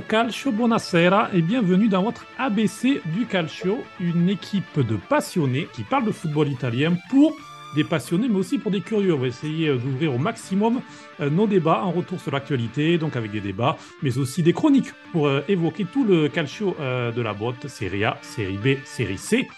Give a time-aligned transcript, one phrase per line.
[0.00, 6.04] Calcio, buonasera et bienvenue dans votre ABC du Calcio, une équipe de passionnés qui parle
[6.04, 7.36] de football italien pour
[7.74, 9.14] des passionnés mais aussi pour des curieux.
[9.14, 10.80] On va essayer euh, d'ouvrir au maximum
[11.20, 14.92] euh, nos débats en retour sur l'actualité, donc avec des débats, mais aussi des chroniques
[15.12, 19.48] pour euh, évoquer tout le calcio de la botte, Serie A, Série B, Série C.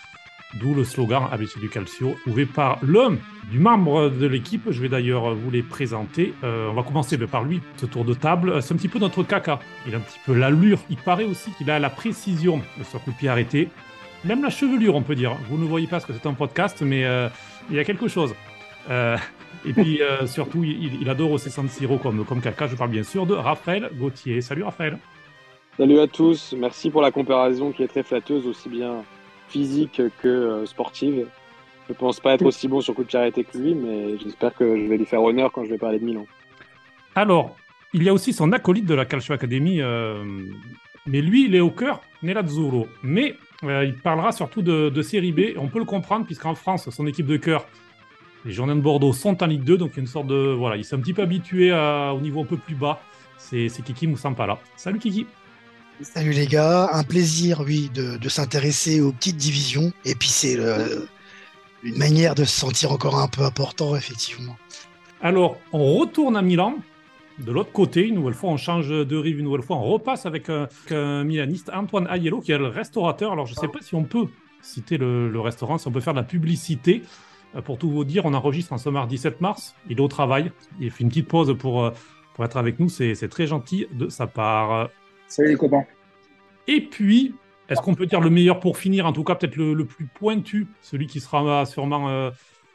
[0.55, 3.17] D'où le slogan ABC du Calcio, trouvé par l'un
[3.53, 4.63] du membre de l'équipe.
[4.71, 6.35] Je vais d'ailleurs vous les présenter.
[6.43, 8.61] Euh, on va commencer par lui, ce tour de table.
[8.61, 9.61] C'est un petit peu notre caca.
[9.87, 10.81] Il a un petit peu l'allure.
[10.91, 13.69] Il paraît aussi qu'il a la précision sur coup de pied arrêté.
[14.25, 15.37] Même la chevelure, on peut dire.
[15.49, 17.29] Vous ne voyez pas ce que c'est un podcast, mais euh,
[17.71, 18.35] il y a quelque chose.
[18.91, 19.17] Euh,
[19.65, 22.67] et puis surtout, il, il adore aussi San Siro comme, comme caca.
[22.67, 24.41] Je parle bien sûr de Raphaël Gauthier.
[24.41, 24.99] Salut Raphaël.
[25.77, 29.03] Salut à tous, merci pour la comparaison qui est très flatteuse, aussi bien
[29.51, 31.27] physique que euh, sportive.
[31.89, 34.77] Je pense pas être aussi bon sur coup de pied que lui, mais j'espère que
[34.77, 36.27] je vais lui faire honneur quand je vais parler de Milan.
[37.17, 37.57] Alors,
[37.93, 40.25] il y a aussi son acolyte de la Calcio Academy, euh,
[41.07, 42.87] mais lui, il est au cœur Nerazzurro.
[43.03, 43.35] Mais
[43.65, 45.57] euh, il parlera surtout de, Série B.
[45.57, 47.67] On peut le comprendre, puisqu'en France, son équipe de cœur,
[48.45, 49.77] les Girondins de Bordeaux, sont en Ligue 2.
[49.77, 50.55] Donc, une sorte de.
[50.57, 53.01] Voilà, il s'est un petit peu habitué au niveau un peu plus bas.
[53.37, 54.61] C'est c'est Kiki Moussampala.
[54.77, 55.27] Salut Kiki.
[56.03, 59.93] Salut les gars, un plaisir, oui, de, s'intéresser aux petites divisions.
[60.07, 60.57] Et puis c'est
[61.83, 64.57] une manière de se sentir encore un peu important, effectivement.
[65.21, 66.77] Alors, on retourne à Milan.
[67.39, 70.25] De l'autre côté, une nouvelle fois, on change de rive, une nouvelle fois, on repasse
[70.25, 73.33] avec un, Milaniste, Antoine Aiello, qui est le restaurateur.
[73.33, 74.27] Alors, je ne sais pas si on peut
[74.63, 77.03] citer le, restaurant, si on peut faire de la publicité.
[77.57, 79.75] Euh, Pour tout vous dire, on enregistre en ce mardi 7 mars.
[79.91, 80.51] Il est au travail.
[80.81, 81.91] Il fait une petite pause pour, euh,
[82.35, 82.89] pour être avec nous.
[82.89, 84.89] C'est très gentil de sa part.
[85.31, 85.87] Salut les copains.
[86.67, 87.35] Et puis,
[87.69, 90.67] est-ce qu'on peut dire le meilleur pour finir En tout cas, peut-être le, plus pointu,
[90.83, 92.31] celui qui sera sûrement, euh,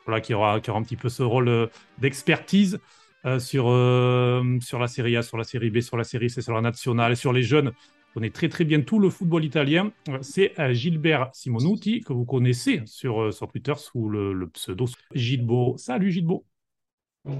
[0.06, 1.68] voilà, qui aura, qui aura un petit peu ce rôle euh,
[2.00, 2.80] d'expertise
[3.26, 6.42] euh, sur, euh, sur la Série A, sur la Série B, sur la Série C,
[6.42, 7.74] sur la nationale, sur les jeunes.
[8.16, 9.92] On connaît très très bien tout le football italien.
[10.08, 14.48] Euh, C'est euh, Gilbert Simonuti, que vous connaissez sur, euh, sur Twitter sous le, le
[14.48, 15.76] pseudo Gilbo.
[15.78, 16.46] Salut Gilbo.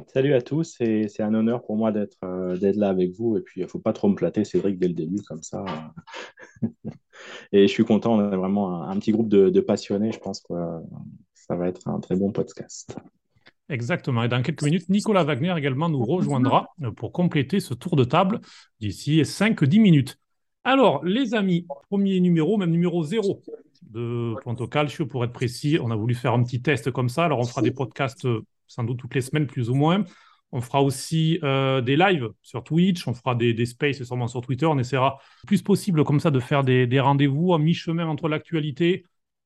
[0.07, 3.38] Salut à tous, c'est un honneur pour moi d'être euh, là avec vous.
[3.38, 5.63] Et puis, il ne faut pas trop me flatter, Cédric, dès le début, comme ça.
[7.51, 10.12] et je suis content, on est vraiment un, petit groupe de, passionnés.
[10.12, 10.79] Je pense que euh,
[11.35, 12.97] ça va être un très bon podcast.
[13.69, 14.23] Exactement.
[14.23, 18.03] Et dans quelques minutes, Nicolas Wagner également nous rejoindra euh, pour compléter ce tour de
[18.03, 18.40] table
[18.79, 20.19] d'ici 5-10 minutes.
[20.63, 23.44] Alors, les amis, premier numéro, même numéro 0
[23.84, 25.78] de Ponto Calcio, pour être précis.
[25.79, 27.25] On a voulu faire un petit test comme ça.
[27.25, 30.03] Alors, on fera des podcasts euh, sans doute toutes les semaines, plus ou moins.
[30.52, 34.42] On fera aussi euh, des lives sur Twitch, on fera des, des spaces sûrement sur
[34.42, 34.66] Twitter.
[34.66, 38.30] On essaiera le plus possible comme ça de faire des, des rendez-vous à mi-chemin entre
[38.30, 39.06] l'actualité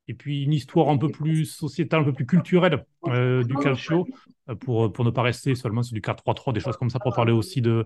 [0.09, 4.07] et puis une histoire un peu plus sociétale, un peu plus culturelle euh, du calcio,
[4.49, 7.13] euh, pour, pour ne pas rester seulement sur du 4-3-3, des choses comme ça, pour
[7.13, 7.85] parler aussi de,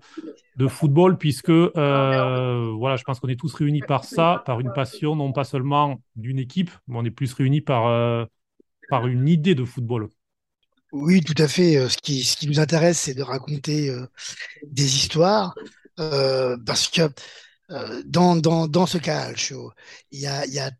[0.56, 4.72] de football, puisque euh, voilà, je pense qu'on est tous réunis par ça, par une
[4.72, 8.24] passion, non pas seulement d'une équipe, mais on est plus réunis par, euh,
[8.90, 10.08] par une idée de football.
[10.94, 11.78] Oui, tout à fait.
[11.78, 14.08] Euh, Ce qui, ce qui nous intéresse, c'est de raconter euh,
[14.68, 15.56] des histoires,
[16.00, 17.04] euh, parce que
[18.06, 18.98] dans, dans, dans ce
[20.28, 20.72] a, il y a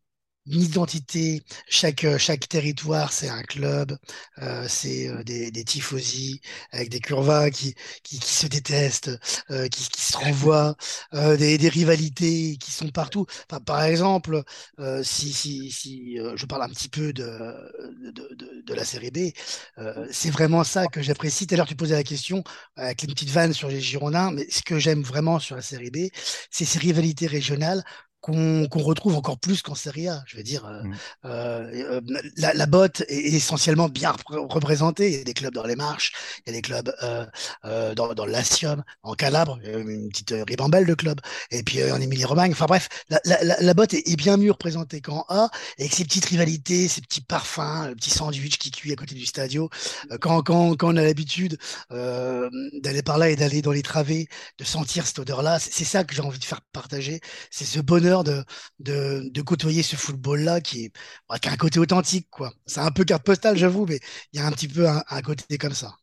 [0.45, 1.43] une identité.
[1.69, 3.97] Chaque, euh, chaque territoire, c'est un club,
[4.41, 9.11] euh, c'est euh, des, des tifosi avec des curvas qui, qui, qui se détestent,
[9.51, 10.75] euh, qui, qui se renvoient,
[11.13, 13.25] euh, des, des rivalités qui sont partout.
[13.49, 14.43] Enfin, par exemple,
[14.79, 17.23] euh, si, si, si euh, je parle un petit peu de,
[18.11, 19.31] de, de, de la série B,
[19.78, 21.47] euh, c'est vraiment ça que j'apprécie.
[21.47, 22.43] Tout à l'heure, tu posais la question
[22.75, 25.91] avec une petite vanne sur les Girondins, mais ce que j'aime vraiment sur la série
[25.91, 26.09] B,
[26.51, 27.84] c'est ces rivalités régionales
[28.23, 30.23] qu'on retrouve encore plus qu'en Serie A.
[30.25, 30.96] Je veux dire, euh, Mm.
[31.25, 35.11] euh, euh, la, la botte est, essentiellement bien repr- représentée.
[35.11, 38.14] Il y a des clubs dans les marches, il y a des clubs euh, dans,
[38.14, 41.20] dans le Latium, en Calabre, une petite ribambelle de clubs,
[41.52, 42.53] et puis en Émilie-Romagne.
[42.53, 45.93] Enfin bref, la, la, la, la botte est, est bien mieux représentée qu'en A, avec
[45.93, 49.70] ses petites rivalités, ses petits parfums, le petit sandwich qui cuit à côté du stadio.
[50.22, 51.58] Quand, quand, quand on a l'habitude
[51.91, 54.28] d'aller par là et d'aller dans les travées,
[54.58, 57.20] de sentir cette odeur-là, c'est ça que j'ai envie de faire partager.
[57.52, 58.43] C'est ce bonheur de,
[58.79, 60.91] de, de côtoyer ce football-là qui,
[61.27, 62.27] bah, a un côté authentique.
[62.67, 63.99] C'est un peu carte postale, j'avoue, mais
[64.31, 65.95] il y a un petit peu un, côté comme ça.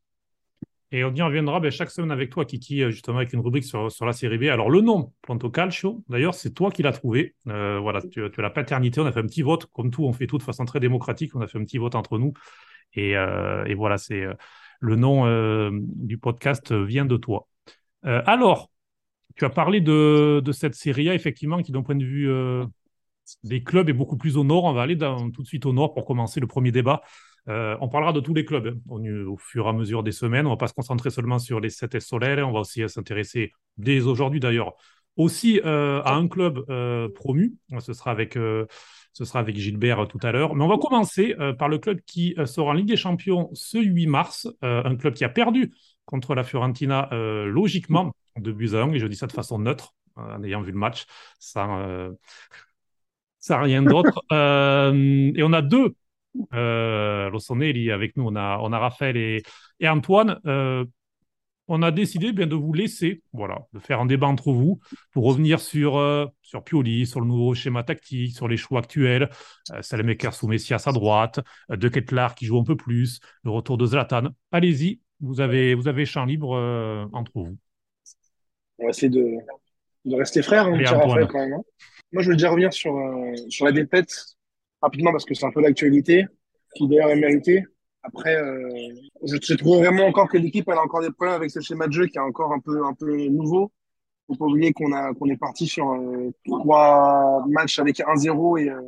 [0.92, 3.64] Et on y reviendra ben, chaque semaine avec toi, Kiki, euh, justement avec une rubrique
[3.64, 4.44] sur, sur la série B.
[4.44, 7.36] Alors, le nom, Planto Calcio, d'ailleurs, c'est toi qui l'as trouvé.
[7.46, 9.00] Euh, voilà, tu, tu, as la paternité.
[9.00, 9.66] On a fait un petit vote.
[9.66, 11.36] Comme tout, on fait tout de façon très démocratique.
[11.36, 12.32] On a fait un petit vote entre nous.
[12.94, 14.24] Et, euh, et voilà, c'est
[14.80, 17.46] le nom du podcast vient de toi.
[18.02, 18.70] alors,
[19.40, 22.30] tu as parlé de, cette série A, effectivement, qui, d'un point de vue
[23.42, 24.64] des clubs, est beaucoup plus au nord.
[24.64, 27.00] On va aller tout de suite au nord pour commencer le premier débat.
[27.48, 30.44] Euh, on parlera de tous les clubs hein, au, fur et à mesure des semaines.
[30.46, 32.46] On ne va pas se concentrer seulement sur les 7 Solaires.
[32.46, 34.74] On va aussi s'intéresser, dès aujourd'hui d'ailleurs,
[35.16, 37.54] aussi euh, à un club euh, promu.
[37.78, 40.54] Ce sera, avec, ce sera avec Gilbert tout à l'heure.
[40.54, 44.06] Mais on va commencer par le club qui sera en Ligue des Champions ce 8
[44.06, 44.48] mars.
[44.60, 45.72] un club qui a perdu
[46.04, 47.08] contre la Fiorentina
[47.46, 48.92] logiquement de buts à 1.
[48.92, 51.06] Et je dis ça de façon neutre, en ayant vu le match,
[51.38, 52.10] sans,
[53.38, 54.22] sans rien d'autre.
[54.30, 55.94] et on a deux
[56.54, 59.42] euh, est avec nous, on a, on a Raphaël et,
[59.80, 60.40] et Antoine.
[60.46, 60.84] Euh,
[61.72, 64.80] on a décidé bien de vous laisser, voilà, de faire un débat entre vous
[65.12, 69.30] pour revenir sur, euh, sur Pioli, sur le nouveau schéma tactique, sur les choix actuels.
[69.70, 71.38] Euh, Salemekers sous Messias à droite,
[71.70, 74.30] euh, De Ketlar qui joue un peu plus, le retour de Zlatan.
[74.50, 77.56] Allez-y, vous avez, vous avez champ libre euh, entre vous.
[78.80, 79.36] On va essayer de,
[80.04, 81.54] de rester frères, hein, Raphaël, quand même.
[81.54, 81.62] Hein.
[82.12, 82.94] Moi, je veux déjà revenir sur,
[83.48, 84.10] sur la défaite
[84.82, 86.26] rapidement parce que c'est un peu l'actualité,
[86.74, 87.64] qui d'ailleurs est méritée.
[88.02, 88.68] Après, euh,
[89.24, 91.86] je, je, trouve vraiment encore que l'équipe elle a encore des problèmes avec ce schéma
[91.86, 93.70] de jeu qui est encore un peu un peu nouveau.
[94.26, 98.70] Faut pas oublier qu'on a qu'on est parti sur euh, trois matchs avec 1-0 et,
[98.70, 98.80] euh,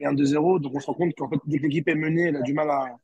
[0.00, 0.60] et un 2-0.
[0.60, 2.52] Donc on se rend compte qu'en fait dès que l'équipe est menée, elle a du
[2.52, 2.98] mal à,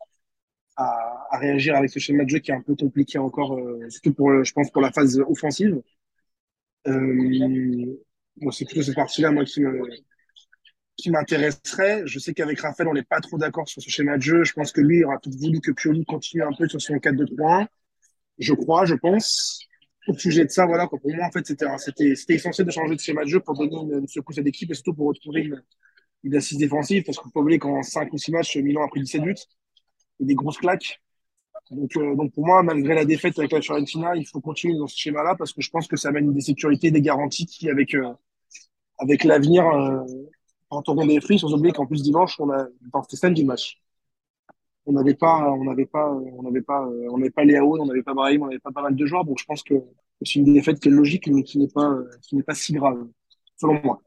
[0.77, 3.89] à, à, réagir avec ce schéma de jeu qui est un peu compliqué encore, euh,
[3.89, 5.81] surtout pour je pense pour la phase offensive.
[6.87, 7.97] Euh,
[8.53, 9.61] c'est plutôt cette partie-là moi qui
[10.97, 12.03] qui m'intéresserait.
[12.07, 14.45] Je sais qu'avec Raphaël, on n'est pas trop d'accord sur ce schéma de jeu.
[14.45, 16.99] Je pense que lui, il aura tout voulu que Pioli continue un peu sur son
[16.99, 17.69] 4-2-3-1.
[18.39, 19.61] Je crois, je pense.
[20.09, 23.25] Au sujet de ça, voilà, pour moi, en fait, c'était essentiel de changer de schéma
[23.25, 25.63] de jeu pour donner une, une secousse à l'équipe et surtout pour retrouver une,
[26.25, 27.05] une assise défensive.
[27.05, 29.37] Parce qu'on peut oublier qu'en 5 ou 6 matchs, Milan a pris 17 buts
[30.21, 31.01] et des grosses claques.
[31.71, 34.87] Donc, euh, donc pour moi, malgré la défaite avec la Fiorentina, il faut continuer dans
[34.87, 37.95] ce schéma-là parce que je pense que ça amène des sécurités, des garanties qui, avec,
[37.95, 38.13] euh,
[38.99, 40.05] avec l'avenir, euh,
[40.71, 42.67] quand on les fruits, sans oublier qu'en plus dimanche, on a,
[43.03, 43.81] c'était samedi match.
[44.87, 48.03] On n'avait pas, on n'avait pas, on n'avait pas, on n'avait pas Léao, on n'avait
[48.03, 49.25] pas Brahim, on n'avait pas pas mal de joueurs.
[49.25, 49.75] Donc je pense que
[50.23, 53.07] c'est une défaite qui est logique, mais qui n'est pas, qui n'est pas si grave,
[53.57, 54.03] selon moi.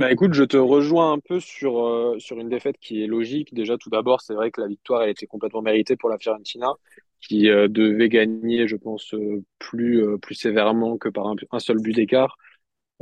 [0.00, 3.52] Bah écoute, je te rejoins un peu sur, euh, sur une défaite qui est logique.
[3.52, 6.72] Déjà, tout d'abord, c'est vrai que la victoire, elle était complètement méritée pour la Fiorentina,
[7.20, 11.82] qui euh, devait gagner, je pense, euh, plus, euh, plus sévèrement que par un, seul
[11.82, 12.38] but d'écart.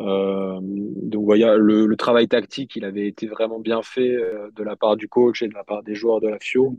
[0.01, 4.65] Euh, donc voilà, le, le, travail tactique, il avait été vraiment bien fait euh, de
[4.65, 6.79] la part du coach et de la part des joueurs de la FIO.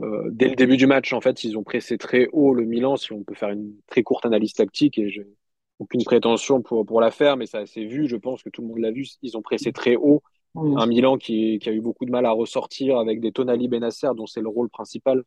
[0.00, 3.12] Dès le début du match, en fait, ils ont pressé très haut le Milan, si
[3.12, 5.28] on peut faire une très courte analyse tactique, et j'ai
[5.78, 8.68] aucune prétention pour, pour la faire, mais ça s'est vu, je pense que tout le
[8.68, 10.22] monde l'a vu, ils ont pressé très haut.
[10.56, 14.10] Un Milan qui, qui, a eu beaucoup de mal à ressortir avec des Tonali Benasser,
[14.16, 15.24] dont c'est le rôle principal.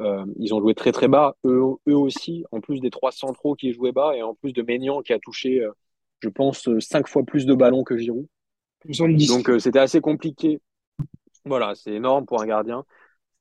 [0.00, 3.56] Euh, ils ont joué très très bas, eux, eux aussi, en plus des trois centraux
[3.56, 5.72] qui jouaient bas, et en plus de Maignan qui a touché euh,
[6.20, 8.26] je pense, euh, cinq fois plus de ballons que Giroud.
[9.28, 10.60] Donc euh, c'était assez compliqué.
[11.44, 12.84] Voilà, c'est énorme pour un gardien.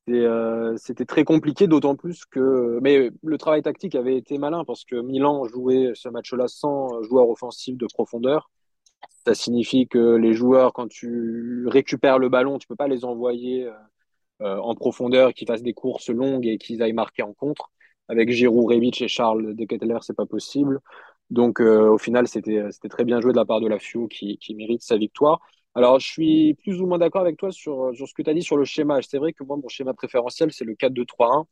[0.10, 2.80] Euh, c'était très compliqué, d'autant plus que.
[2.82, 7.30] Mais le travail tactique avait été malin parce que Milan jouait ce match-là sans joueur
[7.30, 8.50] offensif de profondeur.
[9.26, 13.70] Ça signifie que les joueurs, quand tu récupères le ballon, tu peux pas les envoyer
[14.42, 17.72] euh, en profondeur, qu'ils fassent des courses longues et qu'ils aillent marquer en contre.
[18.08, 20.80] Avec Giroud, Rebic et Charles De Ketteler, c'est pas possible.
[21.30, 24.56] Donc euh, au final, c'était très bien joué de la part de la FIO qui
[24.56, 25.42] mérite sa victoire.
[25.78, 28.34] Alors, je suis plus ou moins d'accord avec toi sur, sur ce que tu as
[28.34, 29.00] dit sur le schéma.
[29.04, 31.46] C'est vrai que moi, mon schéma préférentiel, c'est le 4-2-3-1.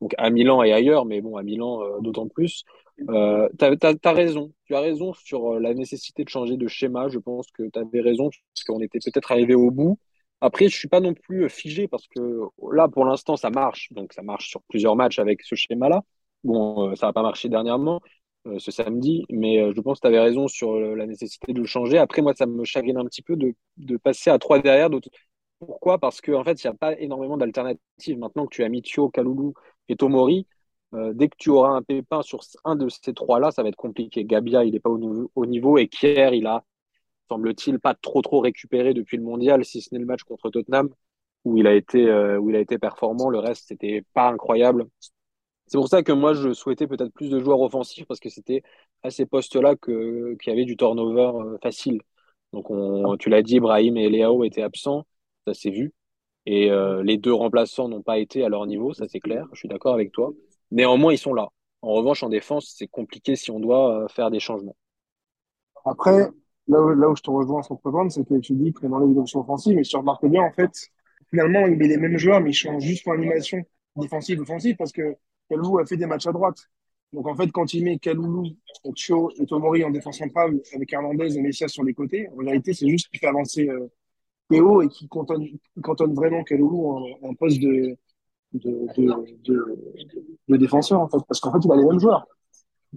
[0.00, 2.64] Donc à Milan et ailleurs, mais bon, à Milan euh, d'autant plus.
[3.10, 4.52] Euh, tu as, raison.
[4.64, 7.08] Tu as raison sur euh, la nécessité de changer de schéma.
[7.08, 9.98] Je pense que tu avais raison, parce qu'on était peut-être arrivé au bout.
[10.40, 12.40] Après, je suis pas non plus figé, parce que
[12.72, 13.92] là, pour l'instant, ça marche.
[13.92, 16.02] Donc ça marche sur plusieurs matchs avec ce schéma-là.
[16.44, 18.00] Bon, ça n'a pas marché dernièrement.
[18.46, 21.52] Euh, ce samedi, mais euh, je pense que tu avais raison sur euh, la nécessité
[21.52, 21.98] de le changer.
[21.98, 24.88] Après, moi, ça me chagrine un petit peu de, passer à trois derrière.
[25.58, 25.98] Pourquoi?
[25.98, 28.18] Parce qu'en en fait, il n'y a pas énormément d'alternatives.
[28.18, 29.54] Maintenant que tu as Michio, Kaloulou
[29.88, 30.46] et Tomori,
[30.92, 34.24] dès que tu auras un pépin sur un de ces trois-là, ça va être compliqué.
[34.24, 36.64] Gabia, il n'est pas au, au, niveau et Kier, il a,
[37.30, 40.90] semble-t-il, pas trop trop récupéré depuis le mondial, si ce n'est le match contre Tottenham,
[41.44, 43.30] où il a été, où il a été performant.
[43.30, 44.86] Le reste, c'était pas incroyable.
[45.66, 48.62] C'est pour ça que moi, je souhaitais peut-être plus de joueurs offensifs parce que c'était
[49.02, 52.00] à ces postes-là qu'il y avait du turnover euh, facile.
[52.52, 55.06] Donc, on, tu l'as dit, Brahim et Léao étaient absents,
[55.46, 55.92] ça s'est vu.
[56.46, 59.58] Et euh, les deux remplaçants n'ont pas été à leur niveau, ça c'est clair, je
[59.58, 60.32] suis d'accord avec toi.
[60.70, 61.48] Néanmoins, ils sont là.
[61.82, 64.76] En revanche, en défense, c'est compliqué si on doit euh, faire des changements.
[65.84, 66.30] Après,
[66.68, 69.08] là où, là où je te rejoins sans présenter, c'est que tu dis qu'on enlève
[69.08, 70.70] les options offensives, mais si tu remarques bien, en fait,
[71.30, 73.62] finalement, il met les mêmes joueurs, mais il change juste son animation
[73.96, 75.16] défensive, offensive, parce que
[75.48, 76.58] Kaloulou a fait des matchs à droite.
[77.12, 78.44] Donc, en fait, quand il met Kaloulou,
[78.94, 82.72] Tio et Tomori en défense centrale avec Hernandez et Messias sur les côtés, en réalité,
[82.74, 83.88] c'est juste qu'il fait avancer euh,
[84.82, 85.46] et qui cantonne,
[85.82, 87.96] cantonne vraiment Kaloulou en, en poste de,
[88.52, 89.78] de, de,
[90.48, 91.18] de, défenseur, en fait.
[91.26, 92.26] Parce qu'en fait, il a les mêmes joueurs.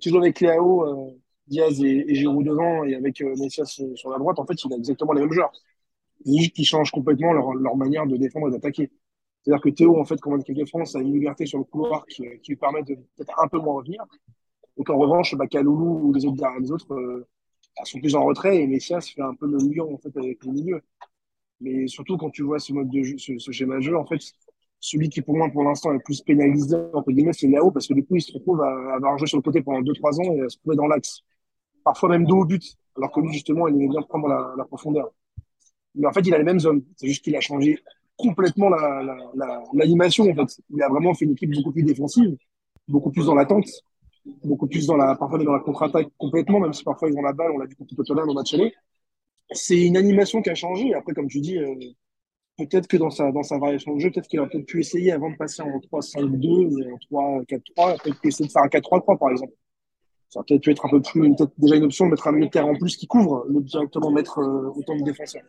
[0.01, 1.11] Tu joues avec Léao, euh,
[1.47, 4.77] Diaz et, Giroud devant et avec euh, Messias sur la droite, en fait, il a
[4.77, 5.51] exactement les mêmes joueurs.
[6.25, 8.91] Juste qu'ils changent complètement leur, leur manière de défendre et d'attaquer.
[9.43, 11.63] C'est-à-dire que Théo, en fait, comme en équipe de France, a une liberté sur le
[11.63, 14.03] couloir qui, qui lui permet de peut-être un peu moins revenir.
[14.77, 17.27] Et qu'en revanche, bah, Kaloulou ou les autres, les autres euh,
[17.83, 20.51] sont plus en retrait et Messias fait un peu le lion en fait, avec le
[20.51, 20.81] milieu.
[21.61, 24.05] Mais surtout, quand tu vois ce mode de jeu, ce, ce schéma de jeu, en
[24.05, 24.19] fait,
[24.79, 27.87] celui qui, pour moi, pour l'instant, est le plus pénalisé, entre guillemets, c'est Léo, parce
[27.87, 30.33] que du coup, il se retrouve à avoir joué sur le côté pendant 2-3 ans
[30.35, 31.21] et à se trouver dans l'axe.
[31.83, 32.63] Parfois même dos au but.
[32.95, 35.11] Alors que lui, justement, il aimait bien prendre la, la profondeur.
[35.95, 36.83] Mais en fait, il a les mêmes hommes.
[36.95, 37.79] C'est juste qu'il a changé
[38.19, 40.61] complètement la, la, la, l'animation, en fait.
[40.69, 42.35] Il a vraiment fait une équipe beaucoup plus défensive,
[42.87, 43.67] beaucoup plus dans l'attente,
[44.43, 47.33] beaucoup plus dans la, parfois dans la contre-attaque complètement, même si parfois ils ont la
[47.33, 48.73] balle, on l'a vu contre Tottenham au match aller.
[49.51, 50.93] C'est une animation qui a changé.
[50.93, 51.73] Après, comme tu dis, euh,
[52.57, 55.11] peut-être que dans sa, dans sa variation de jeu, peut-être qu'il a peut-être pu essayer
[55.11, 59.31] avant de passer en 3-5-2 ou en 3-4-3, peut-être essayer de faire un 4-3-3 par
[59.31, 59.53] exemple.
[60.29, 62.67] Ça peut-être pu être un peu plus, peut-être déjà une option de mettre un militaire
[62.67, 65.41] en plus qui couvre, le directement mettre euh, autant de défenseurs.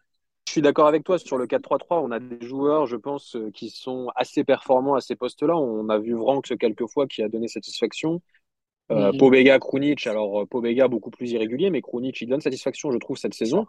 [0.47, 2.00] Je suis d'accord avec toi sur le 4-3-3.
[2.02, 5.56] On a des joueurs, je pense, euh, qui sont assez performants à ces postes-là.
[5.56, 8.20] On a vu Vranks quelques fois qui a donné satisfaction.
[8.92, 9.18] Euh, Mhm.
[9.18, 13.16] Pobega, Krunic, alors euh, Pobega beaucoup plus irrégulier, mais Krunic, il donne satisfaction, je trouve,
[13.16, 13.66] cette saison.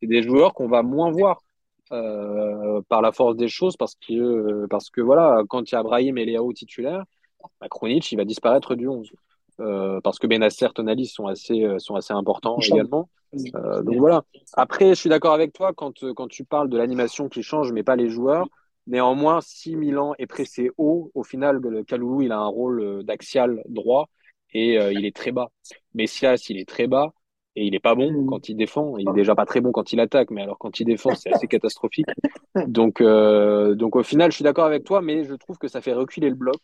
[0.00, 1.42] C'est des joueurs qu'on va moins voir
[1.92, 5.78] euh, par la force des choses parce que, euh, parce que voilà, quand il y
[5.78, 7.04] a Brahim et Léao titulaires,
[7.60, 9.12] bah, Krunic, il va disparaître du 11.
[9.60, 13.08] Euh, parce que Benacer, Tonali sont assez, euh, sont assez importants également.
[13.54, 14.24] Euh, donc voilà.
[14.54, 17.82] Après, je suis d'accord avec toi quand, quand tu parles de l'animation qui change, mais
[17.82, 18.46] pas les joueurs.
[18.86, 24.08] Néanmoins, si Milan est pressé haut, au final, Kaloulou, il a un rôle d'axial droit
[24.52, 25.48] et euh, il est très bas.
[25.94, 27.12] Messias, il est très bas
[27.54, 28.26] et il est pas bon Mhm.
[28.26, 28.96] quand il défend.
[28.96, 31.32] Il est déjà pas très bon quand il attaque, mais alors quand il défend, c'est
[31.32, 32.06] assez catastrophique.
[32.68, 35.80] Donc, euh, donc au final, je suis d'accord avec toi, mais je trouve que ça
[35.80, 36.56] fait reculer le bloc.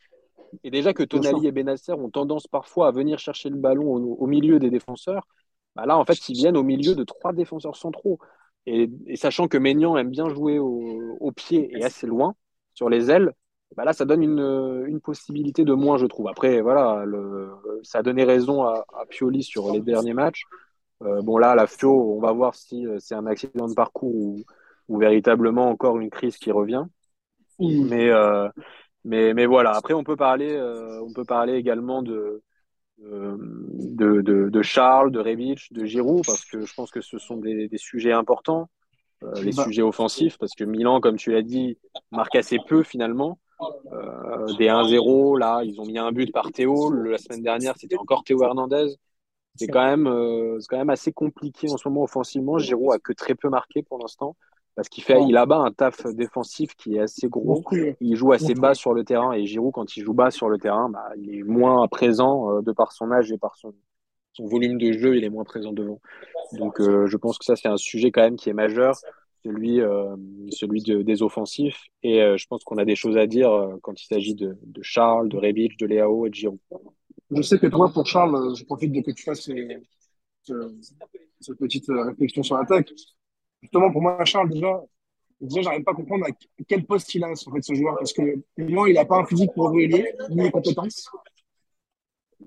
[0.64, 1.02] Et déjà que.
[1.02, 4.70] Tonali et Benacer ont tendance parfois à venir chercher le ballon au, au milieu des
[4.70, 5.26] défenseurs,
[5.76, 8.18] bah là, en fait, ils viennent au milieu de trois défenseurs centraux.
[8.66, 12.34] Et, et sachant que Maignan aime bien jouer au, au pied et assez loin,
[12.74, 13.32] sur les ailes,
[13.76, 16.28] bah là, ça donne une, une possibilité de moins, je trouve.
[16.28, 17.50] Après, voilà, le,
[17.82, 20.44] ça a donné raison à, à Pioli sur les derniers matchs.
[21.02, 24.14] Euh, bon, là, la Fio, on va voir si euh, c'est un accident de parcours
[24.14, 24.42] ou,
[24.88, 26.84] ou véritablement encore une crise qui revient.
[27.60, 28.48] Mais, euh,
[29.04, 32.42] mais, mais voilà, après, on peut parler, euh, on peut parler également de,
[32.98, 37.36] de, de, de Charles, de Rebic, de Giroud, parce que je pense que ce sont
[37.36, 38.68] des, des sujets importants,
[39.24, 39.64] euh, les Bah.
[39.64, 41.78] sujets offensifs, parce que Milan, comme tu l'as dit,
[42.12, 43.38] marque assez peu finalement.
[43.92, 46.92] Euh, des 1-0, là, ils ont mis un but par Théo.
[46.92, 48.86] La semaine dernière, c'était encore Théo Hernandez.
[49.56, 52.58] C'est quand même, euh, quand même assez compliqué en ce moment offensivement.
[52.58, 54.36] Giroud a que très peu marqué pour l'instant,
[54.78, 57.64] parce qu'il fait, il a bas un taf défensif qui est assez gros.
[58.00, 60.56] Il joue assez bas sur le terrain et Giroud, quand il joue bas sur le
[60.58, 63.74] terrain, bah, il est moins présent euh, de par son âge et par son,
[64.34, 66.00] son volume de jeu, il est moins présent devant.
[66.52, 68.94] Donc euh, je pense que ça, c'est un sujet quand même qui est majeur,
[69.44, 70.14] celui, euh,
[70.50, 71.82] celui de- des offensifs.
[72.04, 73.50] Et je pense qu'on a des choses à dire
[73.82, 76.60] quand il s'agit de, de Charles, de Rebic, de Léao et de Giroud.
[77.32, 79.80] Je sais que toi, pour Charles, je profite de que tu fasses ce-
[80.44, 80.74] ce-
[81.40, 82.92] cette petite réflexion sur l'attaque.
[83.62, 84.80] Justement, pour moi, Charles, déjà,
[85.40, 86.30] déjà, j'arrive pas à comprendre à
[86.66, 87.96] quel poste il a, en fait, ce joueur.
[87.96, 88.22] Parce que,
[88.58, 89.88] moi, il n'a pas un physique pour jouer
[90.30, 91.10] ni les compétences.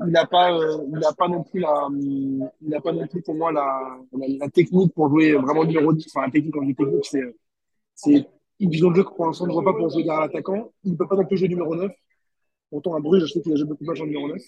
[0.06, 3.22] Il n'a pas, euh, il n'a pas non plus la, il n'a pas non plus,
[3.22, 6.08] pour moi, la, la, technique pour jouer vraiment numéro 10.
[6.08, 7.36] Enfin, la technique, quand je dis technique, c'est,
[7.94, 8.27] c'est
[8.62, 10.72] une vision de jeu pour l'instant, ne pas pour jouer derrière l'attaquant.
[10.86, 11.91] Il ne peut pas non plus jouer numéro 9.
[12.70, 14.41] Pourtant, à Bruges, je sais qu'il a joué beaucoup de matchs en numéro 9.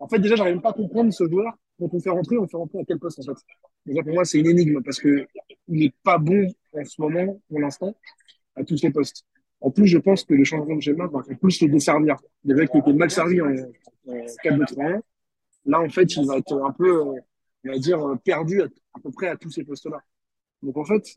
[0.00, 1.54] En fait, déjà, j'arrive pas à comprendre ce joueur.
[1.78, 3.40] Quand on fait rentrer, on fait rentrer à quel poste, en fait?
[3.86, 5.26] Déjà, pour moi, c'est une énigme parce que
[5.68, 7.94] il est pas bon en ce moment, pour l'instant,
[8.54, 9.24] à tous les postes.
[9.60, 12.16] En plus, je pense que le changement de schéma va faire plus le desservir.
[12.44, 14.12] Déjà qu'il était mal servi en, en
[14.44, 15.00] 4-2-3-1.
[15.66, 17.16] Là, en fait, il va être un peu, on
[17.64, 18.68] va dire, perdu à,
[19.02, 20.02] peu près à tous ces postes-là.
[20.62, 21.16] Donc, en fait,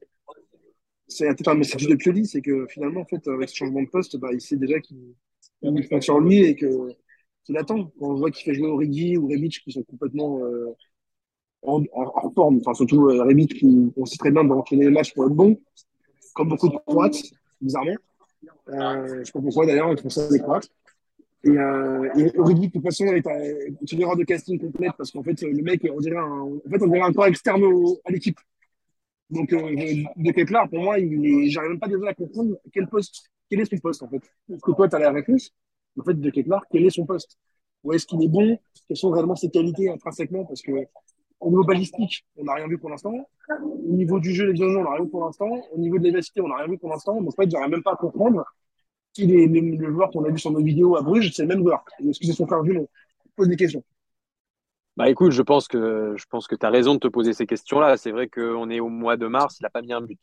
[1.07, 3.89] c'est peut-être un message de Pioli, c'est que finalement, en fait, avec ce changement de
[3.89, 5.13] poste, bah, il sait déjà qu'il
[5.61, 6.95] il compte sur lui et que
[7.47, 7.85] qu'il attend.
[7.99, 10.75] Quand on voit qu'il fait jouer Origi ou Rebic qui sont complètement euh,
[11.63, 11.81] en,
[12.35, 15.33] forme, enfin surtout euh, Rebic qui on sait très bien d'enchaîner les matchs pour être
[15.33, 15.59] bon,
[16.35, 17.23] comme beaucoup de Croates,
[17.59, 17.95] bizarrement.
[18.69, 20.69] Euh, je sais pas pourquoi d'ailleurs, ils font ça des Croates.
[21.43, 25.11] Et, euh, et Origi, de toute façon, est est une erreur de casting complète parce
[25.11, 27.63] qu'en fait, le mec, on dirait un, en fait, on dirait un corps externe
[28.05, 28.37] à l'équipe.
[29.29, 29.59] Donc, euh,
[30.15, 33.65] De Ketelaere, pour moi, il j'arrive même pas déjà à comprendre quel poste, quel est
[33.65, 34.21] son poste, en fait.
[34.49, 35.53] Parce que toi, tu as la réponse?
[35.99, 37.37] En fait, De Ketelaere, quel est son poste?
[37.83, 38.57] Où est-ce qu'il est bon?
[38.87, 40.45] Quelles sont réellement ses qualités intrinsèquement?
[40.45, 40.71] Parce que,
[41.39, 43.13] au niveau balistique, on n'a rien vu pour l'instant.
[43.49, 45.49] Au niveau du jeu, les violons, on n'a rien vu pour l'instant.
[45.71, 47.19] Au niveau de l'efficacité, on n'a rien vu pour l'instant.
[47.21, 48.43] Donc, en fait, j'arrive même pas à comprendre
[49.13, 51.47] qui les, les, le joueur qu'on a vu sur nos vidéos à Bruges, c'est le
[51.47, 51.83] même joueur.
[51.99, 52.89] Est-ce que c'est son frère jumeau?
[53.35, 53.83] Pose des questions.
[54.95, 57.45] Bah écoute, je pense que je pense que tu as raison de te poser ces
[57.45, 57.97] questions-là.
[57.97, 60.19] C'est vrai qu'on est au mois de mars, il n'a pas mis un but.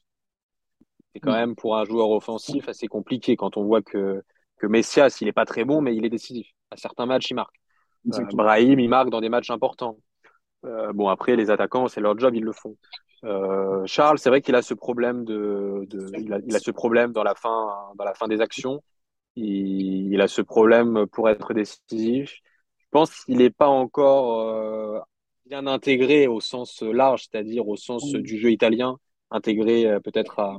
[1.13, 4.23] C'est quand même pour un joueur offensif assez compliqué quand on voit que,
[4.65, 6.49] que Messias, il n'est pas très bon, mais il est décisif.
[6.71, 7.55] À certains matchs, il marque.
[8.15, 8.25] Euh.
[8.33, 9.99] Brahim, il marque dans des matchs importants.
[10.65, 12.77] Euh, bon, après, les attaquants, c'est leur job, ils le font.
[13.25, 16.71] Euh, Charles, c'est vrai qu'il a ce problème de, de il, a, il a ce
[16.71, 18.83] problème dans la fin, dans la fin des actions.
[19.37, 22.41] Il, il a ce problème pour être décisif.
[22.79, 25.05] Je pense qu'il n'est pas encore
[25.47, 28.99] bien intégré au sens large, c'est-à-dire au sens du jeu italien,
[29.31, 30.57] intégré peut-être à,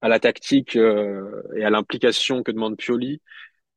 [0.00, 3.20] à la tactique euh, et à l'implication que demande Pioli.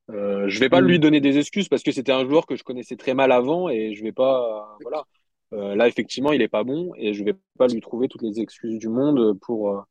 [0.09, 0.87] Euh, je vais pas Mm.
[0.87, 3.69] lui donner des excuses parce que c'était un joueur que je connaissais très mal avant
[3.69, 5.05] et je vais pas, voilà.
[5.53, 8.39] Euh, là, effectivement, il est pas bon et je vais pas lui trouver toutes les
[8.39, 9.81] excuses du monde pour, euh,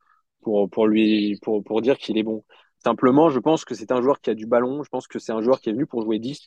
[0.43, 2.45] pour, pour lui, pour, pour dire qu'il est bon.
[2.85, 4.83] Simplement, je pense que c'est un joueur qui a du ballon.
[4.83, 6.41] Je pense que c'est un joueur qui est venu pour jouer 10.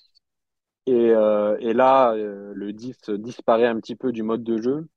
[0.87, 4.87] Et, et là, le 10 disparaît un petit peu du mode de jeu.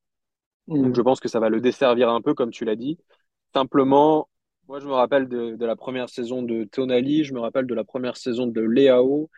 [0.83, 0.97] Donc, Mm.
[0.97, 2.99] je pense que ça va le desservir un peu, comme tu l'as dit.
[3.55, 4.29] Simplement,
[4.69, 7.75] moi, je me rappelle de, de la première saison de Tonali, je me rappelle de
[7.75, 9.31] la première saison de Leao.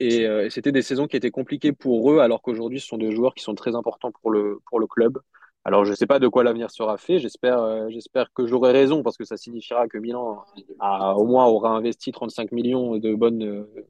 [0.00, 2.98] Et, euh, et c'était des saisons qui étaient compliquées pour eux, alors qu'aujourd'hui, ce sont
[2.98, 5.18] des joueurs qui sont très importants pour le, pour le club.
[5.64, 7.18] Alors, je ne sais pas de quoi l'avenir sera fait.
[7.20, 10.44] J'espère, euh, j'espère que j'aurai raison, parce que ça signifiera que Milan
[10.80, 13.40] a, au moins aura investi 35 millions de bonnes,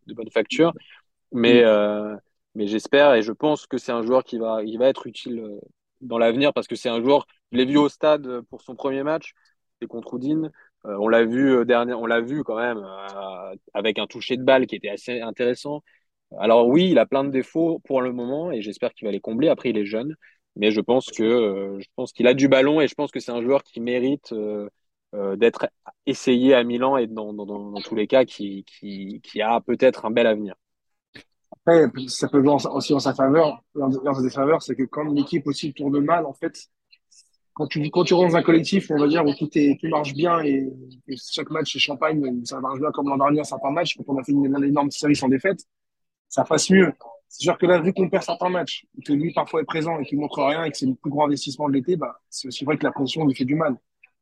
[0.06, 0.74] de bonnes factures.
[1.32, 2.16] Mais, euh,
[2.54, 5.60] mais j'espère et je pense que c'est un joueur qui va, il va être utile
[6.00, 9.02] dans l'avenir parce que c'est un joueur, je l'ai vu au stade pour son premier
[9.02, 9.34] match,
[9.80, 10.50] c'est contre Udine.
[10.86, 14.36] Euh, on l'a vu euh, dernier, on l'a vu quand même euh, avec un toucher
[14.36, 15.82] de balle qui était assez intéressant.
[16.38, 19.20] Alors oui, il a plein de défauts pour le moment et j'espère qu'il va les
[19.20, 19.48] combler.
[19.48, 20.16] Après, il est jeune,
[20.56, 23.32] mais je pense que je pense qu'il a du ballon et je pense que c'est
[23.32, 24.34] un joueur qui mérite
[25.36, 25.68] d'être
[26.06, 30.06] essayé à Milan et dans, dans, dans, tous les cas qui, qui, qui a peut-être
[30.06, 30.54] un bel avenir.
[31.52, 33.62] Après, ça peut jouer aussi en sa faveur.
[33.76, 36.68] L'un des défaveurs, c'est que quand l'équipe aussi tourne mal, en fait,
[37.54, 39.88] quand tu, quand tu rentres dans un collectif, on va dire, où tout, est, tout
[39.88, 40.68] marche bien et,
[41.16, 44.24] chaque match est champagne, ça marche bien comme l'an dernier, certains matchs, quand on a
[44.24, 45.60] fait une, énorme série sans défaite,
[46.28, 46.92] ça passe mieux.
[47.28, 50.04] C'est sûr que là, vu qu'on perd certains matchs, que lui parfois est présent et
[50.04, 52.64] qu'il montre rien et que c'est le plus grand investissement de l'été, bah, c'est aussi
[52.64, 53.76] vrai que la pression lui fait du mal.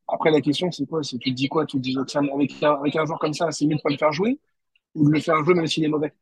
[0.09, 1.03] Après, la question, c'est quoi?
[1.03, 1.65] C'est tu te dis quoi?
[1.67, 3.97] Tu te dis, avec un, avec un joueur comme ça, c'est mieux de pas le
[3.97, 4.39] faire jouer
[4.95, 6.13] ou de le faire jouer même s'il est mauvais?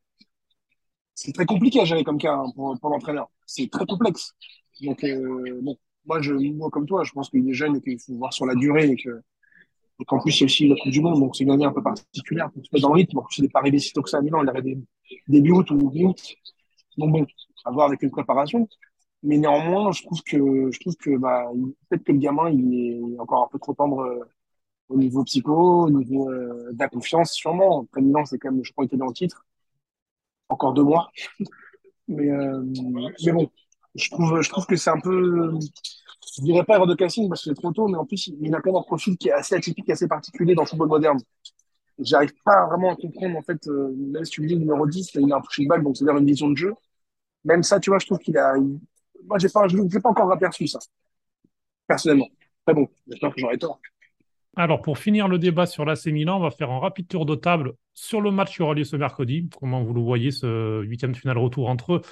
[1.14, 3.29] C'est très compliqué à gérer comme cas hein, pour, pour l'entraîneur.
[3.46, 4.35] C'est très complexe.
[4.81, 7.99] Donc, euh, bon, moi, je, moi, comme toi, je pense qu'il est jeune et qu'il
[8.01, 9.23] faut voir sur la durée et que,
[10.01, 11.83] et qu'en plus, a aussi la Coupe du Monde, donc c'est une année un peu
[11.83, 13.19] particulière mettre dans le rythme.
[13.19, 14.79] En plus, il n'est pas arrivé si tôt que ça à Milan, il arrivé
[15.29, 16.21] début août ou mi-août.
[16.97, 17.27] Donc bon,
[17.65, 18.69] à voir avec une préparation.
[19.23, 21.51] Mais néanmoins, je trouve que, je trouve que, bah,
[21.89, 22.75] peut-être que le gamin, il
[23.15, 24.21] est encore un peu trop tendre euh,
[24.89, 27.83] au niveau psycho, au niveau euh, de la confiance, sûrement.
[27.83, 29.45] Après Milan, c'est quand même, je crois, était dans le titre.
[30.49, 31.11] Encore deux mois.
[32.09, 32.65] Mais, euh,
[33.25, 33.49] mais bon,
[33.94, 35.53] je trouve, je trouve que c'est un peu,
[36.37, 38.55] je dirais pas erreur de casting parce que c'est trop tôt, mais en plus, il
[38.55, 41.18] a quand même un profil qui est assez atypique, assez particulier dans le football moderne.
[41.98, 45.11] J'arrive pas vraiment à comprendre, en fait, euh, même si tu me dis numéro 10,
[45.14, 46.72] il a un de balle, donc c'est-à-dire une vision de jeu.
[47.44, 48.55] Même ça, tu vois, je trouve qu'il a,
[49.26, 50.79] moi, j'ai pas, je l'ai pas encore aperçu, ça.
[51.87, 52.29] Personnellement.
[52.66, 52.88] Très bon.
[53.09, 53.81] J'espère que j'aurai tort.
[54.57, 57.35] Alors, pour finir le débat sur l'AC Milan, on va faire un rapide tour de
[57.35, 59.48] table sur le match qui aura lieu ce mercredi.
[59.59, 62.03] Comment vous le voyez, ce huitième de finale retour entre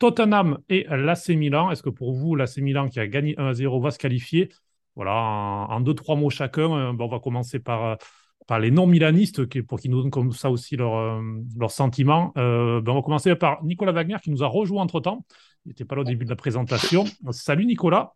[0.00, 3.92] Tottenham et l'AC Milan Est-ce que pour vous, l'AC Milan qui a gagné 1-0 va
[3.92, 4.48] se qualifier?
[4.96, 6.72] Voilà, en, deux, trois mots chacun.
[6.72, 10.50] euh, ben, on va commencer par, euh, les non-milanistes pour qu'ils nous donnent comme ça
[10.50, 11.20] aussi leurs euh,
[11.56, 12.32] leurs sentiments.
[12.36, 15.24] Euh, ben, on va commencer par Nicolas Wagner qui nous a rejoint entre-temps.
[15.64, 17.04] Il n'était pas là au début de la présentation.
[17.30, 18.14] Salut Nicolas.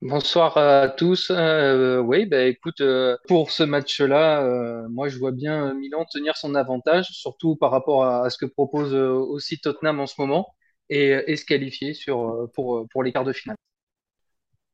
[0.00, 1.32] Bonsoir à tous.
[1.32, 6.36] Euh, oui, bah, écoute, euh, pour ce match-là, euh, moi je vois bien Milan tenir
[6.36, 10.54] son avantage, surtout par rapport à, ce que propose euh, aussi Tottenham en ce moment,
[10.90, 13.56] et, et se qualifier sur, euh, pour, pour les quarts de finale.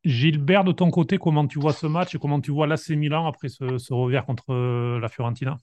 [0.05, 3.27] Gilbert, de ton côté, comment tu vois ce match et comment tu vois l'AC Milan
[3.27, 5.57] après ce, ce revers contre euh, la Fiorentina?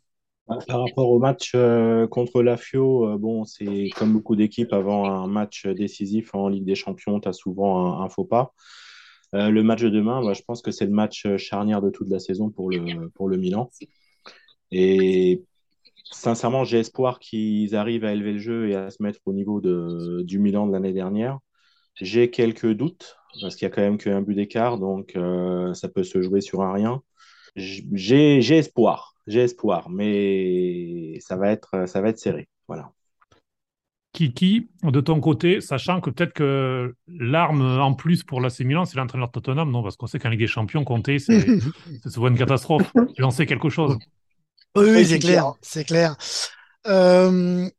[0.67, 5.05] Par rapport au match euh, contre la Fio, euh, bon, c'est comme beaucoup d'équipes avant
[5.05, 8.53] un match décisif en Ligue des Champions, tu as souvent un, un faux pas.
[9.33, 12.09] Euh, le match de demain, bah, je pense que c'est le match charnière de toute
[12.09, 13.69] la saison pour le, pour le Milan.
[14.71, 15.43] Et
[16.11, 19.61] sincèrement, j'ai espoir qu'ils arrivent à élever le jeu et à se mettre au niveau
[19.61, 21.39] de, du Milan de l'année dernière.
[21.95, 25.89] J'ai quelques doutes, parce qu'il y a quand même qu'un but d'écart, donc euh, ça
[25.89, 27.01] peut se jouer sur un rien.
[27.55, 32.47] J'ai espoir, j'ai espoir, mais ça va être, ça va être serré.
[32.67, 32.91] Voilà.
[34.13, 38.97] Kiki, de ton côté, sachant que peut-être que l'arme en plus pour l'AC Milan, c'est
[38.97, 39.83] l'entraîneur de Tottenham, non?
[39.83, 41.39] Parce qu'on sait qu'en Ligue des Champions, compter, c'est
[42.07, 42.91] souvent une catastrophe.
[43.15, 43.97] Tu en sais quelque chose?
[44.75, 46.15] Oui, c'est clair, c'est clair.
[46.87, 47.69] Euh,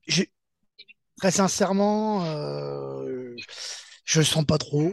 [1.19, 3.35] très sincèrement, euh,
[4.05, 4.93] je ne sens pas trop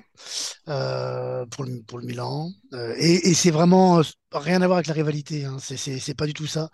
[0.69, 2.51] euh, pour, le, pour le Milan.
[2.73, 4.01] Euh, et, et c'est vraiment
[4.33, 5.45] rien à voir avec la rivalité.
[5.45, 5.57] Hein.
[5.61, 6.69] C'est pas du tout ça.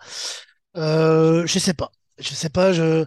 [0.74, 1.92] Je sais pas.
[2.18, 2.72] Je sais pas.
[2.72, 3.06] Je,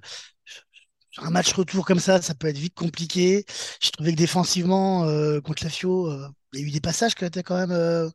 [1.17, 3.45] un match retour comme ça, ça peut être vite compliqué.
[3.81, 7.15] J'ai trouvé que défensivement, euh, contre la FIO, euh, il y a eu des passages
[7.15, 8.09] qui étaient quand même euh,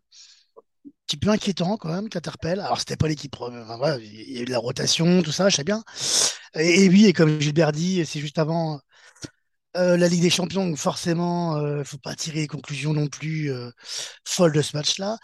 [1.07, 2.61] petit peu inquiétants, quand même, qui interpellent.
[2.61, 3.37] Alors, c'était pas l'équipe.
[4.01, 5.83] il y a eu de la rotation, tout ça, je sais bien.
[6.55, 8.81] Et, oui, et comme Gilbert dit, c'est juste avant
[9.75, 13.51] la Ligue des Champions, donc forcément, il ne faut pas tirer les conclusions non plus
[14.25, 15.19] folles de ce match-là.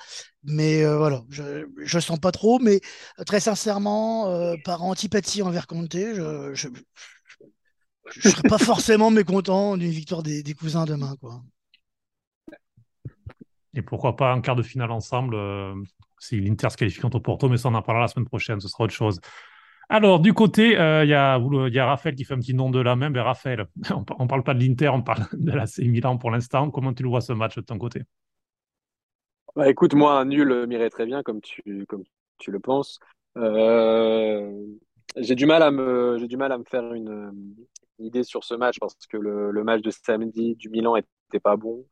[0.44, 1.64] Mais voilà, je
[1.94, 2.58] ne sens pas trop.
[2.58, 2.80] Mais
[3.26, 10.54] très sincèrement, par antipathie envers Conte, je, ne serais pas forcément mécontent d'une victoire des,
[10.54, 11.16] cousins demain.
[11.20, 11.42] Quoi.
[13.74, 15.74] Et pourquoi pas un quart de finale ensemble euh,
[16.18, 18.68] si l'Inter se qualifie contre Porto, mais ça on en parlera la semaine prochaine, ce
[18.68, 19.20] sera autre chose.
[19.88, 22.94] Alors, du côté, euh, il y, a Raphaël qui fait un petit nom de la
[22.94, 23.10] main.
[23.10, 23.66] Ben, Raphaël,
[24.18, 26.70] on ne parle pas de l'Inter, on parle de la C Milan pour l'instant.
[26.70, 28.02] Comment tu le vois ce match de ton côté?
[29.56, 32.04] Bah, Écoute, moi, nul m'irait très bien, comme tu, comme
[32.38, 33.00] tu le penses.
[33.36, 34.50] Euh,
[35.16, 37.32] j'ai du mal à me, du mal à me faire une,
[37.98, 41.84] idée sur ce match parce que le, match de samedi du Milan était pas bon.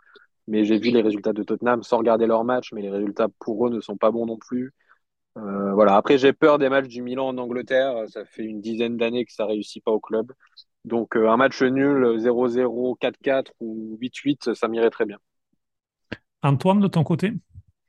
[0.48, 3.66] Mais j'ai vu les résultats de Tottenham sans regarder leur match, mais les résultats pour
[3.66, 4.72] eux ne sont pas bons non plus.
[5.36, 5.96] Euh, voilà.
[5.96, 8.04] Après, j'ai peur des matchs du Milan en Angleterre.
[8.08, 10.32] Ça fait une dizaine d'années que ça réussit pas au club.
[10.84, 15.18] Donc, euh, un match nul, 0-0, 4-4 ou 8-8, ça m'irait très bien.
[16.42, 17.32] Antoine, de ton côté?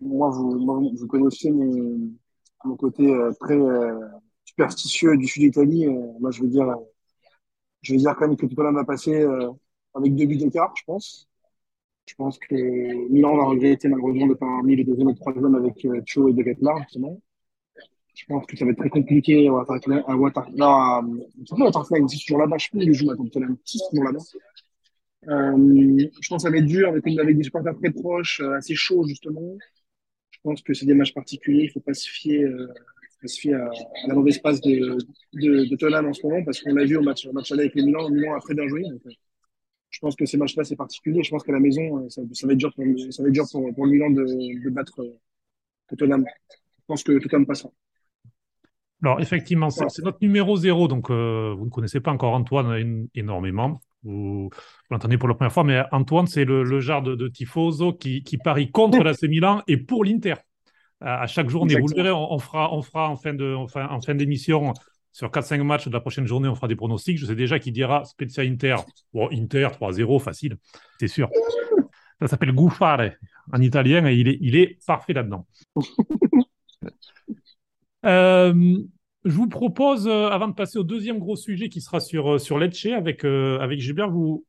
[0.02, 2.12] Moi, vous, vous connaissez mon,
[2.66, 3.58] mon côté euh, très
[4.44, 5.88] superstitieux du sud d'Italie.
[6.20, 6.76] moi, je veux dire
[7.82, 9.52] je vais dire quand même que Tottenham va passer euh,
[9.94, 11.29] avec deux buts d'écart, je pense.
[12.10, 12.56] Je pense que
[13.12, 15.86] Milan va regretter malheureusement de ne pas avoir mis le deuxième et le troisième avec
[15.86, 17.22] euh, Cho et De Ketlar, justement.
[18.16, 20.02] Je pense que ça va être très compliqué à Waterfly.
[20.08, 22.58] À Waterfly, c'est toujours là-bas.
[22.58, 23.26] Je sais plus où il joue maintenant.
[23.26, 24.20] Tottenham, c'est là-bas.
[25.28, 28.54] Euh, je pense que ça va être dur avec, avec des supporters très proches, euh,
[28.54, 29.56] assez chauds, justement.
[30.32, 31.66] Je pense que c'est des matchs particuliers.
[31.66, 32.44] Il ne faut pas se fier
[33.24, 33.70] se à,
[34.08, 34.98] la mauvaise passe de,
[35.34, 38.10] de, en ce moment, parce qu'on l'a vu au match, au match aller avec Milan,
[38.10, 38.84] Milan a très bien joué.
[39.90, 41.24] Je pense que ces matchs-là, c'est particulier.
[41.24, 43.34] Je pense qu'à la maison, euh, ça, ça, va être dur pour, ça va être
[43.34, 45.18] dur pour, pour le Milan de, de battre euh,
[45.88, 46.26] Tottenham.
[46.26, 47.70] Je pense que Tottenham passera.
[49.02, 50.88] Alors, effectivement, c'est notre numéro zéro.
[50.88, 53.82] Donc, euh, vous ne connaissez pas encore Antoine énormément.
[54.04, 54.50] Vous,
[54.90, 58.24] l'entendez pour la première fois, mais Antoine, c'est le, le, genre de, de tifoso qui,
[58.24, 60.36] qui parie contre l'AC Milan et pour l'Inter
[61.02, 61.76] à, chaque journée.
[61.80, 64.74] Vous le verrez, on, fera, on fera en fin de, enfin, en fin d'émission
[65.12, 67.18] sur 4-5 matchs de la prochaine journée, on fera des pronostics.
[67.18, 68.78] Je sais déjà qui dira Spezia Inter.
[69.14, 70.58] Bon, Inter 3-0, facile,
[71.00, 71.30] c'est sûr.
[72.22, 73.12] Ça s'appelle Gouffare
[73.52, 75.48] en italien et il est, il est parfait là-dedans.
[78.06, 78.84] euh,
[79.26, 82.38] je vous propose, euh, avant de passer au deuxième gros sujet qui sera sur, euh,
[82.38, 84.46] sur Lecce avec, euh, avec Gilbert, vous,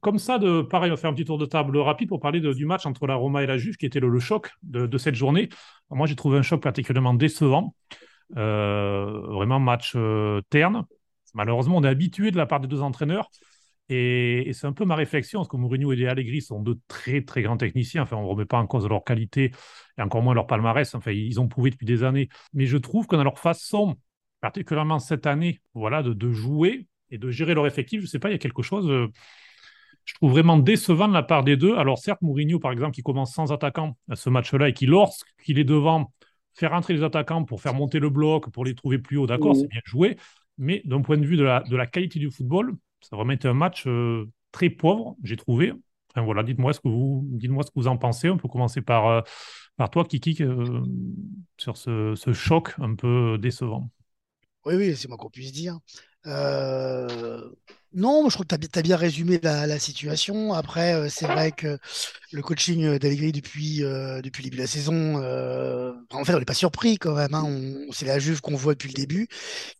[0.00, 2.40] comme ça, de, pareil, on va faire un petit tour de table rapide pour parler
[2.40, 5.48] du match entre la Roma et la Juve, qui était le, choc de, cette journée.
[5.90, 7.74] moi, j'ai trouvé un choc particulièrement décevant.
[8.36, 10.84] Euh, vraiment match euh, terne.
[11.34, 13.30] Malheureusement, on est habitué de la part des deux entraîneurs.
[13.90, 17.42] Et, c'est un peu ma réflexion, parce que Mourinho et Allegri sont deux très très
[17.42, 18.02] grands techniciens.
[18.02, 19.52] Enfin, on ne remet pas en cause leur qualité
[19.96, 20.94] et encore moins leur palmarès.
[20.94, 22.28] Enfin, ils ont prouvé depuis des années.
[22.52, 23.96] Mais je trouve que dans leur façon,
[24.40, 28.00] particulièrement cette année, voilà, de, jouer, et de gérer leur effectif.
[28.00, 29.08] Je ne sais pas, il y a quelque chose, euh,
[30.04, 31.74] je trouve vraiment décevant de la part des deux.
[31.76, 35.58] Alors certes, Mourinho, par exemple, qui commence sans attaquant à ce match-là et qui, lorsqu'il
[35.58, 36.12] est devant,
[36.58, 39.54] fait rentrer les attaquants pour faire monter le bloc, pour les trouver plus haut, d'accord,
[39.54, 40.16] c'est bien joué.
[40.58, 43.32] Mais d'un point de vue de la, de la qualité du football, ça a vraiment
[43.32, 45.72] été un match euh, très pauvre, j'ai trouvé.
[46.10, 48.28] Enfin, voilà, dites-moi ce que vous, dites-moi ce que vous en pensez.
[48.28, 49.20] On peut commencer par, euh,
[49.76, 50.36] par toi, Kiki,
[51.58, 53.88] sur ce, ce, choc un peu décevant.
[54.64, 55.78] Oui, oui, c'est moi qu'on puisse dire.
[57.94, 60.52] Euh, non, je crois que tu as, bien résumé la, situation.
[60.52, 61.78] Après, euh, c'est vrai que
[62.32, 65.16] le coaching d'Allegri depuis, euh, depuis le début de la saison,
[66.10, 67.34] en fait, on n'est pas surpris quand même.
[67.34, 67.86] Hein.
[67.92, 69.28] c'est la Juve qu'on voit depuis le début,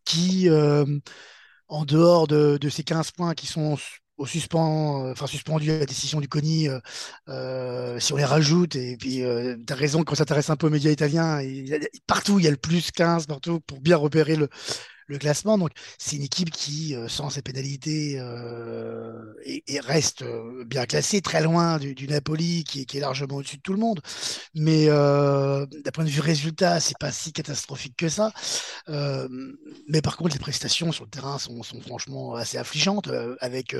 [0.04, 0.48] qui,
[1.68, 3.76] en dehors de, ces 15 points qui sont
[4.16, 6.68] au suspens, enfin suspendu à la décision du CONI,
[7.98, 9.22] si on les rajoute, et puis
[9.66, 11.40] tu as raison, quand ça s'intéresse un peu aux médias italiens,
[12.06, 14.48] partout il y a le plus 15, partout, pour bien repérer le,
[15.08, 15.58] le classement.
[15.58, 21.20] Donc, c'est une équipe qui, euh, sans ses pénalités, euh, et, reste euh, bien classée,
[21.20, 24.00] très loin du, Napoli, qui, est largement au-dessus de tout le monde.
[24.54, 28.32] Mais d'un point de vue résultat, c'est pas si catastrophique que ça.
[29.88, 33.08] mais par contre, les prestations sur le terrain sont, franchement assez affligeantes.
[33.40, 33.74] avec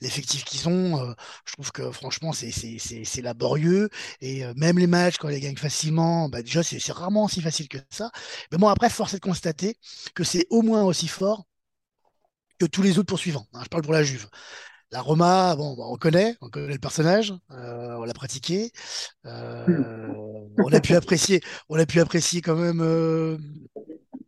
[0.00, 1.14] l'effectif qu'ils ont,
[1.44, 3.88] je trouve que franchement, c'est laborieux.
[4.20, 7.78] Et même les matchs, quand ils gagnent facilement, bah, déjà, c'est rarement si facile que
[7.90, 8.10] ça.
[8.52, 9.76] Mais bon, après, force est de constater
[10.14, 11.46] que c'est au moins aussi fort
[12.58, 13.46] que tous les autres poursuivants.
[13.52, 14.28] Hein, je parle pour la Juve.
[14.90, 18.72] La Roma, bon, on connaît, on connaît le personnage, euh, on l'a pratiqué,
[19.26, 19.66] euh,
[20.58, 23.36] on a pu apprécier, on a pu apprécier quand même euh,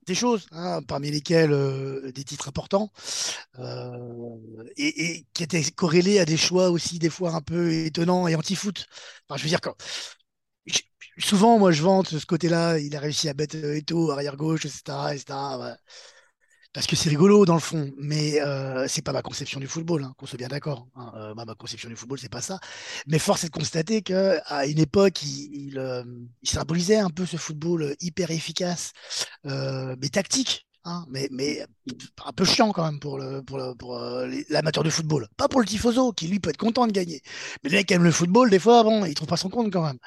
[0.07, 2.91] des choses, hein, parmi lesquelles des titres importants,
[4.77, 8.87] et, qui étaient corrélés à des choix aussi des fois un peu étonnants et anti-foot.
[9.35, 9.77] Je veux dire quand
[11.19, 12.79] souvent, moi, je vante ce côté-là.
[12.79, 15.75] Il a réussi à mettre Eto arrière gauche, etc., etc
[16.73, 20.05] parce que c'est rigolo dans le fond, mais euh, c'est pas ma conception du football,
[20.05, 20.87] hein, qu'on soit bien d'accord.
[20.95, 21.13] Hein.
[21.17, 22.61] Euh, ma conception du football, c'est pas ça.
[23.07, 26.05] Mais force est de constater qu'à une époque, il, euh,
[26.43, 28.93] il, symbolisait un peu ce football hyper efficace,
[29.47, 30.67] euh, mais tactique.
[30.85, 31.29] Hein, mais,
[32.25, 33.43] un peu chiant quand même pour le
[34.49, 35.29] l'amateur de football.
[35.37, 37.21] Pas pour le tifoso qui lui peut être content de gagner.
[37.63, 39.71] Mais les mecs qui aiment le football, des fois, bon, il trouve pas son compte
[39.71, 39.99] quand même.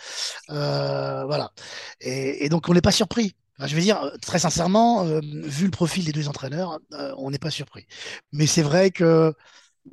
[0.47, 1.51] voilà.
[1.99, 3.35] Et donc on n'est pas surpris
[3.67, 7.31] je veux dire, euh, très sincèrement, euh, vu le profil des deux entraîneurs, euh, on
[7.31, 7.85] n'est pas surpris.
[8.31, 9.33] Mais c'est vrai que,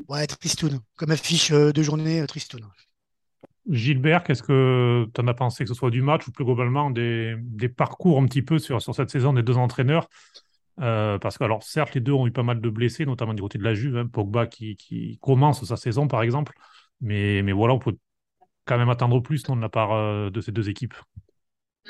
[0.08, 2.62] ouais, tristoun, comme affiche de journée, tristoun.
[3.68, 6.90] Gilbert, qu'est-ce que tu en as pensé, que ce soit du match ou plus globalement
[6.90, 7.36] des,
[7.76, 10.08] parcours un petit peu sur, cette saison des deux entraîneurs?
[10.76, 13.58] Parce que, alors, certes, les deux ont eu pas mal de blessés, notamment du côté
[13.58, 16.54] de la Juve, hein, Pogba qui, commence sa saison, par exemple.
[17.00, 17.96] Mais, voilà, on peut
[18.64, 20.94] quand même attendre plus de la part de ces deux équipes.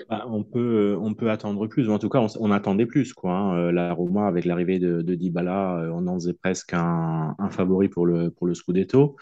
[0.08, 3.12] Bah, on, peut, on peut attendre plus, en tout cas, on, attendait plus.
[3.12, 3.58] Quoi, hein.
[3.58, 7.88] euh, La Roma, avec l'arrivée de, de, Dybala, euh, on en faisait presque un, favori
[7.88, 9.16] pour le, Scudetto.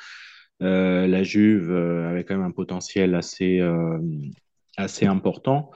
[0.63, 3.61] Euh, la Juve avait quand même un potentiel assez,
[4.77, 5.71] assez important.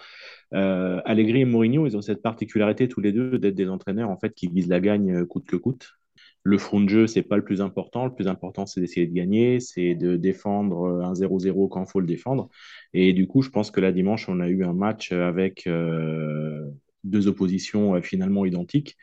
[0.52, 4.35] Allegri et Mourinho, ils ont cette particularité tous les deux d'être des entraîneurs en fait,
[4.35, 5.94] qui visent la gagne coûte que coûte.
[6.44, 8.05] Le front de jeu, c'est pas le plus important.
[8.07, 12.00] Le plus important, c'est d'essayer de gagner, c'est de défendre un 0-0 quand il faut
[12.00, 12.48] le défendre.
[12.94, 16.68] Et du coup, je pense que la dimanche, on a eu un match avec euh,
[17.05, 18.96] deux oppositions euh, finalement identiques.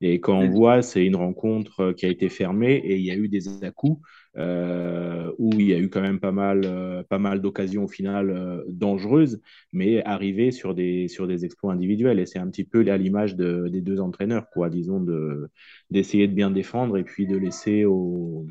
[0.00, 3.10] Et quand on voit, c'est une rencontre euh, qui a été fermée et il y
[3.10, 4.00] a eu des à-coups
[4.36, 7.88] euh, où il y a eu quand même pas mal, euh, pas mal d'occasions au
[7.88, 9.40] final euh, dangereuses,
[9.72, 12.18] mais arrivées sur des, sur des exploits individuels.
[12.18, 15.48] Et c'est un petit peu à l'image de, des deux entraîneurs, quoi, disons, de,
[15.90, 18.46] d'essayer de bien défendre et puis de laisser aux,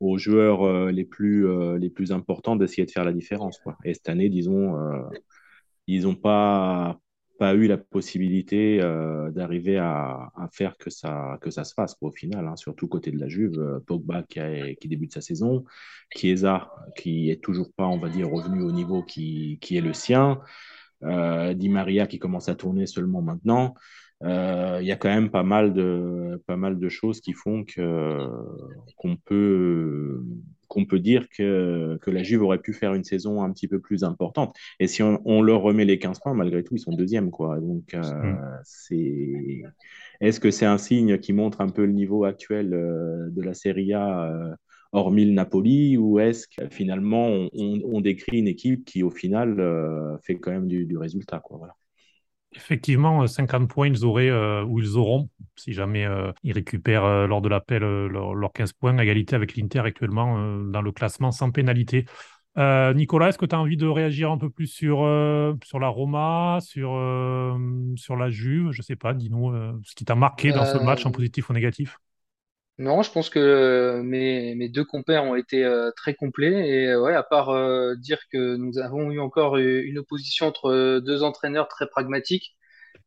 [0.00, 1.46] aux joueurs les, plus,
[1.78, 3.58] les plus importants d'essayer de faire la différence.
[3.58, 3.76] Quoi.
[3.84, 4.74] Et cette année, disons,
[5.86, 6.98] ils n'ont pas,
[7.38, 12.10] pas eu la possibilité euh, d'arriver à, faire que ça, que ça se fasse au
[12.10, 13.58] final, hein, surtout côté de la Juve.
[13.58, 14.40] Euh, Pogba qui,
[14.80, 15.64] qui, débute sa saison,
[16.14, 19.92] Chiesa qui est toujours pas, on va dire, revenu au niveau qui, qui est le
[19.92, 20.40] sien,
[21.02, 23.74] euh, Di Maria qui commence à tourner seulement maintenant.
[24.22, 27.64] Il y a quand même pas mal de, pas mal de choses qui font
[28.96, 30.22] qu'on peut
[30.76, 33.80] qu'on peut dire que, que la Juve aurait pu faire une saison un petit peu
[33.80, 34.54] plus importante.
[34.78, 37.30] Et si on, on leur remet les 15 points, malgré tout, ils sont deuxième.
[37.30, 37.58] Quoi.
[37.60, 38.60] Donc, euh, mm.
[38.62, 39.62] c'est...
[40.20, 43.54] Est-ce que c'est un signe qui montre un peu le niveau actuel euh, de la
[43.54, 44.54] Serie A euh,
[44.92, 49.56] hormis le Napoli ou est-ce que finalement on, on, décrit une équipe qui au final
[50.22, 51.74] fait quand même du, du résultat quoi, voilà.
[52.56, 57.26] Effectivement, 50 euh, points, ils auraient, euh, ou ils auront, si jamais euh, ils récupèrent
[57.26, 61.50] lors de l'appel leurs 15 points, à égalité avec l'Inter actuellement dans le classement sans
[61.50, 62.06] pénalité.
[62.56, 64.98] Nicolas, est-ce que tu as envie de réagir un peu plus sur,
[65.62, 66.98] sur la Roma, sur,
[67.96, 68.70] sur la Juve?
[68.72, 69.52] Je ne sais pas, dis-nous
[69.84, 71.98] ce qui t'a marqué dans ce match en positif ou négatif.
[72.78, 76.68] Non, je pense que mes, mes deux compères ont été euh, très complets.
[76.68, 81.22] Et ouais, à part euh, dire que nous avons eu encore une opposition entre deux
[81.22, 82.54] entraîneurs très pragmatiques,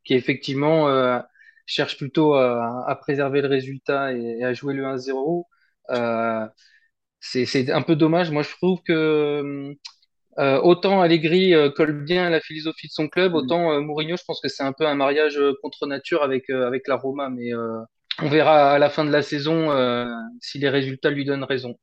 [0.06, 1.20] qui effectivement euh,
[1.68, 5.48] cherchent plutôt à, à, préserver le résultat et, à jouer le 1-0.
[5.92, 6.48] Euh,
[7.22, 8.32] c'est, c'est un peu dommage.
[8.32, 9.76] Moi, je trouve que
[10.38, 14.50] autant Allegri colle bien à la philosophie de son club, autant Mourinho, je pense que
[14.50, 17.30] c'est un peu un mariage contre nature avec, avec la Roma.
[17.30, 17.52] Mais
[18.22, 20.06] on verra à la fin de la saison euh,
[20.42, 21.76] si les résultats lui donnent raison.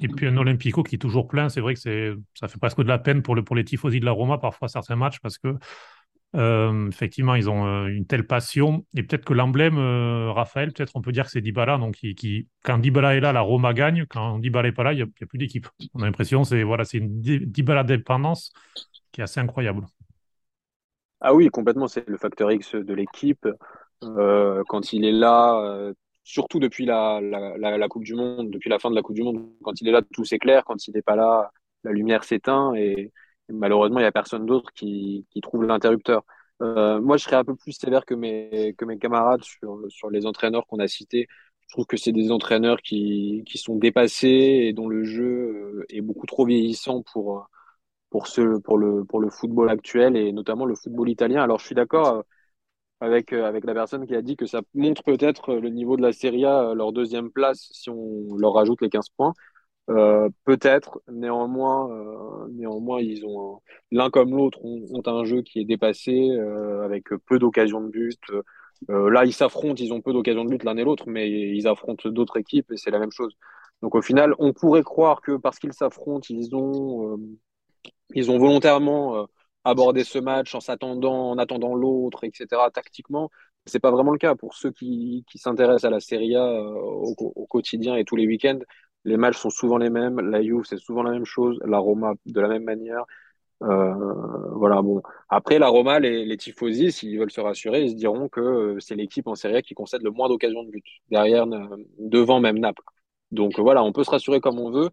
[0.00, 2.78] Et puis un Olympico qui est toujours plein, c'est vrai que c'est, ça fait presque
[2.78, 5.38] de la peine pour, le, pour les tifosi de la Roma parfois certains matchs parce
[5.38, 5.56] que
[6.36, 8.86] Euh, effectivement, ils ont euh, une telle passion.
[8.96, 11.78] Et peut-être que l'emblème, euh, Raphaël, peut-être on peut dire que c'est Dybala.
[11.78, 14.06] Donc, qui, qui- quand Dybala est là, la Roma gagne.
[14.06, 15.68] Quand Dybala n'est pas là, il n'y a, plus d'équipe.
[15.94, 18.52] On a l'impression c'est voilà, c'est une Dy- Dybala dépendance
[19.12, 19.86] qui est assez incroyable.
[21.20, 23.46] Ah oui, complètement, c'est le facteur X de l'équipe.
[24.02, 28.70] Euh, quand il est là, euh, surtout depuis la, la, la, Coupe du Monde, depuis
[28.70, 30.64] la fin de la Coupe du Monde, quand il est là, tout s'éclaire.
[30.64, 31.50] Quand il n'est pas là,
[31.84, 33.12] la lumière s'éteint et,
[33.48, 36.24] et malheureusement, il n'y a personne d'autre qui, qui trouve l'interrupteur.
[36.62, 40.10] Euh, moi, je serais un peu plus sévère que mes, que mes camarades sur, sur
[40.10, 41.26] les entraîneurs qu'on a cités.
[41.66, 45.86] Je trouve que c'est des entraîneurs qui, qui sont dépassés et dont le jeu euh,
[45.90, 47.48] est beaucoup trop vieillissant pour,
[48.10, 51.42] pour, ce, pour, le, pour le football actuel et notamment le football italien.
[51.42, 52.22] Alors, je suis d'accord euh,
[53.02, 55.96] avec, euh, avec la personne qui a dit que ça montre peut-être euh, le niveau
[55.96, 59.34] de la Serie A, euh, leur deuxième place, si on leur rajoute les 15 points.
[60.44, 61.88] Peut-être, néanmoins,
[62.50, 63.60] néanmoins, ils ont un-
[63.90, 66.30] l'un comme l'autre ont, un jeu qui est dépassé
[66.84, 68.18] avec peu d'occasions de but.
[68.88, 72.08] Là, ils s'affrontent, ils ont peu d'occasions de but l'un et l'autre, mais ils affrontent
[72.10, 73.34] d'autres équipes et c'est la même chose.
[73.82, 77.18] Donc au final, on pourrait croire que parce qu'ils s'affrontent, ils ont,
[78.14, 79.26] ils ont volontairement
[79.64, 82.46] abordé ce match en s'attendant, en attendant l'autre, etc.
[82.72, 83.30] Tactiquement,
[83.66, 86.72] c'est pas vraiment le cas pour ceux qui, qui s'intéressent à la Serie A euh,
[86.72, 88.58] au, quotidien et tous les week-ends.
[89.04, 90.20] Les matchs sont souvent les mêmes.
[90.20, 91.58] La Juve, c'est souvent la même chose.
[91.64, 93.04] La Roma, de la même manière.
[93.62, 93.94] Euh,
[94.54, 95.02] voilà, bon.
[95.28, 98.80] Après, la Roma, les, les tifosi, s'ils veulent se rassurer, ils se diront que euh,
[98.80, 101.46] c'est l'équipe en Serie A qui concède le moins d'occasions de but, derrière,
[101.98, 102.82] devant même Naples.
[103.30, 104.90] Donc voilà, on peut se rassurer comme on veut.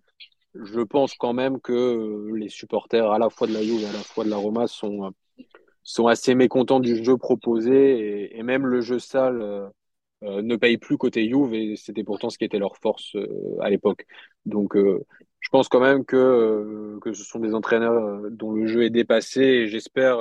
[0.55, 3.85] Je pense quand même que euh, les supporters à la fois de la Juve et
[3.85, 5.43] à la fois de la Roma sont, euh,
[5.83, 10.97] sont assez mécontents du jeu proposé et, même le jeu sale euh, ne paye plus
[10.97, 13.15] côté Juve et c'était pourtant ce qui était leur force
[13.62, 14.05] à l'époque.
[14.45, 18.89] Donc je pense quand même que, que ce sont des entraîneurs dont le jeu est
[18.89, 20.17] dépassé et j'espère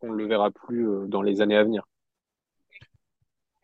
[0.00, 1.86] qu'on ne le verra plus dans les années à venir.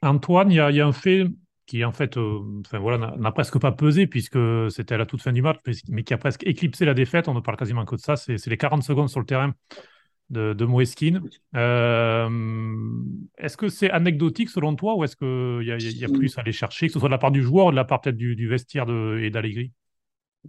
[0.02, 1.26] Antoine, il y y a un fait
[1.66, 4.38] qui, en fait, euh, enfin, voilà, n'a presque pas pesé puisque
[4.70, 7.28] c'était à la toute fin du match, mais, qui a presque éclipsé la défaite.
[7.28, 8.16] On ne parle quasiment que de ça.
[8.16, 9.54] C'est les 40 secondes sur le terrain
[10.30, 11.22] de, de Moeskin.
[11.56, 12.28] Euh,
[13.38, 16.42] est-ce que c'est anecdotique selon toi ou est-ce qu'il y, a- y a plus à
[16.42, 18.16] aller chercher, que ce soit de la part du joueur ou de la part peut-être
[18.16, 19.72] du, du vestiaire de, et d'Allegri?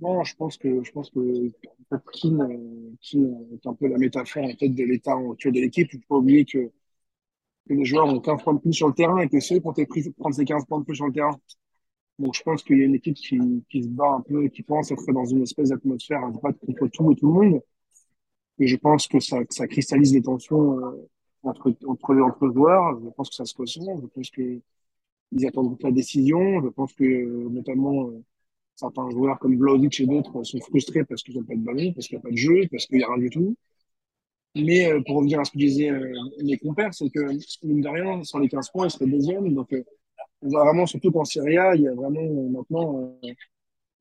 [0.02, 1.52] Non, je pense que je pense que en
[1.98, 5.60] fait, Keane, euh, Keane est un peu la métaphore en fait de l'état actuel de
[5.62, 5.88] l'équipe.
[5.94, 6.72] Il faut pas oublier que,
[7.68, 9.68] que les joueurs ont 15 points de plus sur le terrain et que ceux qui
[9.68, 11.38] ont été pris prendre ces 15 points de plus sur le terrain.
[12.20, 14.64] Donc je pense qu'il y a une équipe qui, qui se bat un peu, qui
[14.64, 17.62] pense être dans une espèce d'atmosphère à battre contre tout et tout le monde.
[18.60, 21.10] Et je pense que ça, que ça cristallise les tensions euh,
[21.44, 23.00] entre, entre, entre joueurs.
[23.04, 24.00] Je pense que ça se ressent.
[24.02, 24.60] Je pense que
[25.32, 26.62] ils attendent la décision.
[26.64, 27.04] Je pense que
[27.50, 28.24] notamment euh,
[28.76, 32.08] certains joueurs comme Vlahovic et d'autres sont frustrés parce qu'ils n'ont pas de ballon, parce
[32.08, 33.56] qu'il n'y a pas de jeu, parce qu'il n'y a rien du tout.
[34.56, 36.14] Mais euh, pour revenir à ce que disaient euh,
[36.44, 37.20] mes compères, c'est que,
[37.64, 39.52] mine de rien, sans les 15 points, ils seraient deuxième.
[39.54, 39.84] Donc, euh,
[40.44, 43.34] on voit vraiment, surtout qu'en Serie il y a vraiment euh, maintenant, euh,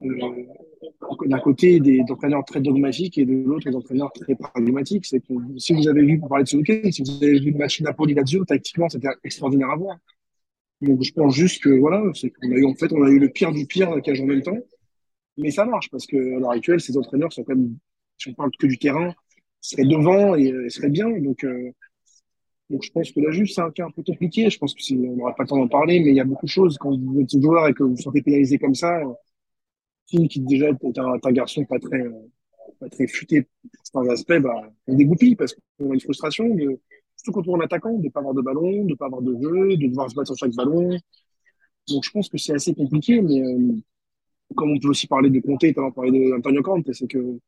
[0.04, 5.06] euh, d'un côté, des entraîneurs très dogmatiques et de l'autre, des entraîneurs très pragmatiques.
[5.06, 7.52] C'est que si vous avez vu, pour parler de ce week-end, si vous avez vu
[7.52, 9.96] le match Napoli-Lazio, tactiquement, c'était extraordinaire à voir.
[10.80, 13.20] Donc, je pense juste que, voilà, c'est qu'on a eu, en fait, on a eu
[13.20, 14.58] le pire du pire joué en même temps.
[15.38, 17.76] Mais ça marche parce que à l'heure actuelle, ces entraîneurs sont quand même,
[18.18, 19.14] si on parle que du terrain,
[19.62, 21.08] seraient devant et, euh, seraient bien.
[21.20, 21.72] Donc, euh,
[22.68, 24.50] donc je pense que la Juve, c'est un cas un peu compliqué.
[24.50, 26.24] Je pense que c'est, on n'aura pas le temps d'en parler, mais il y a
[26.24, 26.76] beaucoup de choses.
[26.78, 29.12] Quand vous êtes joueur et que vous vous sentez pénalisé comme ça, euh,
[30.06, 32.12] Kim, qui déjà est un, un garçon pas très, euh,
[32.80, 33.46] pas très futé
[33.84, 36.80] certains aspects, bah, on dégoupille parce qu'on a une frustration, de,
[37.16, 39.22] surtout quand on est attaquant, de ne pas avoir de ballon, de ne pas avoir
[39.22, 40.98] de jeu, de devoir se battre sur chaque ballon.
[41.88, 43.76] Donc je pense que c'est assez compliqué, mais euh,
[44.56, 47.38] comme on peut aussi parler de Conte, tu as parlé d'Antonio Conte, c'est que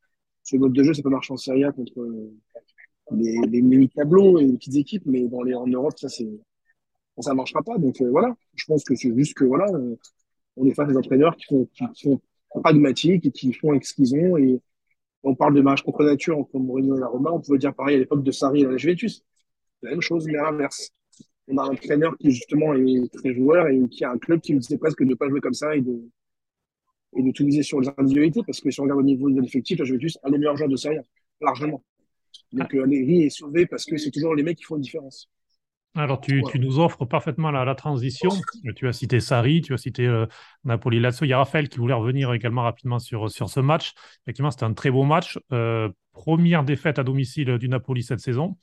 [0.44, 2.30] ce mode de jeu, ça peut marcher en Serie A contre euh,
[3.10, 6.28] les, les mini-tableaux et les petites équipes, mais dans les, en Europe, ça, c'est,
[7.18, 7.78] ça ne marchera pas.
[7.78, 9.96] Donc euh, voilà, je pense que c'est juste que voilà, euh,
[10.56, 12.20] on est face à des entraîneurs qui sont, qui, sont
[12.62, 14.36] pragmatiques et qui font avec ce qu'ils ont.
[14.36, 14.60] Et
[15.22, 17.96] on parle de match contre nature entre Mourinho et la Roma, on pouvait dire pareil
[17.96, 19.24] à l'époque de Sarri et la Juventus.
[19.82, 20.90] La même chose, mais à l'inverse.
[21.48, 24.54] On a un entraîneur qui justement est très joueur et qui a un club qui
[24.54, 26.02] me disait presque de ne pas jouer comme ça et de,
[27.16, 29.40] et de tout miser sur les individualités, parce que si on regarde au niveau de
[29.40, 31.02] l'effectif, la Juventus a les meilleurs joueurs de Serie A,
[31.40, 31.82] largement.
[32.52, 35.28] Donc euh, Allegri est sauvé parce que c'est toujours les mecs qui font une différence.
[35.96, 38.30] Alors, tu, nous offres parfaitement la, la transition.
[38.74, 40.26] Tu as cité Sarri, tu as cité euh,
[40.64, 41.24] Napoli Lazio.
[41.24, 43.92] Il y a Raphaël qui voulait revenir également rapidement sur, sur ce match.
[44.24, 45.38] Effectivement, c'était un très beau match.
[45.52, 48.56] Euh, première défaite à domicile du Napoli cette saison.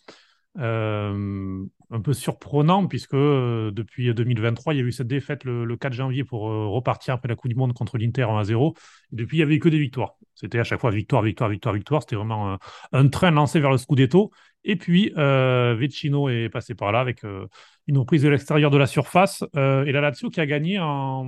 [0.57, 5.65] Euh, un peu surprenant puisque euh, depuis 2023, il y a eu cette défaite le,
[5.65, 8.43] le 4 janvier pour euh, repartir après la Coupe du Monde contre l'Inter 1 à
[8.43, 8.73] 0.
[9.11, 10.15] Et depuis, il n'y avait eu que des victoires.
[10.33, 12.01] C'était à chaque fois victoire, victoire, victoire, victoire.
[12.01, 12.57] C'était vraiment
[12.93, 14.31] un, train lancé vers le Scudetto.
[14.63, 17.23] Et puis, euh, Vecino est passé par là avec
[17.87, 19.43] une reprise de l'extérieur de la surface.
[19.53, 21.25] et la Lazio qui a gagné en.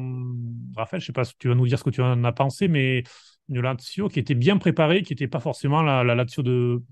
[0.75, 2.31] Raphaël, je ne sais pas si tu vas nous dire ce que tu en as
[2.31, 3.03] pensé, mais
[3.49, 6.43] une Lazio qui était bien préparée, qui n'était pas forcément la, la Lazio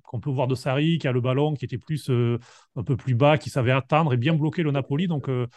[0.03, 2.39] qu'on peut voir de Sarri, qui a le ballon, qui était plus euh,
[2.75, 5.07] un peu plus bas, qui savait attendre et bien bloquer le Napoli.
[5.07, 5.47] Donc, euh,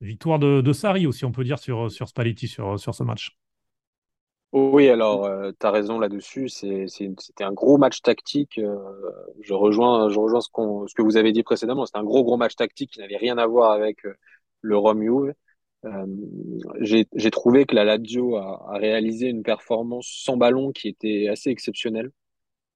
[0.00, 3.36] victoire de, de, Sarri aussi, on peut dire, sur, sur Spalletti, sur, sur ce match.
[4.52, 6.48] Oui, alors, euh, tu as raison là-dessus.
[6.48, 8.60] C'était un gros match tactique.
[9.40, 10.48] je rejoins, je rejoins ce,
[10.94, 11.86] que vous avez dit précédemment.
[11.86, 13.98] C'était un gros, gros match tactique qui n'avait rien à voir avec
[14.60, 15.34] le Rome Juve.
[15.84, 16.06] Euh,
[16.80, 22.10] j'ai trouvé que la Lazio a, réalisé une performance sans ballon qui était assez exceptionnelle.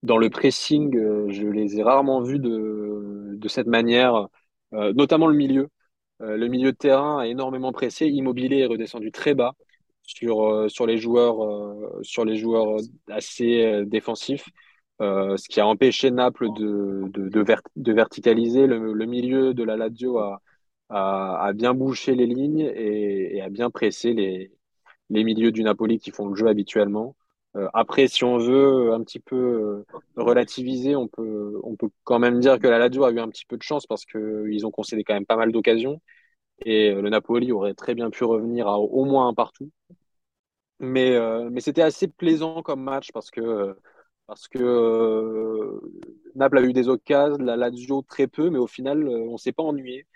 [0.02, 4.28] Dans le pressing, euh, je les ai rarement vus de, cette manière,
[4.74, 5.68] euh, notamment le milieu.
[6.20, 8.06] le milieu de terrain a énormément pressé.
[8.06, 9.54] Immobilier est redescendu très bas
[10.02, 11.36] sur, les, joueurs,
[12.02, 12.76] sur les joueurs
[13.08, 14.48] assez défensifs.
[15.00, 18.66] ce qui a empêché Naples de verticaliser.
[18.66, 20.40] Le, le, milieu de la Lazio a,
[20.90, 24.52] à, bien boucher les lignes et, à bien presser les,
[25.10, 27.16] les milieux du Napoli qui font le jeu habituellement.
[27.56, 29.86] Euh, après, si on veut un petit peu euh,
[30.16, 33.46] relativiser, on peut, on peut quand même dire que la Lazio a eu un petit
[33.46, 36.00] peu de chance parce qu'ils ont concédé quand même pas mal d'occasions
[36.64, 39.70] et euh, le Napoli aurait très bien pu revenir à au moins un partout.
[40.80, 43.76] Mais, euh, mais c'était assez plaisant comme match parce que,
[44.26, 45.80] parce que euh,
[46.36, 49.64] Naples a eu des occasions, la Lazio très peu, mais au final, on s'est pas
[49.64, 50.06] ennuyé.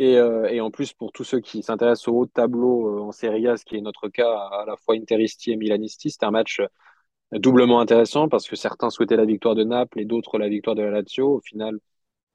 [0.00, 3.12] Et, euh, et, en plus, pour tous ceux qui s'intéressent au haut tableau euh, en
[3.12, 6.30] Serie A, ce qui est notre cas à la fois Interisti et Milanisti, c'est un
[6.30, 10.48] match euh, doublement intéressant parce que certains souhaitaient la victoire de Naples et d'autres la
[10.48, 11.36] victoire de la Lazio.
[11.36, 11.78] Au final,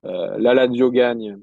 [0.03, 1.39] la Lazio gagne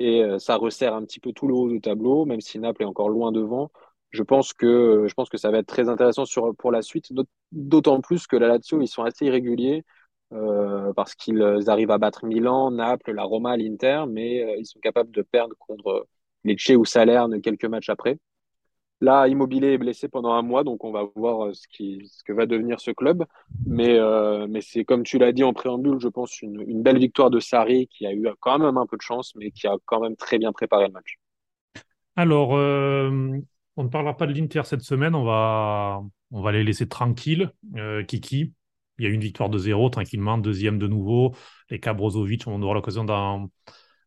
[0.00, 2.86] et ça resserre un petit peu tout le haut du tableau, même si Naples est
[2.86, 3.70] encore loin devant.
[4.10, 6.24] Je pense que, je pense que ça va être très intéressant
[6.58, 7.12] pour la suite,
[7.52, 9.84] d'autant plus que la Lazio, ils sont assez irréguliers.
[10.32, 14.80] Euh, parce qu'ils arrivent à battre Milan, Naples, la Roma, l'Inter, mais euh, ils sont
[14.80, 16.06] capables de perdre contre
[16.44, 18.18] Lecce ou Salerne quelques matchs après.
[19.02, 22.22] Là, Immobilier est blessé pendant un mois, donc on va voir euh, ce, qui, ce
[22.22, 23.24] que va devenir ce club.
[23.66, 26.98] Mais, euh, mais c'est comme tu l'as dit en préambule, je pense une, une, belle
[26.98, 29.74] victoire de Sarri qui a eu quand même un peu de chance, mais qui a
[29.86, 31.18] quand même très bien préparé le match.
[32.14, 33.10] Alors, euh,
[33.76, 37.50] on ne parlera pas de l'Inter cette semaine, on va, on va les laisser tranquilles.
[38.06, 38.52] Kiki,
[39.02, 41.34] il y a une victoire de zéro tranquillement, deuxième de nouveau.
[41.70, 43.50] Les cas on aura l'occasion d'en,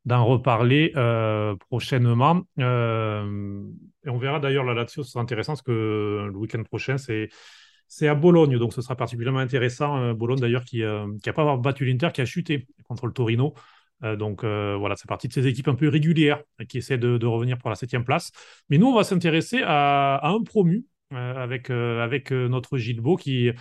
[0.07, 2.43] reparler euh, prochainement.
[2.59, 3.61] Euh,
[4.05, 8.07] et on verra d'ailleurs la Lazio, ce sera intéressant parce que le week-end prochain, c'est,
[8.07, 9.97] à Bologne, donc ce sera particulièrement intéressant.
[9.97, 13.53] Euh, Bologne d'ailleurs qui n'a euh, pas battu l'Inter, qui a chuté contre le Torino.
[14.01, 17.71] Donc voilà, c'est partie de ces équipes un peu régulières qui essaient de, revenir pour
[17.71, 18.31] la septième place.
[18.69, 23.51] Mais nous, on va s'intéresser à, à un promu avec, avec notre Gilbo qui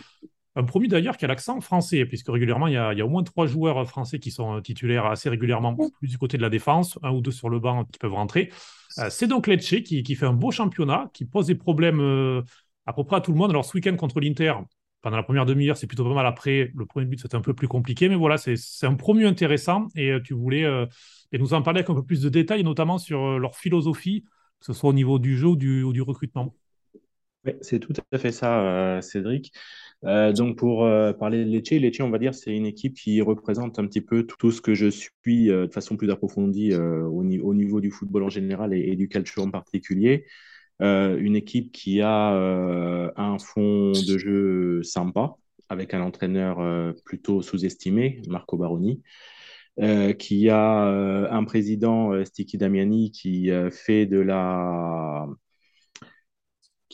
[0.56, 3.06] un promu d'ailleurs qui a l'accent français, puisque régulièrement, il y, a, il y, a,
[3.06, 6.50] au moins trois joueurs français qui sont titulaires assez régulièrement, plus du côté de la
[6.50, 8.52] défense, un ou deux sur le banc qui peuvent rentrer.
[8.98, 12.42] Euh, c'est donc Lecce qui, qui, fait un beau championnat, qui pose des problèmes euh,
[12.86, 13.50] à peu près à tout le monde.
[13.50, 14.54] Alors ce week-end contre l'Inter,
[15.04, 16.72] pendant la première demi-heure, c'est plutôt pas mal après.
[16.74, 19.88] Le premier but, c'était un peu plus compliqué, mais voilà, c'est un promu intéressant.
[19.94, 20.86] Et euh, tu voulais euh,
[21.30, 24.24] et nous en parler avec un peu plus de détails, notamment sur euh, leur philosophie,
[24.60, 26.54] que ce soit au niveau du jeu ou du, ou du recrutement.
[27.60, 29.52] C'est tout à fait ça, Cédric.
[30.04, 33.20] Euh, donc pour euh, parler de Lecce, Lecce, on va dire, c'est une équipe qui
[33.22, 37.20] représente un petit peu tout, ce que je suis euh, de façon plus approfondie au,
[37.20, 40.26] au, niveau du football en général et, du calcio en particulier.
[40.80, 42.30] une équipe qui a
[43.16, 45.34] un fond de jeu sympa,
[45.68, 49.02] avec un entraîneur plutôt sous-estimé, Marco Baroni.
[49.80, 55.26] Euh, qui a euh, un président, euh, Stiki Damiani, qui fait de la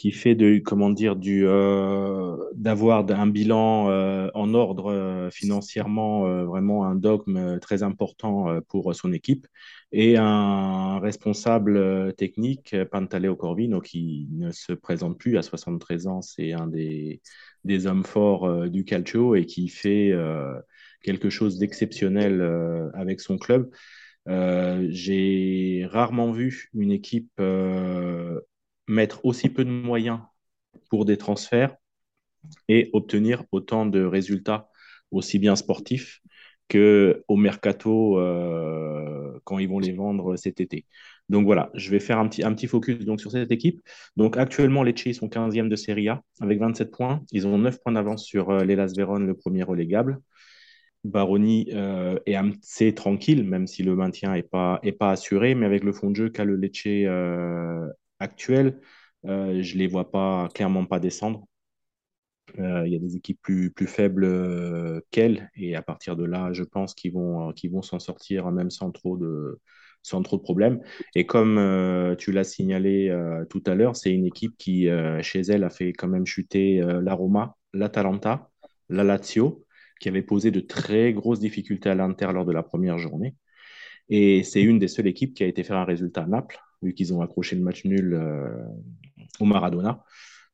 [0.00, 6.44] qui fait de comment dire du euh, d'avoir un bilan euh, en ordre euh, financièrement
[6.46, 9.46] vraiment un dogme très important pour son équipe.
[9.92, 16.52] Et un responsable technique Pantaleo Corvino qui ne se présente plus à 73 ans c'est
[16.52, 17.20] un des
[17.64, 20.14] des hommes forts du calcio et qui fait
[21.02, 22.40] quelque chose d'exceptionnel
[22.94, 23.70] avec son club.
[24.26, 27.38] J'ai rarement vu une équipe
[28.90, 30.20] mettre aussi peu de moyens
[30.90, 31.76] pour des transferts
[32.68, 34.68] et obtenir autant de résultats,
[35.10, 36.20] aussi bien sportifs
[36.68, 40.86] qu'au mercato euh, quand ils vont les vendre cet été.
[41.28, 43.80] Donc voilà, je vais faire un petit, un petit focus donc, sur cette équipe.
[44.16, 47.22] Donc actuellement, les Lecce sont 15e de Serie A avec 27 points.
[47.32, 50.20] Ils ont 9 points d'avance sur euh, l'Elas Vérone, le premier relégable.
[51.04, 55.54] Baroni euh, est assez tranquille, même si le maintien n'est pas, est pas assuré.
[55.54, 57.86] Mais avec le fond de jeu qu'a le Lecce euh,
[58.20, 58.80] actuel,
[59.26, 61.44] euh, je ne les vois pas, clairement pas descendre.
[62.58, 64.26] Il y a des équipes plus, plus faibles
[65.12, 65.50] qu'elles.
[65.54, 69.16] Et à partir de là, je pense qu'ils vont, vont s'en sortir même sans trop
[69.16, 69.60] de,
[70.02, 70.80] sans trop de problèmes.
[71.14, 73.16] Et comme tu l'as signalé
[73.50, 74.88] tout à l'heure, c'est une équipe qui,
[75.22, 78.50] chez elle, a fait quand même chuter la Roma, l'Atalanta,
[78.88, 79.64] la Lazio
[80.00, 83.36] qui avait posé de très grosses difficultés à l'Inter lors de la première journée.
[84.08, 86.94] Et c'est une des seules équipes qui a été faire un résultat à Naples, vu
[86.94, 88.64] qu'ils ont accroché le match nul euh,
[89.40, 90.04] au Maradona.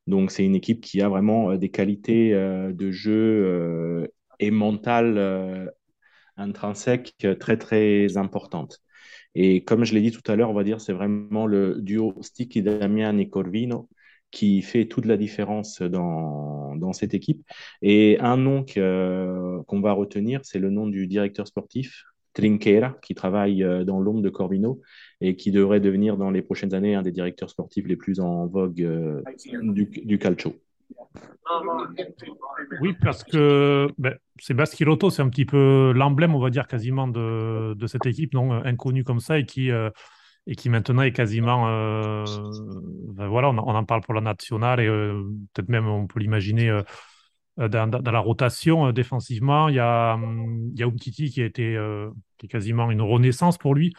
[0.07, 4.09] Donc c'est une équipe qui a vraiment euh, des qualités euh, de jeu
[4.39, 5.73] et mentales
[6.37, 8.79] intrinsèques très très importantes.
[9.35, 12.15] Et comme je l'ai dit tout à l'heure, on va dire c'est vraiment le duo
[12.21, 13.89] Sticky Damian et Corvino
[14.29, 17.43] qui fait toute la différence dans, dans cette équipe.
[17.81, 22.03] Et un nom qu'on va retenir, c'est le nom du directeur sportif,
[22.37, 24.81] Trinquera, qui travaille euh, dans l'ombre de Corvino
[25.21, 28.45] et qui devrait devenir dans les prochaines années un des directeurs sportifs les plus en
[28.45, 29.21] vogue euh,
[29.63, 30.55] du, calcio.
[32.81, 37.07] Oui, parce que ben, c'est Baschirotto, c'est un petit peu l'emblème, on va dire, quasiment
[37.07, 39.89] de, cette équipe non inconnue comme ça et qui, euh,
[40.47, 41.67] et qui maintenant est quasiment.
[41.67, 42.23] Euh,
[43.13, 45.23] ben voilà, on, en parle pour la nationale et euh,
[45.53, 46.81] peut-être même on peut l'imaginer euh,
[47.57, 49.69] dans, dans, la rotation défensivement.
[49.69, 50.17] Il y a,
[50.73, 51.77] il y a Umtiti qui a été
[52.37, 53.93] qui est quasiment une renaissance pour lui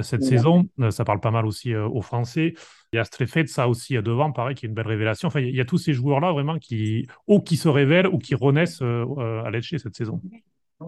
[0.00, 0.68] cette saison.
[0.90, 2.54] Ça parle pas mal aussi aux Français.
[2.92, 5.28] Il y a Strefet, ça aussi devant, pareil, qui est une belle révélation.
[5.28, 8.34] Enfin, il y a tous ces joueurs-là vraiment qui, ou qui se révèlent ou qui
[8.34, 10.20] renaissent à Lecce cette saison.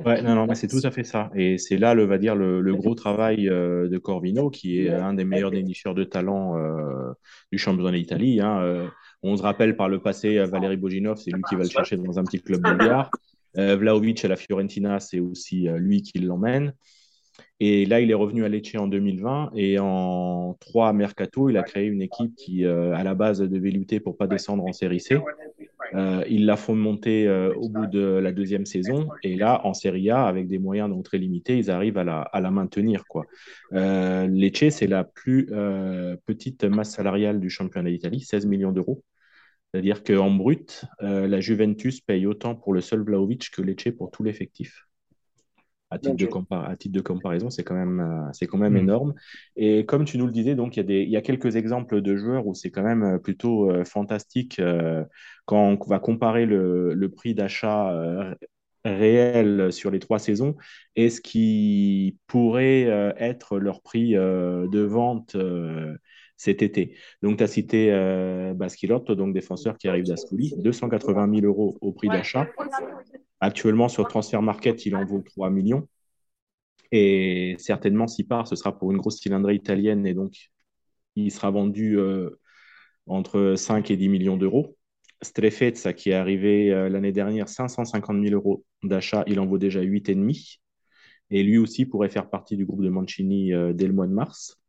[0.05, 1.31] Ouais, non, c'est tout à fait ça.
[1.35, 4.91] Et c'est là, le, va dire, le, le gros travail euh, de Corvino, qui est
[4.91, 7.13] un des meilleurs dénicheurs de talent euh,
[7.53, 8.41] du championnat d'Italie.
[8.41, 8.61] Hein.
[8.61, 8.89] Euh,
[9.27, 12.19] on se rappelle par le passé, Valérie Boginov, c'est lui qui va le chercher dans
[12.19, 13.11] un petit club bulgare.
[13.55, 16.75] Vlaovic à la Fiorentina, c'est aussi lui qui l'emmène.
[17.59, 21.63] Et là, il est revenu à Lecce en 2020 et en trois mercato, il a
[21.63, 25.19] créé une équipe qui, à la base, devait lutter pour pas descendre en série C.
[25.95, 29.09] Euh, ils la font monter euh, au bout de la deuxième saison.
[29.23, 32.51] Et là, en Serie A, avec des moyens donc très limités, ils arrivent à la,
[32.51, 33.05] maintenir.
[33.73, 39.03] Euh, Lecce, c'est la plus euh, petite masse salariale du championnat d'Italie, 16 millions d'euros.
[39.73, 44.23] C'est-à-dire qu'en brut, la Juventus paye autant pour le seul Vlaovic que Lecce pour tout
[44.23, 44.87] l'effectif
[45.91, 48.79] à titre, de à titre de comparaison, c'est quand même, euh, c'est quand même mm.
[48.79, 49.15] énorme.
[49.57, 52.47] Et comme tu nous le disais, donc il y, a y quelques exemples de joueurs
[52.47, 54.61] où c'est quand même euh, plutôt euh, fantastique
[55.45, 57.95] quand on va comparer le, le prix d'achat
[58.85, 60.57] réel sur les trois saisons
[60.97, 65.37] et ce qui pourrait être leur prix de vente
[66.37, 66.95] cet été.
[67.23, 71.93] Donc, tu as cité euh, Basquilotto, donc défenseur qui arrive d'Ascoli, 280 000 euros au
[71.93, 72.49] prix d'achat.
[73.41, 75.89] Actuellement, sur Transfer Market, il en vaut 3 millions.
[76.93, 80.51] Et certainement, s'il part, ce sera pour une grosse cylindrée italienne et donc
[81.17, 82.31] il sera vendu euh,
[83.07, 84.77] entre 5 et 10 millions d'euros.
[85.23, 89.81] Strefezza, qui est arrivé euh, l'année dernière, 550 000 euros d'achat, il en vaut déjà
[89.81, 90.59] 8,5.
[91.31, 94.61] Et lui aussi pourrait faire partie du groupe de Mancini dès le mois de mars.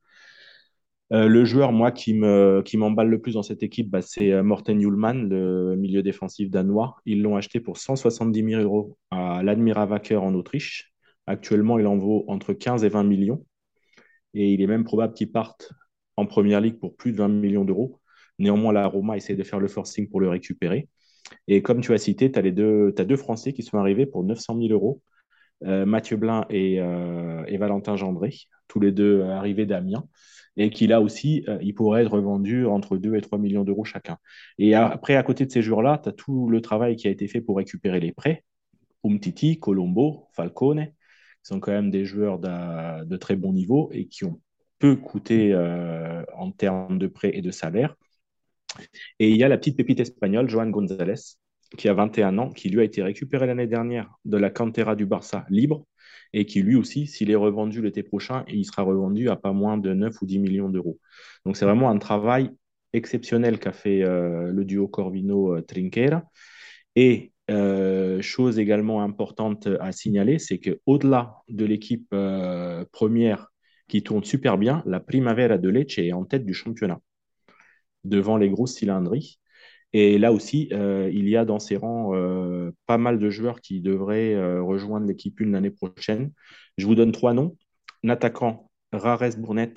[1.14, 4.34] Euh, le joueur, moi, qui me qui m'emballe le plus dans cette équipe, bah, c'est
[4.34, 6.98] euh, Morten Hjulman, le milieu défensif danois.
[7.06, 10.94] Ils l'ont acheté pour 170 000 euros à l'Admira Wacker en Autriche.
[11.26, 13.46] Actuellement, il en vaut entre 15 et 20 millions.
[14.34, 15.72] Et il est même probable qu'il parte
[16.18, 18.02] en première ligue pour plus de 20 millions d'euros.
[18.40, 20.90] Néanmoins, la Roma essaie de faire le forcing pour le récupérer.
[21.48, 24.58] Et comme tu as cité, tu as, as deux Français qui sont arrivés pour 900
[24.60, 25.02] 000 euros.
[25.64, 28.34] Euh, Mathieu Blin et, et Valentin Gendré,
[28.68, 30.04] tous les deux arrivés d'Amiens
[30.58, 34.18] et qui là aussi, euh, il être revendu entre 2 et 3 millions d'euros chacun.
[34.58, 37.28] Et après, à côté de ces joueurs-là, tu as tout le travail qui a été
[37.28, 38.44] fait pour récupérer les prêts.
[39.04, 40.94] Umtiti, Colombo, Falcone, qui
[41.44, 44.42] sont quand même des joueurs de, très bon niveau et qui ont
[44.80, 47.96] peu coûté euh, en termes de prêts et de salaire.
[49.20, 51.38] Et il y a la petite pépite espagnole, Joan González,
[51.78, 55.06] qui a 21 ans, qui lui a été récupéré l'année dernière de la cantera du
[55.06, 55.86] Barça libre
[56.34, 59.78] et qui lui aussi, s'il est revendu l'été prochain, il sera revendu à pas moins
[59.78, 61.00] de 9 ou 10 millions d'euros.
[61.46, 62.52] Donc c'est vraiment un travail
[62.94, 66.24] exceptionnel qu'a fait euh, le duo Corvino-Trinquera.
[66.96, 73.52] Et euh, chose également importante à signaler, c'est qu'au-delà de l'équipe euh, première
[73.88, 77.00] qui tourne super bien, la Primavera de Lecce est en tête du championnat,
[78.04, 79.40] devant les grosses cylindries.
[79.94, 83.62] Et là aussi, euh, il y a dans ses rangs euh, pas mal de joueurs
[83.62, 86.32] qui devraient euh, rejoindre l'équipe une l'année prochaine.
[86.78, 87.58] Je vous donne trois noms.
[88.04, 89.74] L'attaquant Rares Bournet,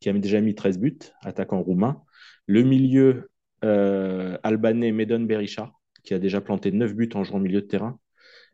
[0.00, 2.02] qui a déjà mis 13 buts, attaquant roumain.
[2.46, 3.28] Le milieu
[3.62, 5.72] albanais Medon Berisha,
[6.02, 8.00] qui a déjà planté 9 buts en jouant milieu de terrain.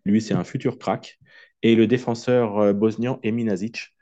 [0.04, 1.18] Lui, c'est un futur crack.
[1.62, 3.94] Et le défenseur bosnien Eminazic,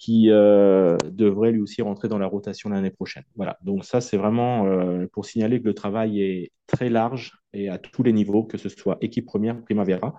[0.00, 3.22] qui euh, devrait lui aussi rentrer dans la rotation l'année prochaine.
[3.36, 7.68] Voilà, donc ça c'est vraiment euh, pour signaler que le travail est très large et
[7.68, 10.16] à tous les niveaux, que ce soit équipe première, Primavera.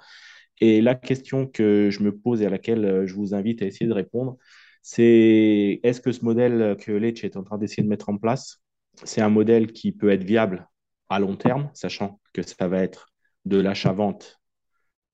[0.60, 3.66] Et la question que je me pose et à laquelle euh, je vous invite à
[3.66, 4.38] essayer de répondre,
[4.84, 8.62] c'est est-ce que ce modèle que Lecce est en train d'essayer de mettre en place,
[9.04, 10.70] c'est un modèle qui peut être viable
[11.10, 13.08] à long terme, sachant que ça va être
[13.46, 14.40] de l'achat-vente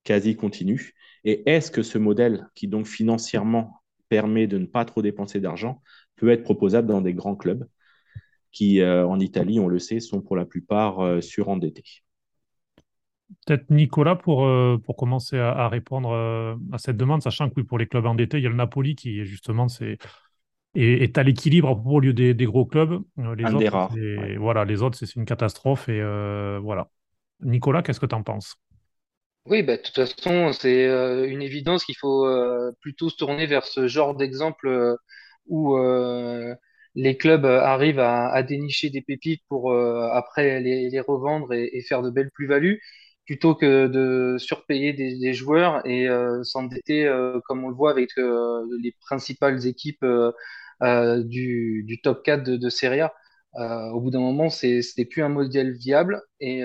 [0.04, 0.92] quasi continu?
[1.24, 3.77] Et est-ce que ce modèle, qui donc financièrement
[4.08, 5.82] permet de ne pas trop dépenser d'argent
[6.16, 7.66] peut être proposable dans des grands clubs
[8.52, 11.84] qui, euh, en Italie, on le sait, sont pour la plupart euh, surendettés.
[13.46, 17.78] Peut-être Nicolas pour, euh, pour commencer à, répondre à cette demande, sachant que oui, pour
[17.78, 19.98] les clubs endettés, il y a le Napoli qui justement c'est,
[20.74, 23.02] est, à l'équilibre au lieu des, des gros clubs.
[23.18, 23.94] les Un autres, des rares.
[24.38, 25.90] Voilà, les autres, c'est une catastrophe.
[25.90, 26.00] Et
[26.62, 26.88] voilà.
[27.42, 28.56] Nicolas, qu'est-ce que tu en penses?
[29.48, 33.46] Oui, bah, de toute façon, c'est euh, une évidence qu'il faut euh, plutôt se tourner
[33.46, 34.96] vers ce genre d'exemple euh,
[35.46, 35.76] où
[36.94, 42.30] les clubs arrivent à, dénicher des pépites pour après les, revendre et, faire de belles
[42.32, 42.82] plus-values,
[43.26, 46.06] plutôt que de surpayer des, joueurs et
[46.42, 47.10] s'endetter
[47.46, 50.04] comme on le voit avec les principales équipes
[50.82, 53.14] du, du, top 4 de, Serie A.
[53.94, 56.62] au bout d'un moment, c'est plus un modèle viable et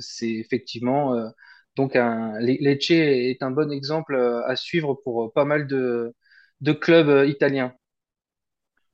[0.00, 1.32] c'est effectivement
[1.76, 6.14] donc, Lecce est un bon exemple euh, à suivre pour euh, pas mal de,
[6.60, 7.74] de clubs euh, italiens.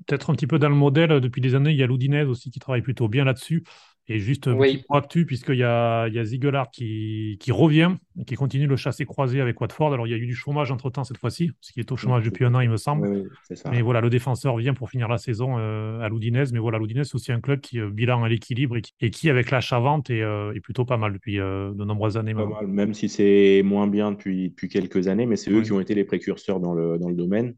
[0.07, 2.51] Peut-être un petit peu dans le modèle, depuis des années, il y a l'Udinese aussi
[2.51, 3.65] qui travaille plutôt bien là-dessus.
[4.11, 7.53] Et juste un petit point actu, puisqu'il y a, il y a Ziegler qui, qui
[7.53, 9.93] revient et qui continue le chassé croisé avec Watford.
[9.93, 12.25] Alors, il y a eu du chômage entre-temps cette fois-ci, parce qu'il est au chômage
[12.25, 13.07] depuis un an, il me semble.
[13.07, 13.71] Oui, ça.
[13.71, 16.45] Mais voilà, le défenseur vient pour finir la saison euh, à l'Oudinez.
[16.53, 19.51] Mais voilà, l'Oudinez, c'est aussi un club qui, euh, bilan à l'équilibre et, qui, avec
[19.51, 22.35] l'achat-vente, est, euh, est, plutôt pas mal depuis de nombreuses années.
[22.35, 25.73] Pas mal, même si c'est moins bien depuis, depuis quelques années, mais c'est eux qui
[25.73, 27.55] ont été les précurseurs dans le, dans le domaine.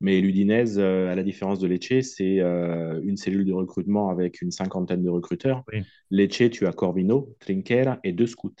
[0.00, 4.42] Mais l'Udinese, euh, à la différence de Lecce, c'est euh, une cellule de recrutement avec
[4.42, 5.64] une cinquantaine de recruteurs.
[6.10, 8.54] Lecce, tu as Corvino, Trinquera et deux scouts.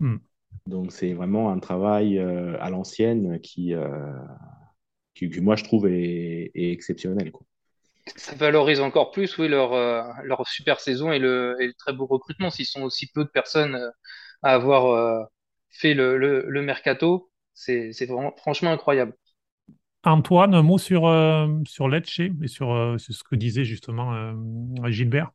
[0.00, 0.18] Hmm.
[0.66, 3.74] Donc c'est vraiment un travail euh, à l'ancienne qui,
[5.14, 7.32] qui, moi je trouve est, exceptionnel.
[7.32, 7.46] Quoi.
[8.16, 9.72] Ça valorise encore plus oui, leur,
[10.24, 12.50] leur super saison et le, et le très beau recrutement.
[12.50, 13.76] S'ils sont aussi peu de personnes
[14.42, 15.28] à avoir
[15.70, 17.92] fait le, le, le mercato, c'est
[18.36, 19.14] franchement incroyable.
[20.04, 24.32] Antoine, un mot sur, euh, sur Lecce et sur, euh, ce que disait justement euh,
[24.90, 25.32] Gilbert?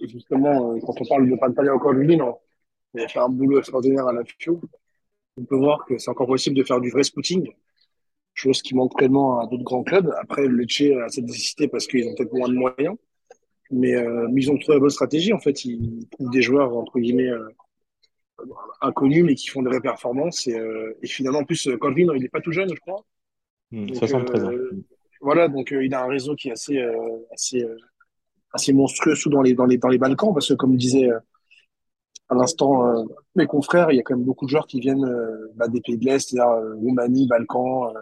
[0.00, 2.38] Justement, quand on parle de Pantaleo Corvino,
[2.94, 4.60] il a fait un boulot extraordinaire à la FIO.
[5.36, 7.50] On peut voir que c'est encore possible de faire du vrai scouting,
[8.34, 10.14] chose qui manque tellement à d'autres grands clubs.
[10.20, 12.96] Après, Lecce a cette nécessité parce qu'ils ont peut-être moins de moyens,
[13.72, 13.94] mais,
[14.36, 15.32] ils ont trouvé la bonne stratégie.
[15.32, 17.30] En fait, ils trouvent des joueurs, entre guillemets,
[18.80, 20.46] inconnus, mais qui font des vraies performances.
[20.46, 20.58] Et,
[21.02, 23.04] et finalement, en plus, Corvino, il n'est pas tout jeune, je crois.
[23.72, 24.50] 73 hmm, ans.
[24.50, 24.84] Euh,
[25.20, 27.64] voilà, donc euh, il a un réseau qui est assez, euh, assez,
[28.52, 31.10] assez monstrueux sous dans les, dans, les, dans les Balkans, parce que comme disait
[32.30, 35.06] à l'instant mes confrères, il y a quand même beaucoup de joueurs qui viennent
[35.56, 37.92] bah, des pays de l'Est, c'est-à-dire Roumanie, Balkans,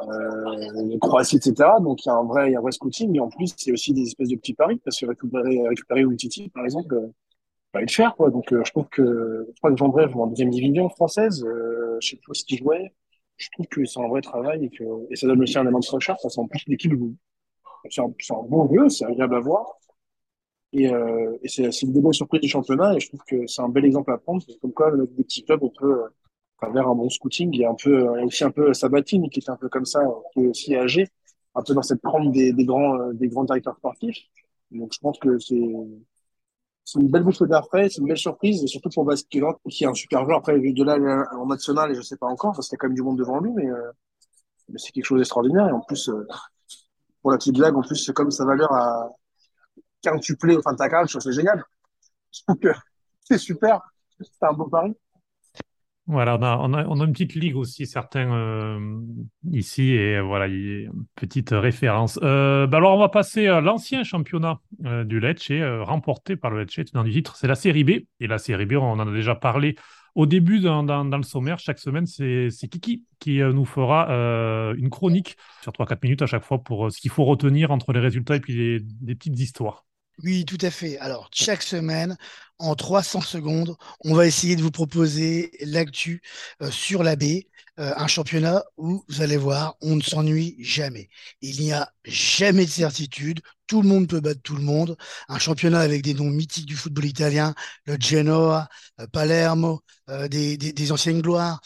[0.00, 1.54] euh, Croatie, etc.
[1.80, 3.54] Donc il y a un vrai, il y a un vrai scouting, et en plus
[3.64, 6.04] il y a aussi des espèces de petits paris, parce que récupérer, récupérer
[6.52, 7.08] par exemple, euh,
[7.74, 8.30] va le faire, quoi.
[8.30, 12.20] Donc je trouve que je crois que Jean en deuxième division française, euh, je sais
[12.26, 12.92] pas ce qu'il jouait
[13.36, 15.80] je trouve que c'est un vrai travail et que et ça donne aussi un élément
[15.80, 16.20] de recherche.
[16.22, 16.92] Ça sent plus l'équipe.
[17.90, 19.66] C'est un, un, bon jeu, c'est agréable à voir.
[20.72, 23.62] Et, euh, et c'est une des bonnes surprises du championnat et je trouve que c'est
[23.62, 24.42] un bel exemple à prendre.
[24.60, 27.64] Comme quoi, des petits clubs, on peut euh, faire un bon scouting.
[27.64, 30.00] A un peu, a aussi un peu Sabatine qui est un peu comme ça,
[30.32, 31.08] qui est aussi âgé,
[31.54, 34.18] un peu dans cette trempe des, des grands, euh, des grands directeurs sportifs.
[34.70, 35.60] Donc je pense que c'est
[36.84, 39.84] c'est une belle bouffée d'air frais, c'est une belle surprise, et surtout pour Basquiat, qui
[39.84, 40.38] est un super joueur.
[40.38, 40.96] Après, de là,
[41.36, 43.18] en national, et je sais pas encore, parce qu'il y a quand même du monde
[43.18, 43.90] devant lui, mais, euh,
[44.68, 45.68] mais c'est quelque chose d'extraordinaire.
[45.68, 46.26] Et en plus, euh,
[47.22, 49.08] pour la petite blague, en plus, c'est comme sa valeur à
[50.02, 51.64] quintuplé au fin de ta carte, c'est génial.
[52.32, 52.68] Je trouve que
[53.24, 53.80] c'est super.
[54.20, 54.94] C'est un beau pari.
[56.06, 59.00] Voilà, on a, une petite ligue aussi, certains euh,
[59.50, 62.18] ici, et voilà, une petite référence.
[62.22, 65.50] Euh, bah alors, on va passer à l'ancien championnat euh, du Lecce,
[65.80, 67.90] remporté par le Lecce, dans du titre, c'est la Série B.
[68.20, 69.76] Et la Série B, on en a déjà parlé
[70.14, 71.58] au début dans, le sommaire.
[71.58, 74.06] Chaque semaine, c'est Kiki qui nous fera
[74.76, 78.00] une chronique sur 3-4 minutes à chaque fois pour ce qu'il faut retenir entre les
[78.00, 79.86] résultats et puis des petites histoires.
[80.22, 80.98] Oui, tout à fait.
[80.98, 82.16] Alors, chaque semaine,
[82.58, 86.22] en 300 secondes, on va essayer de vous proposer l'actu
[86.62, 87.48] euh, sur la baie,
[87.80, 91.08] euh, un championnat où, vous allez voir, on ne s'ennuie jamais.
[91.40, 94.96] Il n'y a jamais de certitude, tout le monde peut battre tout le monde.
[95.28, 97.54] Un championnat avec des noms mythiques du football italien,
[97.86, 98.68] le Genoa,
[99.00, 99.82] euh, Palermo,
[100.28, 101.60] des anciennes gloires.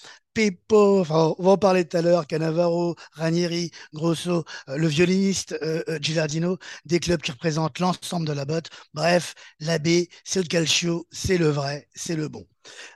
[0.71, 6.57] On va en parler tout à l'heure, Cannavaro, Ranieri, Grosso, euh, le violoniste euh, euh,
[6.85, 8.69] des clubs qui représentent l'ensemble de la botte.
[8.95, 12.47] Bref, la B, c'est le calcio, c'est le vrai, c'est le bon.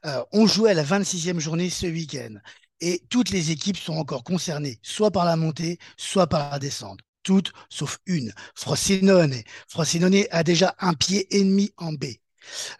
[0.06, 2.34] Euh, on jouait à la 26e journée ce week-end
[2.80, 7.00] et toutes les équipes sont encore concernées, soit par la montée, soit par la descente.
[7.24, 9.42] Toutes sauf une, Frosinone.
[9.68, 12.04] Frosinone a déjà un pied ennemi en B.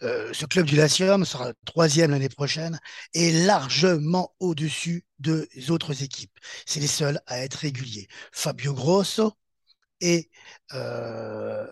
[0.03, 2.81] Euh, ce club du Latium sera troisième l'année prochaine
[3.15, 6.37] et largement au-dessus des autres équipes.
[6.67, 8.09] C'est les seuls à être réguliers.
[8.33, 9.33] Fabio Grosso
[10.01, 10.31] est
[10.75, 11.67] euh,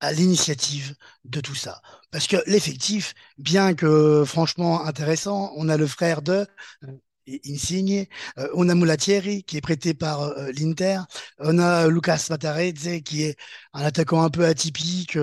[0.00, 1.80] à l'initiative de tout ça.
[2.10, 6.46] Parce que l'effectif, bien que franchement intéressant, on a le frère de
[7.46, 8.06] Insigne,
[8.38, 11.00] euh, on a Mulatieri qui est prêté par euh, l'Inter,
[11.38, 13.36] on a Lucas Matarezze qui est
[13.72, 15.16] un attaquant un peu atypique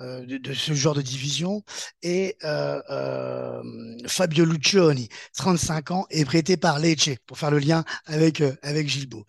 [0.00, 1.62] euh, de, ce genre de division,
[2.02, 3.62] et euh, euh,
[4.08, 9.24] Fabio Lucioni, 35 ans, est prêté par Lecce pour faire le lien avec, avec Gilbo.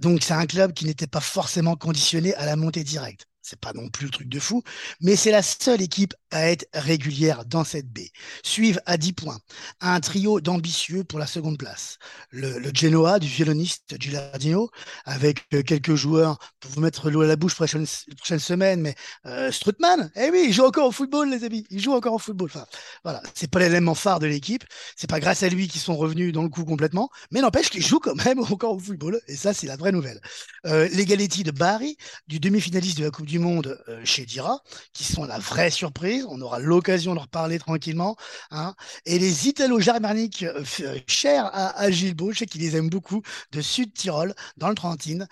[0.00, 3.72] donc c'est un club qui n'était pas forcément conditionné à la montée directe c'est pas
[3.74, 4.62] non plus le truc de fou,
[5.00, 8.10] mais c'est la seule équipe à être régulière dans cette baie.
[8.42, 9.38] Suivent à 10 points
[9.80, 11.98] un trio d'ambitieux pour la seconde place.
[12.30, 14.70] Le, Genoa du violoniste Gilardino,
[15.04, 17.86] avec euh, quelques joueurs pour vous mettre l'eau à la bouche prochaine,
[18.16, 18.94] prochaine semaine, mais
[19.26, 22.18] euh, Strutman, eh oui, il joue encore au football, les amis, il joue encore au
[22.18, 22.48] football.
[22.52, 22.66] Enfin,
[23.04, 24.64] voilà, c'est pas l'élément phare de l'équipe,
[24.96, 27.84] c'est pas grâce à lui qu'ils sont revenus dans le coup complètement, mais n'empêche qu'ils
[27.84, 30.20] jouent quand même encore au football, et ça, c'est la vraie nouvelle.
[30.66, 34.60] Euh, les de Bari, du demi-finaliste de la Coupe du Monde euh, chez Dira,
[34.92, 36.24] qui sont la vraie surprise.
[36.28, 38.16] On aura l'occasion de leur parler tranquillement.
[38.50, 38.74] Hein.
[39.06, 43.22] Et les Italo-germaniques euh, euh, chers à, à Gilles je sais qu'il les aime beaucoup,
[43.52, 45.26] de Sud-Tyrol, dans le Trentine,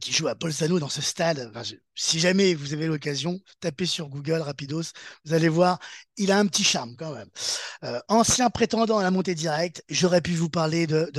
[0.00, 1.50] qui joue à Bolzano dans ce stade.
[1.64, 4.82] Je, si jamais vous avez l'occasion, tapez sur Google Rapidos,
[5.24, 5.78] vous allez voir,
[6.16, 7.28] il a un petit charme quand même.
[7.84, 11.10] Euh, ancien prétendant à la montée directe, j'aurais pu vous parler de,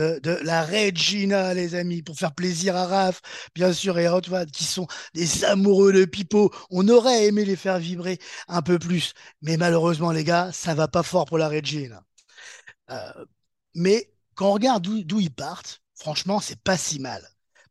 [0.44, 3.22] la Regina, les amis, pour faire plaisir à Raph,
[3.56, 6.52] bien sûr, et à Hotwad, qui sont des amoureux de Pipo.
[6.70, 10.88] On aurait aimé les faire vibrer un peu plus, mais malheureusement, les gars, ça va
[10.88, 12.04] pas fort pour la Regina.
[12.92, 13.26] Euh,
[13.76, 17.28] mais quand on regarde d'où ils partent, franchement, c'est pas si mal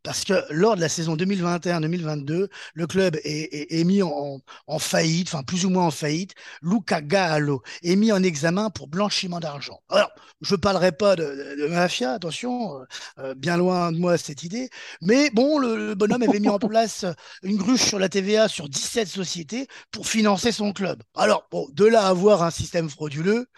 [0.06, 4.78] parce que lors de la saison 2021-2022, le club est, est, est mis en, en,
[4.78, 6.32] faillite, enfin plus ou moins en faillite.
[6.62, 9.80] Luca Gallo est mis en examen pour blanchiment d'argent.
[9.88, 12.78] Alors, je ne parlerai pas de, mafia, attention,
[13.18, 14.70] euh, bien loin de moi cette idée,
[15.02, 17.04] mais bon, le, le, bonhomme avait mis en place
[17.42, 21.02] une gruche sur la TVA sur 17 sociétés pour financer son club.
[21.16, 23.48] Alors, bon, de là à avoir un système frauduleux,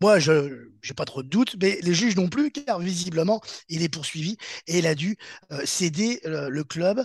[0.00, 3.82] moi, je n'ai pas trop de doutes, mais les juges non plus, car visiblement, il
[3.82, 4.36] est poursuivi
[4.66, 5.16] et il a dû
[5.52, 7.04] euh, céder euh, le club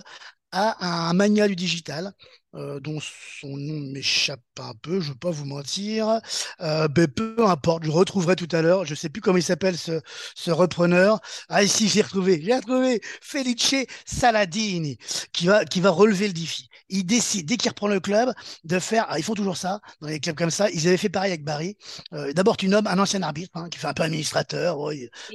[0.52, 2.12] à un mania du digital
[2.56, 6.20] euh, dont son nom m'échappe un peu, je ne veux pas vous mentir.
[6.60, 8.84] Euh, ben, peu importe, je retrouverai tout à l'heure.
[8.84, 10.00] Je ne sais plus comment il s'appelle ce,
[10.34, 11.20] ce, repreneur.
[11.48, 14.98] Ah, ici, j'ai retrouvé, j'ai retrouvé Felice Saladini
[15.32, 16.68] qui va, qui va relever le défi.
[16.90, 18.32] Il décide, dès qu'il reprend le club,
[18.64, 19.06] de faire.
[19.08, 20.68] Ah, ils font toujours ça, dans les clubs comme ça.
[20.70, 21.76] Ils avaient fait pareil avec Barry.
[22.12, 24.78] Euh, D'abord, tu nommes un ancien arbitre hein, qui fait un peu administrateur.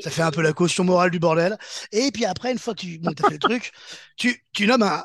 [0.02, 1.58] Ça fait un peu la caution morale du bordel.
[1.92, 3.72] Et puis après, une fois que tu bon, as fait le truc,
[4.18, 5.04] tu, tu nommes un,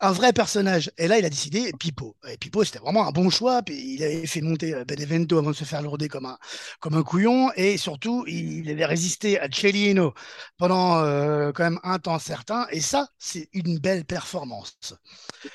[0.00, 0.90] un vrai personnage.
[0.98, 2.16] Et là, il a décidé Pipo.
[2.28, 3.62] Et Pipo, c'était vraiment un bon choix.
[3.62, 6.38] Puis il avait fait monter Benevento avant de se faire lourder comme un,
[6.80, 7.50] comme un couillon.
[7.56, 10.14] Et surtout, il avait résisté à Cellino
[10.58, 12.66] pendant euh, quand même un temps certain.
[12.70, 14.94] Et ça, c'est une belle performance.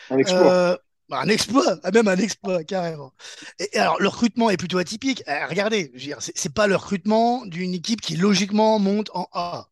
[0.10, 0.52] Un exploit.
[0.52, 0.78] Euh,
[1.14, 3.14] un exploit, même un exploit, carrément.
[3.60, 5.24] Et alors, le recrutement est plutôt atypique.
[5.28, 9.68] Eh, regardez, c'est pas le recrutement d'une équipe qui logiquement monte en A.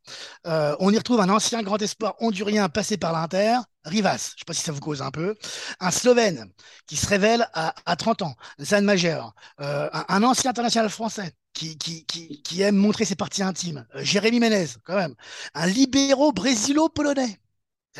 [0.48, 4.40] Euh, on y retrouve un ancien grand espoir hondurien passé par l'Inter, Rivas, je ne
[4.40, 5.36] sais pas si ça vous cause un peu,
[5.80, 6.52] un Slovène
[6.86, 12.62] qui se révèle à, à 30 ans, Zan Majeur, euh, un, ancien international français qui,
[12.62, 15.16] aime montrer ses parties intimes, euh, Jérémy Ménez, quand même,
[15.54, 17.40] un libéraux brésilo-polonais.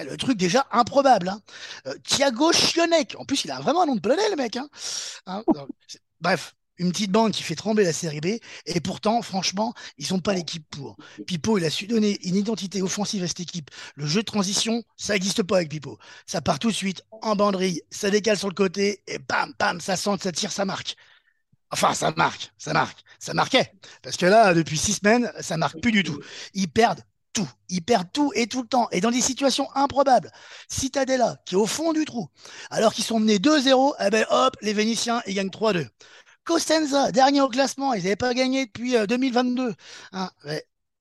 [0.04, 1.30] Le truc déjà improbable.
[1.30, 1.42] Hein.
[1.88, 4.58] Euh, Thiago Chionek, en plus il a vraiment un nom de polonais le mec.
[4.58, 4.70] Hein.
[5.26, 5.44] Hein,
[6.22, 10.20] bref, une petite bande qui fait trembler la série B, et pourtant, franchement, ils sont
[10.20, 10.98] pas l'équipe pour.
[11.28, 13.70] Pipo, il a su donner une identité offensive à cette équipe.
[13.96, 16.00] Le jeu de transition, ça n'existe pas avec Pipo.
[16.26, 19.82] Ça part tout de suite en banderille, ça décale sur le côté, et bam, bam,
[19.82, 20.96] ça sente, ça tire, ça marque.
[21.72, 23.74] Enfin, ça marque, ça marque, ça marquait.
[24.02, 26.20] Parce que là, depuis six semaines, ça marque plus du tout.
[26.54, 27.48] Ils perdent tout.
[27.70, 28.88] Ils perdent tout et tout le temps.
[28.92, 30.32] Et dans des situations improbables.
[30.70, 32.28] Citadella, qui est au fond du trou,
[32.70, 35.88] alors qu'ils sont menés 2-0, eh ben hop, les Vénitiens, ils gagnent 3-2.
[36.44, 39.74] Cosenza, dernier au classement, ils n'avaient pas gagné depuis 2022.
[40.14, 40.32] Hein,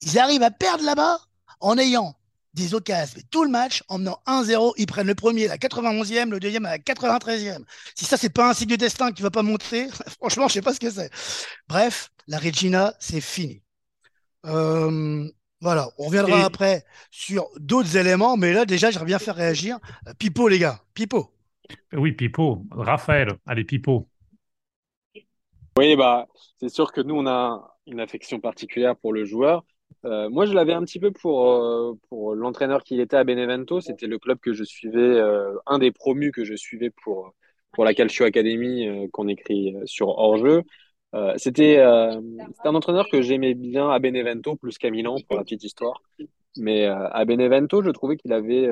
[0.03, 1.21] ils arrivent à perdre là-bas
[1.61, 2.15] en ayant
[2.55, 5.57] des occasions, mais tout le match en menant 1-0, ils prennent le premier à la
[5.59, 7.65] 91e, le deuxième à la 93e.
[7.95, 10.63] Si ça, c'est pas un signe du destin qui va pas monter, franchement, je sais
[10.63, 11.11] pas ce que c'est.
[11.69, 13.63] Bref, la Regina, c'est fini.
[14.47, 15.29] Euh,
[15.61, 19.79] voilà, on reviendra Et- après sur d'autres éléments, mais là, déjà, j'aimerais bien faire réagir.
[20.07, 21.31] Euh, Pipo, les gars, Pipo.
[21.93, 22.65] Oui, Pipo.
[22.71, 23.29] Raphaël.
[23.47, 24.09] Allez, Pipo.
[25.79, 26.27] Oui, bah,
[26.61, 29.65] c'est sûr que nous, on a une affection particulière pour le joueur.
[30.05, 33.81] Euh, moi, je l'avais un petit peu pour, euh, pour l'entraîneur qu'il était à Benevento.
[33.81, 37.33] C'était le club que je suivais, euh, un des promus que je suivais pour,
[37.73, 40.63] pour la Calcio Academy euh, qu'on écrit sur hors-jeu.
[41.15, 42.21] Euh, c'était euh,
[42.55, 46.03] c'était un entraîneur que j'aimais bien à Benevento plus qu'à Milan, pour la petite histoire.
[46.57, 48.69] Mais euh, à Benevento, je trouvais qu'il avait,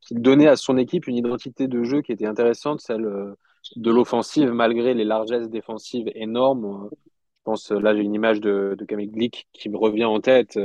[0.00, 3.34] qu'il donnait à son équipe une identité de jeu qui était intéressante, celle
[3.76, 6.88] de l'offensive, malgré les largesses défensives énormes.
[6.92, 10.58] Je pense, là, j'ai une image de, de Kamil Glik qui me revient en tête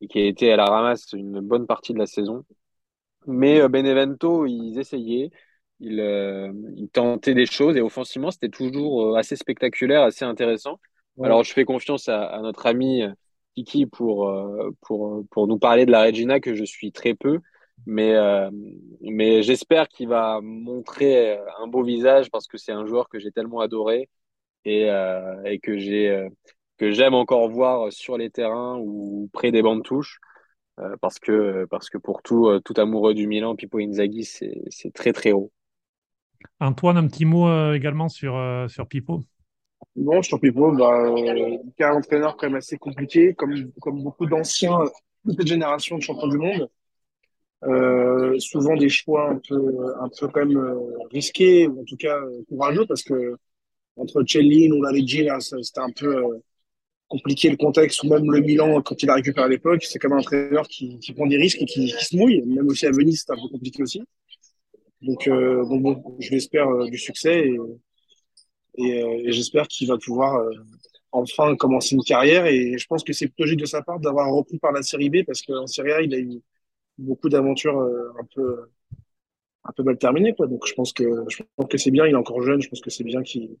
[0.00, 2.44] et qui a été à la ramasse une bonne partie de la saison.
[3.26, 5.30] Mais Benevento, ils essayaient,
[5.82, 10.78] euh, ils tentaient des choses et offensivement, c'était toujours euh, assez spectaculaire, assez intéressant.
[11.16, 11.26] Ouais.
[11.26, 13.10] Alors, je fais confiance à, à notre ami euh,
[13.54, 14.32] Kiki pour,
[14.82, 17.40] pour, pour nous parler de la Regina, que je suis très peu.
[17.86, 18.50] Mais, euh,
[19.00, 23.32] mais j'espère qu'il va montrer un beau visage parce que c'est un joueur que j'ai
[23.32, 24.08] tellement adoré
[24.66, 26.28] et, euh, et que j'ai
[26.76, 30.18] que j'aime encore voir sur les terrains ou près des bancs de touche.
[30.78, 35.12] Euh, parce que, parce que pour tout, tout amoureux du Milan, Pippo Inzaghi, c'est très
[35.12, 35.50] très haut.
[36.60, 39.22] Antoine, un petit mot euh, également sur, euh, sur Pipo.
[39.96, 44.78] Bon, sur Pipo, bah, euh, un entraîneur quand même assez compliqué, comme, comme beaucoup d'anciens
[45.26, 46.68] cette génération de champions du monde.
[47.64, 49.56] Euh, souvent des choix un peu,
[50.00, 50.76] un peu quand même euh,
[51.12, 53.36] risqués, ou en tout cas euh, courageux, parce que
[53.96, 54.22] entre
[54.72, 54.92] ou la
[55.40, 56.38] ça- c'était un peu euh,
[57.08, 59.84] compliqué le contexte, ou même le Milan quand il a récupéré à l'époque.
[59.84, 62.42] C'est comme un entraîneur qui, qui prend des risques et qui, qui se mouille.
[62.46, 64.02] Même aussi à Venise, c'était un peu compliqué aussi.
[65.02, 67.78] Donc, euh, donc bon, je l'espère euh, du succès euh,
[68.76, 70.42] et j'espère qu'il va pouvoir
[71.12, 72.46] enfin commencer une carrière.
[72.46, 75.10] Et je pense que c'est plutôt logique de sa part d'avoir repris par la Série
[75.10, 76.40] B parce qu'en Serie A, il a eu
[76.98, 78.70] beaucoup d'aventures un peu,
[79.64, 80.34] un peu mal terminées.
[80.38, 82.06] Donc je pense que, je pense que c'est bien.
[82.06, 82.62] Il est encore jeune.
[82.62, 83.56] Je pense que c'est bien qu'il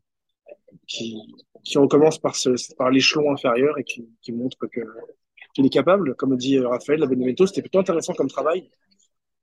[0.86, 2.34] qu'il recommence par,
[2.78, 6.14] par l'échelon inférieur et qu'il montre qu'il est capable.
[6.14, 8.70] Comme dit Raphaël, la Benevento, c'était plutôt intéressant comme travail.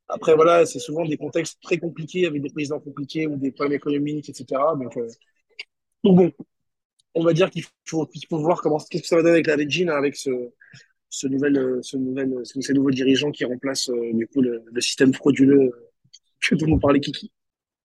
[0.09, 3.75] Après, voilà, c'est souvent des contextes très compliqués avec des présidents compliqués ou des problèmes
[3.77, 4.75] économiques, etc.
[4.75, 5.07] Donc, euh,
[6.03, 6.31] donc bon,
[7.15, 9.47] on va dire qu'il faut, qu'il faut voir comment, qu'est-ce que ça va donner avec
[9.47, 10.29] la Regina, avec ce,
[11.09, 14.63] ce nouvel, euh, ce nouvel, ce- ces nouveaux dirigeants qui remplacent euh, du coup le,
[14.71, 15.89] le système frauduleux euh,
[16.41, 17.31] que dont nous parlait Kiki.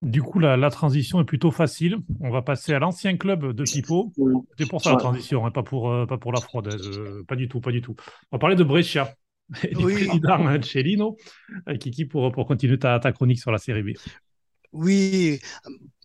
[0.01, 1.97] Du coup, la, la transition est plutôt facile.
[2.19, 4.11] On va passer à l'ancien club de Pipo.
[4.57, 6.67] C'est pour ça la transition, hein, pas, pour, euh, pas pour la fraude.
[6.67, 7.95] hein, euh, pas du tout, pas du tout.
[8.31, 9.15] On va parler de Brescia
[9.63, 9.87] et du Oui.
[9.87, 11.17] président Cellino.
[11.69, 13.89] Euh, Kiki, pour, pour continuer ta, ta chronique sur la série B.
[14.71, 15.39] Oui,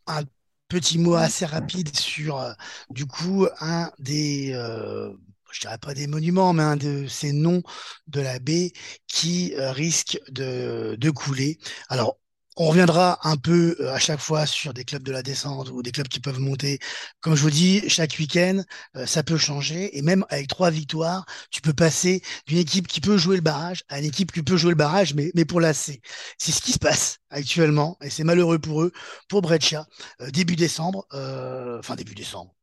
[0.06, 0.24] un
[0.68, 2.52] petit mot assez rapide sur, euh,
[2.90, 5.12] du coup, un des, euh,
[5.52, 7.62] je dirais pas des monuments, mais un de ces noms
[8.08, 8.72] de la baie
[9.08, 11.58] qui euh, risque de, de couler.
[11.88, 12.18] Alors,
[12.58, 15.82] on reviendra un peu euh, à chaque fois sur des clubs de la descente ou
[15.82, 16.80] des clubs qui peuvent monter.
[17.20, 18.62] Comme je vous dis, chaque week-end,
[18.96, 19.96] euh, ça peut changer.
[19.96, 23.84] Et même avec trois victoires, tu peux passer d'une équipe qui peut jouer le barrage
[23.88, 25.72] à une équipe qui peut jouer le barrage, mais, mais pour la.
[25.72, 26.00] C'est
[26.38, 28.92] ce qui se passe actuellement, et c'est malheureux pour eux,
[29.28, 29.86] pour Breccia.
[30.20, 32.54] Euh, début décembre, euh, début décembre,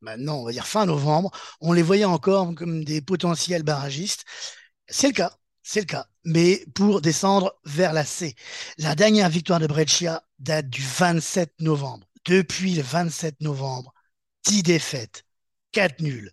[0.00, 1.30] maintenant on va dire fin novembre,
[1.60, 4.24] on les voyait encore comme des potentiels barragistes.
[4.88, 5.32] C'est le cas,
[5.62, 8.34] c'est le cas, mais pour descendre vers la C.
[8.78, 12.06] La dernière victoire de Breccia date du 27 novembre.
[12.24, 13.92] Depuis le 27 novembre,
[14.46, 15.24] 10 défaites,
[15.72, 16.32] 4 nuls.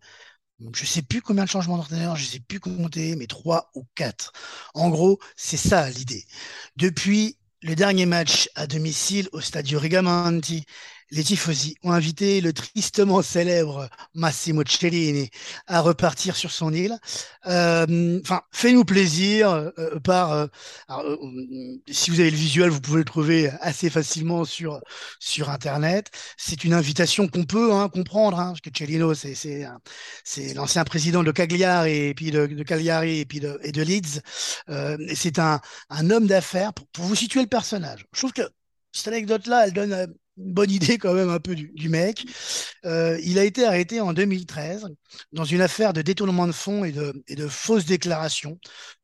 [0.73, 4.33] Je sais plus combien de changements d'entraîneur, je sais plus compter, mais 3 ou 4.
[4.73, 6.25] En gros, c'est ça l'idée.
[6.75, 10.65] Depuis le dernier match à domicile au Stadio Rigamonti,
[11.11, 15.29] les tifosi ont invité le tristement célèbre Massimo Cellini
[15.67, 16.97] à repartir sur son île.
[17.47, 20.31] Euh, Enfin, fais-nous plaisir euh, par.
[20.31, 20.47] euh,
[20.87, 21.17] alors, euh,
[21.91, 24.79] si vous avez le visuel, vous pouvez le trouver assez facilement sur
[25.19, 26.09] sur Internet.
[26.37, 29.35] C'est une invitation qu'on peut hein, comprendre, hein, parce que Cellino, c'est
[30.23, 33.81] c'est l'ancien président de Cagliari et puis de, de Cagliari et puis de, et de
[33.81, 34.21] Leeds.
[34.69, 38.05] Euh, et c'est un, un homme d'affaires pour, pour vous situer le personnage.
[38.13, 38.41] Je trouve que
[38.91, 40.07] cette anecdote-là, elle donne euh,
[40.39, 42.25] bonne idée quand même un peu du, mec.
[42.85, 44.87] Euh, il a été arrêté en 2013
[45.33, 48.57] dans une affaire de détournement de fonds et de, et de fausses déclarations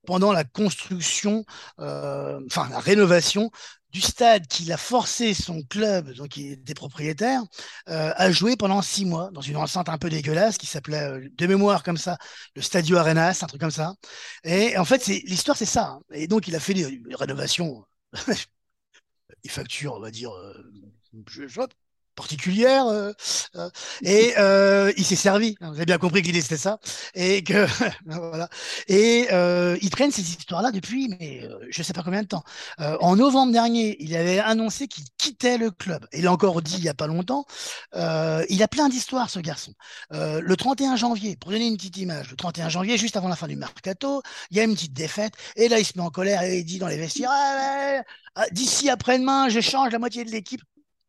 [0.05, 1.45] pendant la construction,
[1.79, 3.51] euh, enfin la rénovation
[3.91, 7.41] du stade qu'il a forcé son club, donc il était propriétaire,
[7.89, 11.47] euh, à jouer pendant six mois dans une enceinte un peu dégueulasse qui s'appelait de
[11.47, 12.17] mémoire comme ça,
[12.55, 13.93] le Stadio Arenas, un truc comme ça.
[14.43, 15.85] Et en fait, c'est l'histoire, c'est ça.
[15.91, 16.01] hein.
[16.13, 17.85] Et donc, il a fait des, rénovations,
[19.43, 20.31] des factures, on va dire,
[21.29, 21.47] je,
[22.15, 22.87] particulières.
[22.87, 23.11] euh,
[23.55, 23.69] euh,
[24.01, 25.55] et euh, il s'est servi.
[25.59, 25.69] hein.
[25.69, 26.79] Vous avez bien compris que l'idée c'était ça.
[27.13, 27.67] Et que
[28.05, 28.49] voilà.
[28.87, 29.27] Et
[29.81, 32.43] il traîne ces histoires-là depuis, mais je sais pas combien de temps.
[32.77, 36.05] En novembre dernier, il avait annoncé qu'il quittait le club.
[36.13, 37.45] Il l'a encore dit il y a pas longtemps.
[37.93, 39.73] Il a plein d'histoires, ce garçon.
[40.11, 43.47] Le 31 janvier, pour donner une petite image, le 31 janvier, juste avant la fin
[43.47, 45.33] du mercato, il y a une petite défaite.
[45.55, 48.01] Et là, il se met en colère et il dit dans les vestiaires Ah,
[48.35, 50.61] ah, D'ici après-demain, je change la moitié de l'équipe.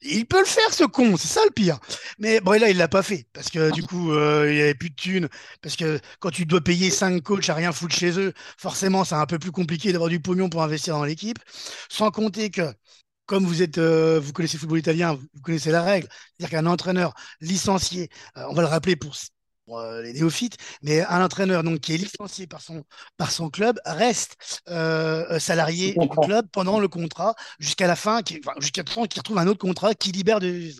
[0.03, 1.79] Il peut le faire, ce con, c'est ça le pire.
[2.19, 4.75] Mais bon, là, il l'a pas fait parce que du coup, euh, il n'y avait
[4.75, 5.29] plus de thunes.
[5.63, 9.15] Parce que quand tu dois payer 5 coachs à rien foutre chez eux, forcément, c'est
[9.15, 11.39] un peu plus compliqué d'avoir du pognon pour investir dans l'équipe.
[11.89, 12.73] Sans compter que,
[13.27, 16.09] comme vous êtes, euh, vous connaissez le football italien, vous, connaissez la règle.
[16.39, 19.15] C'est-à-dire qu'un entraîneur licencié, euh, on va le rappeler pour,
[20.03, 22.85] les néophytes, mais un entraîneur donc qui est licencié par son,
[23.17, 28.53] par son club reste euh, salarié du club pendant le contrat jusqu'à la fin, enfin,
[28.61, 30.71] jusqu'à temps qu'il retrouve un autre contrat qui libère de.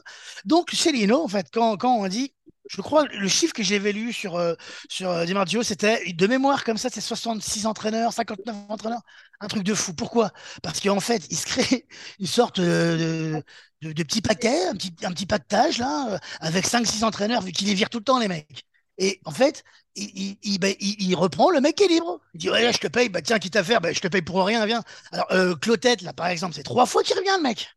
[0.45, 2.33] Donc, chez Lino, en fait, quand, quand on dit,
[2.71, 4.55] je crois, le chiffre que j'avais lu sur, euh,
[4.89, 9.03] sur euh, Di Marzio, c'était de mémoire comme ça, c'est 66 entraîneurs, 59 entraîneurs,
[9.41, 9.95] un truc de fou.
[9.95, 10.31] Pourquoi?
[10.63, 11.87] Parce qu'en fait, il se crée
[12.19, 13.41] une sorte euh,
[13.83, 17.43] de, de, de petit paquet, un petit, un petit pactage, là, euh, avec 5-6 entraîneurs,
[17.43, 18.65] vu qu'il les vire tout le temps, les mecs.
[18.99, 22.21] Et en fait, il, il, il, reprend le mec est libre.
[22.35, 24.23] Il dit, ouais, je te paye, bah tiens, quitte à faire, bah, je te paye
[24.23, 24.83] pour rien, viens.
[25.13, 27.69] Alors, euh, Clotet, là, par exemple, c'est trois fois qu'il revient, le mec.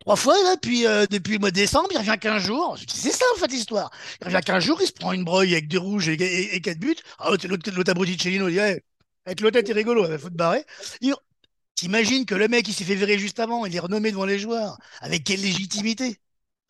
[0.00, 2.76] Trois fois, là, depuis, euh, depuis le mois de décembre, il revient 15 jours.
[2.86, 3.90] C'est ça, en fait, l'histoire.
[4.20, 6.96] Il revient 15 jours, il se prend une broye avec deux rouges et, quatre buts.
[7.18, 8.82] Ah, l'autre, abruti de Chelino, il dit, ouais,
[9.26, 10.64] avec Clotet, il est rigolo, il faut te barrer.
[11.74, 14.38] T'imagines que le mec, il s'est fait virer juste avant, il est renommé devant les
[14.38, 14.78] joueurs.
[15.00, 16.18] Avec quelle légitimité?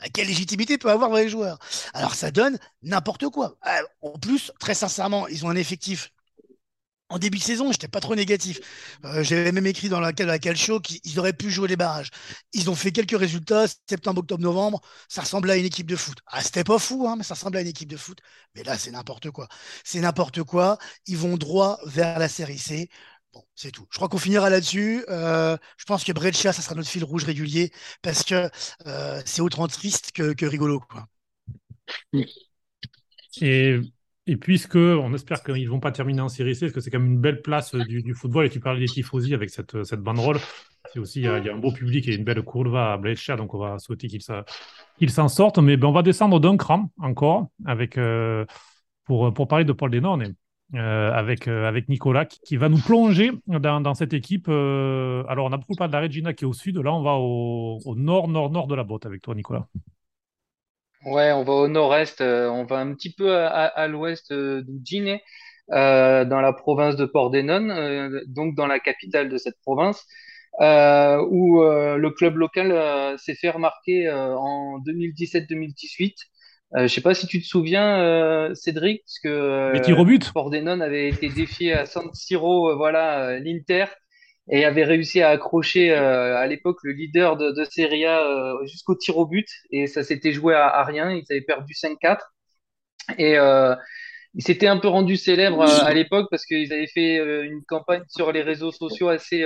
[0.01, 1.59] À quelle légitimité peut avoir les joueurs?
[1.95, 3.57] Alors, ça donne n'importe quoi.
[3.63, 6.13] Ah, En plus, très sincèrement, ils ont un effectif
[7.11, 8.61] en début de saison, j'étais pas trop négatif.
[9.07, 12.11] Euh, J'avais même écrit dans la, la Calcio qu'ils auraient pu jouer les barrages.
[12.53, 16.19] Ils ont fait quelques résultats, septembre, octobre, novembre, ça ressemblait à une équipe de foot.
[16.27, 18.19] Ah, c'était pas fou, hein, mais ça ressemblait à une équipe de foot.
[18.55, 19.49] Mais là, c'est n'importe quoi.
[19.85, 20.77] C'est n'importe quoi.
[21.07, 22.91] Ils vont droit vers la série C.
[23.55, 23.87] C'est tout.
[23.91, 25.05] Je crois qu'on finira là-dessus.
[25.09, 27.71] Euh, je pense que Breccia, ça sera notre fil rouge régulier
[28.03, 28.49] parce que
[28.87, 30.81] euh, c'est autant triste que, rigolo.
[30.81, 31.07] Quoi.
[33.41, 33.81] Et,
[34.27, 36.91] et puisque on espère qu'ils ne vont pas terminer en série C, parce que c'est
[36.91, 39.83] quand même une belle place euh, du, football, et tu parlais des tifosi avec cette,
[39.85, 40.39] cette banderole,
[40.93, 43.37] c'est aussi, il y, a, il un beau public et une belle courva à Brescia,
[43.37, 45.59] donc on va souhaiter qu'ils s'en sortent.
[45.59, 47.99] Mais ben, on va descendre d'un cran encore avec,
[49.05, 50.35] pour, parler de Paul Denone.
[50.75, 54.49] Euh, avec, euh, avec Nicolas qui, va nous plonger dans, cette équipe.
[54.51, 56.77] Euh, alors, on a beaucoup parlé de la Regina qui est au sud.
[56.77, 59.67] Là, on va au, nord, nord, nord de la botte avec toi, Nicolas.
[61.07, 64.71] Ouais, on va au nord-est, on va un petit peu à, à, à l'ouest dans
[65.71, 70.07] la province de Pordenone, donc dans la capitale de cette province,
[70.61, 76.15] où le club local s'est fait remarquer en 2017-2018.
[76.77, 79.99] Euh, je sais pas si tu te souviens, euh, Cédric, parce que Les euh, tirs
[79.99, 80.31] au but.
[80.33, 83.87] Pordenone avait été défié à San Siro, euh, voilà, euh, l'Inter,
[84.51, 88.23] et avait réussi à accrocher à l'époque le leader de, de Serie A
[88.65, 92.21] jusqu'au tir au but, et ça s'était joué à, à rien, ils avaient perdu 5-4.
[93.19, 93.75] Et euh,
[94.35, 98.33] ils s'étaient un peu rendus célèbres à l'époque parce qu'ils avaient fait une campagne sur
[98.33, 99.45] les réseaux sociaux assez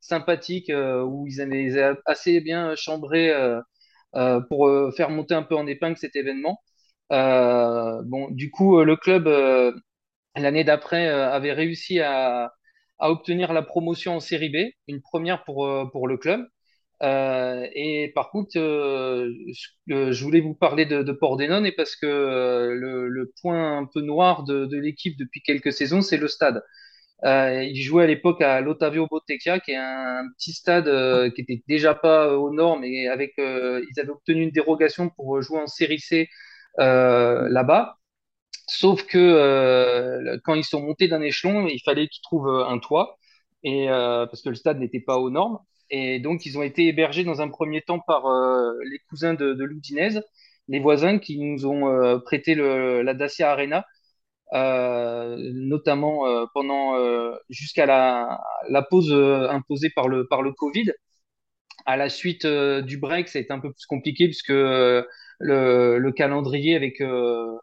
[0.00, 3.34] sympathique où ils avaient, assez bien chambré
[4.48, 6.60] pour euh, faire monter un peu en épingle cet événement.
[7.12, 9.72] Euh, bon, du coup, euh, le club euh,
[10.36, 12.52] l'année d'après euh, avait réussi à,
[12.98, 14.56] obtenir la promotion en Série B,
[14.88, 16.46] une première pour, euh, pour le club.
[17.02, 19.30] Euh, et par contre, euh,
[19.86, 23.84] je, euh, voulais vous parler de, de Pordenone et parce que euh, le, point un
[23.86, 26.62] peu noir de l'équipe depuis quelques saisons, c'est le stade.
[27.24, 31.40] Euh, il jouait à l'époque à l'Ottavio Bottecchia, qui est un, petit stade euh, qui
[31.42, 35.60] était déjà pas aux normes et avec euh, ils avaient obtenu une dérogation pour jouer
[35.60, 36.28] en Série C
[36.80, 37.98] euh, là-bas.
[38.68, 43.18] Sauf que euh, quand ils sont montés d'un échelon, il fallait qu'ils trouvent un toit
[43.62, 45.58] et euh, parce que le stade n'était pas aux normes.
[45.90, 49.54] Et donc ils ont été hébergés dans un premier temps par euh, les cousins de,
[49.54, 50.22] de l'Udinese,
[50.68, 53.82] les voisins qui nous ont euh, prêté la Dacia Arena euh,
[54.52, 60.92] notamment euh, pendant euh, jusqu'à la, la pause euh, imposée par le par le Covid.
[61.86, 65.02] à la suite euh, du break, ça a été un peu plus compliqué puisque euh,
[65.38, 67.58] le, le, calendrier avec euh,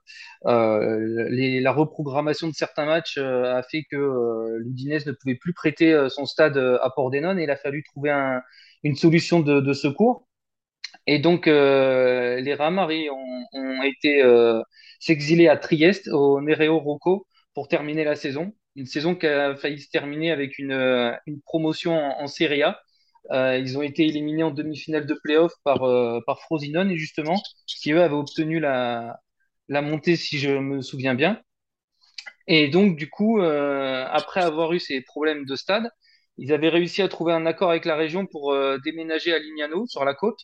[0.46, 6.26] les, la reprogrammation de certains matchs a fait que l'Udinese ne pouvait plus prêter son
[6.26, 8.42] stade à Pordenone et il a fallu trouver un,
[8.84, 10.28] une solution de, de, secours.
[11.08, 14.24] Et donc, les Ramari ont, été
[15.00, 18.54] s'exiler à Trieste, au Nereo Rocco, pour terminer la saison.
[18.76, 20.74] Une saison qui a failli se terminer avec une,
[21.28, 22.80] une promotion en, Serie A.
[23.32, 27.92] Euh, ils ont été éliminés en demi-finale de playoff par, euh, par Frosinone, justement, qui
[27.94, 29.18] eux avaient obtenu la,
[29.70, 31.42] la montée, si je me souviens bien.
[32.48, 35.90] Et donc, du coup, euh, après avoir eu ces problèmes de stade,
[36.38, 39.86] ils avaient réussi à trouver un accord avec la région pour euh, déménager à Lignano,
[39.88, 40.40] sur la côte.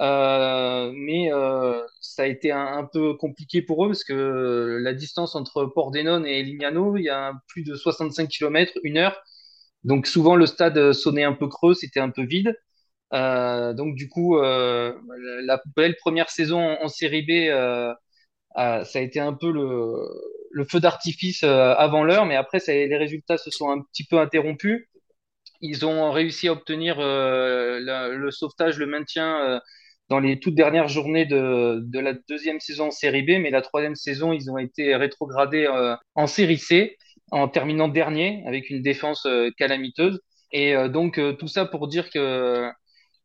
[0.00, 5.34] Euh, mais euh, ça a été un, peu compliqué pour eux parce que la distance
[5.36, 9.22] entre Pordenone et Lignano, il y a plus de 65 km, une heure.
[9.84, 12.56] Donc souvent le stade sonnait un peu creux, c'était un peu vide.
[13.12, 14.94] Euh, donc du coup, euh,
[15.44, 17.50] la belle première saison en, série B,
[18.56, 22.96] euh, ça a été un peu le, feu d'artifice euh, avant l'heure, mais après les
[22.96, 24.86] résultats se sont un petit peu interrompus.
[25.60, 27.80] Ils ont réussi à obtenir euh,
[28.16, 29.60] le, sauvetage, le maintien
[30.08, 33.62] dans les toutes dernières journées de, de, la deuxième saison en série B, mais la
[33.62, 35.66] troisième saison, ils ont été rétrogradés
[36.14, 36.96] en série C
[37.30, 40.20] en terminant dernier avec une défense euh, calamiteuse.
[40.52, 42.70] Et euh, donc euh, tout ça pour dire que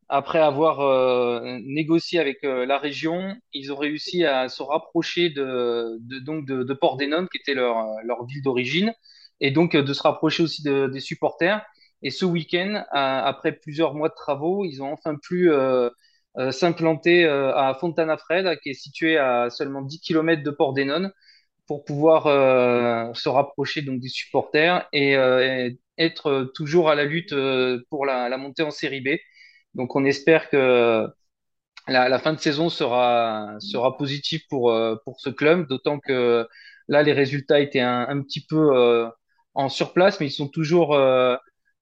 [0.07, 5.97] après avoir euh, négocié avec euh, la région, ils ont réussi à se rapprocher de,
[6.21, 8.91] donc de, de Port-des-Nonnes, qui était leur, leur ville d'origine,
[9.39, 11.63] et donc de se rapprocher aussi de, des supporters.
[12.01, 15.89] Et ce week-end, après plusieurs mois de travaux, ils ont enfin pu euh,
[16.51, 21.11] s'implanter à Fontana Fred, qui est situé à seulement 10 km de Port-des-Nonnes,
[21.67, 25.69] pour pouvoir euh, se rapprocher donc des supporters et, euh,
[25.99, 29.09] être toujours à la lutte euh, pour la, montée en série B.
[29.75, 31.07] Donc on espère que
[31.87, 36.47] la, fin de saison sera sera positive pour euh, pour ce club, d'autant que
[36.87, 39.09] là les résultats étaient un, petit peu euh,
[39.53, 40.95] en surplace, mais ils sont toujours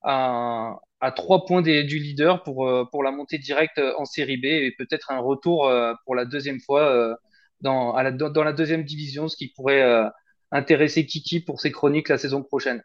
[0.03, 4.73] à à trois points du leader pour pour la montée directe en série B et
[4.77, 5.71] peut-être un retour
[6.05, 7.17] pour la deuxième fois
[7.61, 10.07] dans, la, deuxième division, ce qui pourrait euh,
[10.51, 12.83] intéresser Kiki pour ses chroniques la saison prochaine.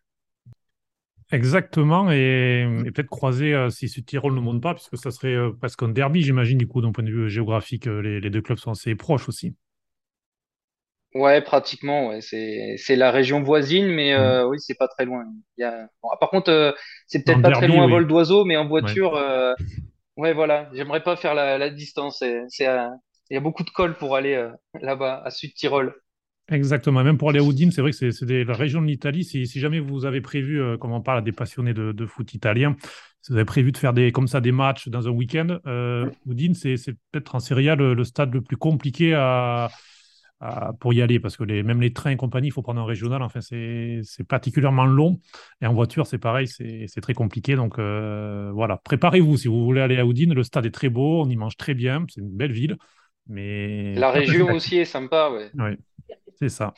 [1.30, 5.50] Exactement, et, peut-être croiser euh, si ce Tyrol ne monte pas, puisque ça serait euh,
[5.52, 8.42] presque un derby, j'imagine, du coup, d'un point de vue géographique, euh, les, les, deux
[8.42, 9.54] clubs sont assez proches aussi.
[11.14, 12.20] Ouais, pratiquement, ouais.
[12.20, 14.48] C'est, c'est la région voisine, mais euh, mmh.
[14.48, 15.24] oui, c'est pas très loin.
[15.58, 15.86] Il y a...
[16.02, 16.72] bon, par contre, euh,
[17.06, 17.92] c'est peut-être pas derby, très loin à oui.
[17.92, 19.54] vol d'oiseau, mais en voiture, ouais,
[20.16, 22.18] ouais voilà, j'aimerais pas faire la, la distance.
[22.20, 22.92] C'est, c'est à,
[23.32, 24.50] il y a beaucoup de cols pour aller euh,
[24.82, 25.94] là-bas, à Sud-Tyrol.
[26.50, 27.02] Exactement.
[27.02, 29.24] Même pour aller à Udine, c'est vrai que c'est la région de l'Italie.
[29.24, 32.06] Si, si, jamais vous avez prévu, euh, comme on parle à des passionnés de, de,
[32.06, 32.76] foot italien,
[33.22, 36.10] si vous avez prévu de faire des, comme ça des matchs dans un week-end, euh,
[36.28, 36.76] Udine, c'est
[37.10, 39.70] peut-être en Serie A le, le, stade le plus compliqué à,
[40.80, 42.84] pour y aller parce que les, même les trains et compagnie, il faut prendre un
[42.84, 43.22] régional.
[43.22, 45.20] Enfin, c'est particulièrement long.
[45.60, 47.54] Et en voiture, c'est pareil, c'est très compliqué.
[47.54, 50.34] Donc euh, voilà, préparez-vous si vous voulez aller à Udine.
[50.34, 52.76] Le stade est très beau, on y mange très bien, c'est une belle ville.
[53.28, 53.94] Mais...
[53.94, 55.50] La région aussi est sympa, ouais.
[55.54, 55.76] Oui,
[56.40, 56.74] c'est ça.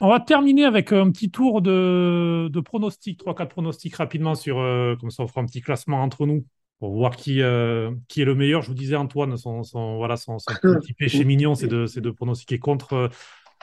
[0.00, 4.94] On va terminer avec un petit tour de, de pronostics, 3-4 pronostics rapidement sur, euh,
[5.00, 6.44] comme ça on fera un petit classement entre nous
[6.78, 8.62] pour voir qui, euh, qui est le meilleur.
[8.62, 12.10] Je vous disais, Antoine, son, son voilà, son, son petit péché mignon, c'est de, de
[12.10, 13.10] pronostiquer contre,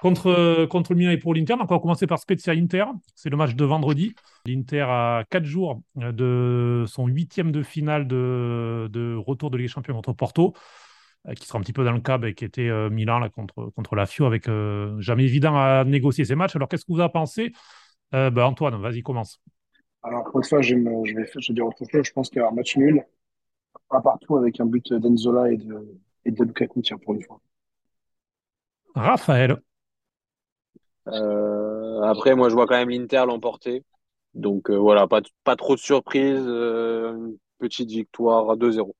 [0.02, 1.54] contre, contre le Milan et pour l'Inter.
[1.54, 2.86] Donc on va commencer par Spezia Inter,
[3.16, 4.14] c'est le match de vendredi.
[4.46, 9.74] L'Inter a 4 jours de son huitième de finale de, de retour de Ligue des
[9.74, 10.54] Champions contre Porto.
[11.28, 13.72] Euh, qui sera un petit peu dans le cas qui était euh, Milan là, contre,
[13.76, 16.56] contre la Fio, avec euh, jamais évident à négocier ces matchs.
[16.56, 17.52] Alors, qu'est-ce que vous avez pensé
[18.14, 19.42] euh, ben, Antoine, vas-y, commence.
[20.06, 22.06] Alors, pour une fois, je vais, je vais dire autre chose.
[22.06, 23.04] Je pense qu'il y a un match nul,
[23.90, 27.42] un partout avec un but d'Enzola et de, et de Koutia pour une fois.
[28.94, 29.58] Raphaël.
[31.08, 33.84] Euh, après, moi, je vois quand même l'Inter l'emporter.
[34.36, 36.46] Donc, euh, voilà, pas, pas trop de surprise.
[36.46, 38.96] une petite victoire à 2-0.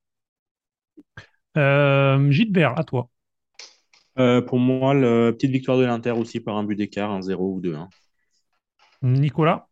[1.56, 3.08] Euh, Gilbert, à toi.
[4.18, 7.54] Euh, pour moi, la petite victoire de l'Inter aussi par un but d'écart, un 0
[7.54, 7.88] ou 2-1.
[9.02, 9.68] Nicolas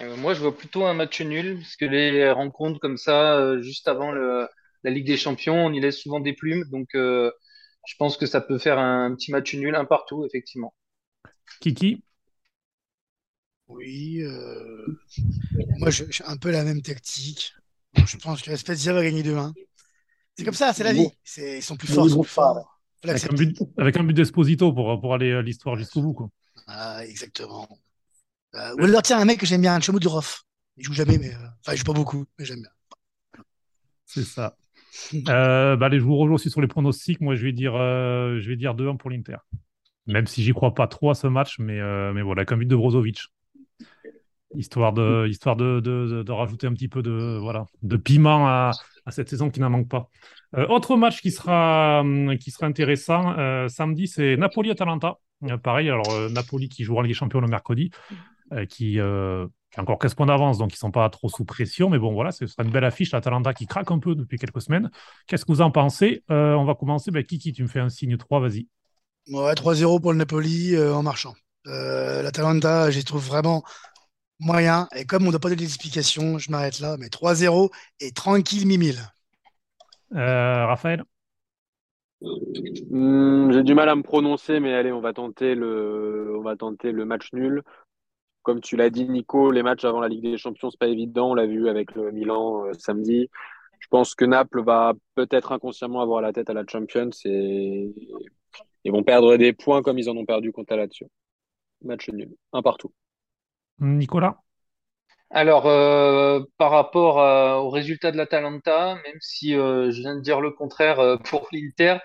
[0.00, 3.62] euh, Moi, je vois plutôt un match nul, parce que les rencontres comme ça, euh,
[3.62, 4.48] juste avant le,
[4.84, 6.64] la Ligue des Champions, on y laisse souvent des plumes.
[6.70, 7.30] Donc, euh,
[7.86, 10.74] je pense que ça peut faire un, petit match nul, un partout, effectivement.
[11.60, 12.02] Kiki?
[13.68, 14.22] Oui,
[15.78, 17.54] moi, j'ai un peu la même tactique.
[17.94, 19.52] Je pense que la Spezia va gagner 2-1.
[20.36, 21.08] C'est comme ça, c'est la vie.
[21.36, 22.80] Ils sont plus forts, ils sont plus forts.
[23.04, 26.12] Avec un, but, avec un but d'Esposito pour, pour aller à l'histoire jusqu'au bout.
[26.12, 26.30] Quoi.
[26.66, 27.68] Ah, exactement.
[28.54, 30.40] Euh, ou alors, tiens, un mec que j'aime bien, Chomo Durov.
[30.76, 31.34] Il joue jamais, mais.
[31.34, 32.70] Euh, enfin, il joue pas beaucoup, mais j'aime bien.
[34.06, 34.56] C'est ça.
[35.28, 37.20] Euh, bah, allez, je vous rejoins aussi sur les pronostics.
[37.20, 39.36] Moi, je vais dire, euh, dire 2-1 pour l'Inter.
[40.06, 42.66] Même si j'y crois pas trop à ce match, mais, euh, mais voilà, comme but
[42.66, 43.20] de Brozovic.
[44.56, 48.72] Histoire de, histoire de, de, de rajouter un petit peu de, voilà, de piment à,
[49.06, 50.08] à cette saison qui n'en manque pas.
[50.68, 53.36] Autre match qui sera, hum, qui sera intéressant,
[53.68, 55.18] samedi, c'est Napoli-Atalanta.
[55.62, 57.92] Pareil, alors Napoli qui jouera en Ligue des Champions le mercredi,
[58.68, 61.90] qui, euh, qui a encore 15 points d'avance, donc ils sont pas trop sous pression.
[61.90, 63.12] Mais bon, voilà, ce sera une belle affiche.
[63.12, 64.90] L'Atalanta qui craque un peu depuis quelques semaines.
[65.26, 66.24] Qu'est-ce que vous en pensez?
[66.30, 67.10] Euh, On va commencer.
[67.10, 68.66] Ben, Kiki, tu me fais un signe 3, vas-y.
[69.28, 71.34] Ouais, 3-0 pour le Napoli euh, en marchant.
[71.66, 73.62] Euh, L'Atalanta, j'y trouve vraiment
[74.40, 74.88] moyen.
[74.96, 76.96] Et comme on ne doit pas donner d'explication, je m'arrête là.
[76.98, 77.70] Mais 3-0
[78.00, 79.00] et tranquille, mimile.
[80.14, 81.04] Euh, Raphaël?
[82.90, 86.54] Hmm, J'ai du mal à me prononcer, mais allez, on va tenter le, on va
[86.56, 87.62] tenter le match nul.
[88.42, 91.30] Comme tu l'as dit, Nico, les matchs avant la Ligue des Champions, c'est pas évident.
[91.30, 93.28] On l'a vu avec le Milan euh, samedi.
[93.80, 97.92] Je pense que Naples va peut-être inconsciemment avoir la tête à la Champions et
[98.84, 101.08] ils vont perdre des points comme ils en ont perdu contre la Lazio.
[101.82, 102.92] Match nul, un partout.
[103.78, 104.38] Nicolas?
[105.30, 110.20] Alors, euh, par rapport euh, au résultat de l'Atalanta, même si euh, je viens de
[110.20, 111.98] dire le contraire euh, pour l'Inter,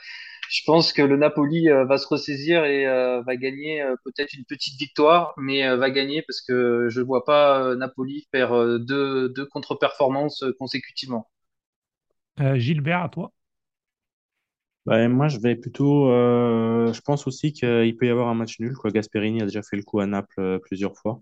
[0.49, 4.33] je pense que le Napoli euh, va se ressaisir et euh, va gagner euh, peut-être
[4.33, 8.27] une petite victoire, mais euh, va gagner parce que je ne vois pas euh, Napoli
[8.31, 11.29] faire euh, deux, deux contre-performances euh, consécutivement.
[12.39, 13.31] Euh, Gilbert, à toi
[14.85, 16.09] Bah, moi, je vais plutôt.
[16.11, 18.73] euh, je pense aussi qu'il peut y avoir un match nul.
[18.75, 18.91] Quoi.
[18.91, 21.21] Gasperini a déjà fait le coup à Naples plusieurs fois.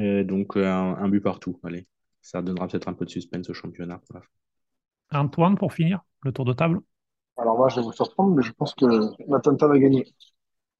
[0.00, 1.60] Et donc, un, un but partout.
[1.64, 1.86] Allez,
[2.22, 3.98] ça donnera peut-être un peu de suspense au championnat.
[4.06, 4.28] pour la fin.
[5.12, 6.80] Antoine, pour finir, le tour de table
[7.40, 8.84] Alors moi, je vais vous surprendre, mais je pense que
[9.28, 10.06] l'Atalanta va gagner.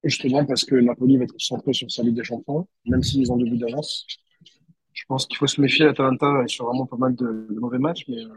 [0.04, 3.36] Justement parce que Napoli va être concentré sur sa Ligue des Champions, même s'ils ont
[3.36, 4.06] deux buts d'avance.
[4.92, 5.86] Je pense qu'il faut se méfier.
[5.86, 8.28] L'Atalanta est sur vraiment pas mal de, de mauvais matchs, mais euh,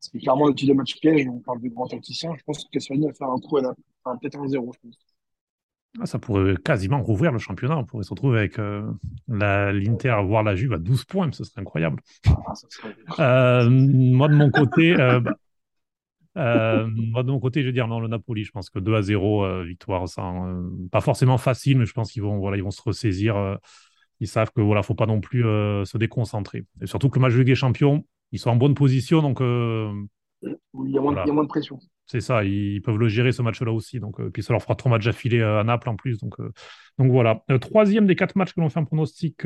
[0.00, 1.26] c'est clairement le type de match piège.
[1.28, 2.32] On parle de grands tacticiens.
[2.38, 3.80] Je pense que Gasperini va faire un coup à Naples.
[4.04, 4.98] Enfin, peut-être un 0 je pense.
[6.00, 7.76] Ah, Ça pourrait quasiment rouvrir le championnat.
[7.78, 8.90] On pourrait se retrouver avec euh,
[9.28, 11.30] la- l'Inter, voire la Juve à 12 points.
[11.32, 12.00] Ce serait incroyable.
[12.26, 12.94] Ah, ça serait...
[13.18, 15.20] Euh, moi, de mon côté, bah,
[16.36, 18.44] euh, moi, de mon côté, je vais dire non, le Napoli.
[18.44, 21.92] Je pense que 2 à 0, euh, victoire sans, euh, pas forcément facile, mais je
[21.92, 23.36] pense qu'ils vont, voilà, ils vont se ressaisir.
[23.36, 23.56] euh,
[24.20, 26.64] ils savent que voilà, faut pas non plus se déconcentrer.
[26.82, 29.40] Et surtout que le match de Ligue des Champions, ils sont en bonne position, donc
[29.40, 31.22] Il y a moins, Voilà.
[31.24, 31.78] il y a moins de pression.
[32.04, 33.98] c'est ça, ils peuvent le gérer ce match-là aussi.
[33.98, 36.18] Donc, puis ça leur fera trois matchs affilés à Naples en plus.
[36.18, 36.34] Donc,
[36.98, 37.42] donc voilà.
[37.62, 39.38] Troisième des quatre matchs que l'on fait en pronostic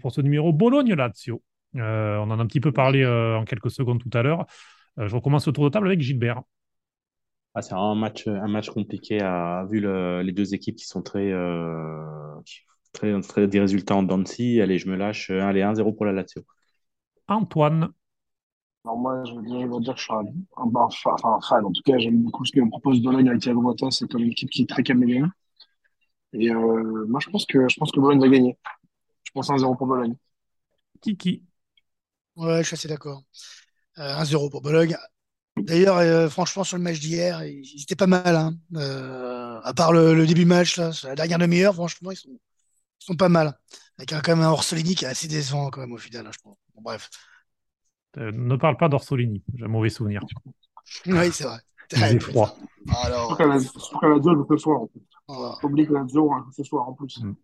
[0.00, 1.42] pour ce numéro, Bologne-Lazio.
[1.74, 4.46] On en a un petit peu parlé en quelques secondes tout à l'heure.
[4.98, 6.42] Euh, je recommence le tour de table avec Gilbert.
[7.54, 11.02] Ah, c'est un match, un match compliqué à, vu le- les deux équipes qui sont
[11.02, 12.40] très, euh,
[12.92, 14.60] très, très des résultats en dents de scie.
[14.62, 15.30] Allez, je me lâche.
[15.30, 16.42] euh, Allez, 1-0 pour la Lazio.
[17.28, 17.92] Antoine,
[18.84, 20.18] Alors moi, je veux dire, je veux dire que je suis un,
[20.56, 21.64] un, un fan, enfin, un fan.
[21.64, 23.90] En tout cas, j'aime beaucoup ce que me propose Bologne avec Thiago Motta.
[23.90, 25.28] C'est comme une équipe qui est très caméléon.
[26.34, 28.58] Et euh, moi, je pense que je pense que Bologne va gagner.
[29.24, 30.16] Je pense 1-0 pour Bologne.
[31.00, 31.42] Kiki.
[32.36, 33.24] Ouais, je suis assez d'accord.
[33.98, 34.96] Euh, 1-0 pour Bologne.
[35.56, 38.34] D'ailleurs, euh, franchement, sur le match d'hier, ils étaient pas mal.
[38.36, 38.54] Hein.
[38.74, 42.30] Euh, à part le, le début match, là, sur la dernière demi-heure, franchement, ils sont,
[42.30, 43.58] ils sont pas mal.
[43.98, 46.30] Avec un, quand même un Orsolini qui est assez décevant quand même au final, hein,
[46.32, 46.54] je trouve.
[46.74, 47.10] Bon, bref.
[48.18, 49.42] Euh, ne parle pas d'Orsolini.
[49.54, 50.22] J'ai un mauvais souvenir.
[51.06, 51.58] Oui, c'est vrai.
[51.92, 52.56] Il froid.
[53.04, 54.82] Alors, la, après la joue ce soir.
[54.82, 55.00] En plus.
[55.28, 55.54] voilà.
[55.60, 57.22] Faut oublier que la Lazio hein, joue ce soir en plus.
[57.22, 57.34] Mm.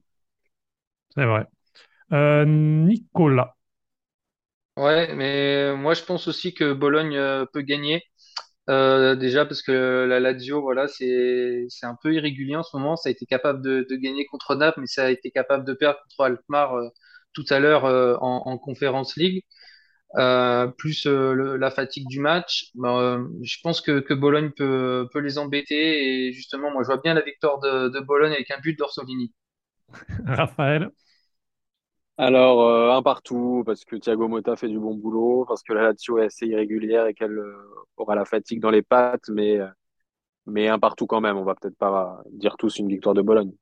[1.15, 1.47] C'est vrai.
[2.13, 3.57] Euh, Nicolas.
[4.79, 8.05] Ouais, mais moi je pense aussi que Bologne euh, peut gagner.
[8.71, 12.97] Euh, déjà parce que la Lazio, voilà, c'est un peu irrégulier en ce moment.
[12.97, 15.75] Ça a été capable de, de gagner contre Naples, mais ça a été capable de
[15.75, 16.89] perdre contre Alkmaar euh,
[17.35, 17.85] tout à l'heure
[18.23, 19.45] en, en Conference League.
[20.79, 26.29] Plus la fatigue du match, euh, je pense que, que Bologne peut, peut les embêter.
[26.29, 29.33] Et justement, moi je vois bien la victoire de, de Bologne avec un but d'Orsolini.
[30.27, 30.91] Raphaël?
[32.21, 35.83] Alors, euh, un partout, parce que Thiago Motta fait du bon boulot, parce que la
[35.83, 37.55] Lazio est assez irrégulière et qu'elle euh,
[37.97, 39.69] aura la fatigue dans les pattes, mais, euh,
[40.45, 41.37] mais un partout quand même.
[41.37, 43.53] On va peut-être pas dire tous une victoire de Bologne.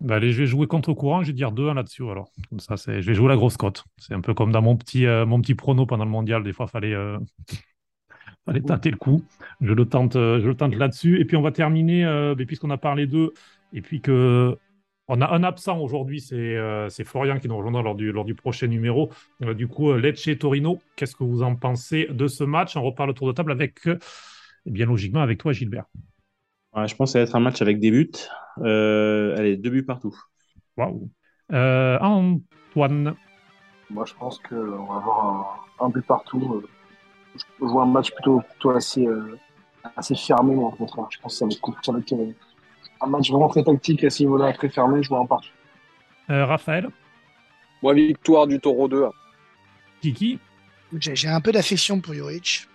[0.00, 2.32] Bah, allez, je vais jouer contre courant, je vais dire 2-1 là-dessus alors.
[2.58, 3.84] Ça, je vais jouer la grosse cote.
[3.96, 5.06] C'est un peu comme dans mon petit,
[5.54, 6.42] prono pendant le mondial.
[6.42, 7.16] Des fois, il fallait, euh,
[8.44, 9.22] fallait tenter le coup.
[9.60, 11.20] Je le tente, je le tente là-dessus.
[11.20, 13.32] Et puis, on va terminer, puisqu'on a parlé d'eux,
[13.72, 14.58] et puis que
[15.08, 18.24] on a un absent aujourd'hui, c'est euh, c'est Florian qui nous rejoindra lors du, lors
[18.24, 19.10] du prochain numéro.
[19.42, 22.76] Euh, du coup, euh, Lecce-Torino, qu'est-ce que vous en pensez de ce match?
[22.76, 23.98] On repart le tour de table avec, euh,
[24.66, 25.84] eh bien logiquement, avec toi, Gilbert.
[26.74, 28.10] Ouais, je pense que ça va être un match avec des buts.
[28.58, 30.14] Euh, allez, deux buts partout.
[30.76, 31.08] Waouh.
[31.50, 33.14] Antoine.
[33.88, 36.64] Moi, je pense qu'on va avoir un, un but partout.
[37.36, 39.38] je vois un match plutôt, plutôt assez, euh,
[39.96, 41.06] assez fermé, moi, au contraire.
[41.10, 42.36] Je pense que ça va être, ça va être,
[43.00, 45.02] un match vraiment très tactique à ce niveau-là, très fermé.
[45.02, 45.48] Je vois un partout.
[46.30, 46.88] Euh, Raphaël,
[47.82, 49.06] Moi, victoire du Taureau 2.
[50.00, 50.38] Kiki,
[50.98, 52.66] J'ai un peu d'affection pour Juric.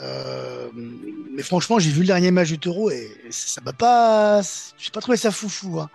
[0.00, 4.40] Euh, mais franchement, j'ai vu le dernier match du Taureau et ça m'a pas.
[4.76, 5.78] J'ai pas trouvé ça foufou.
[5.80, 5.88] hein.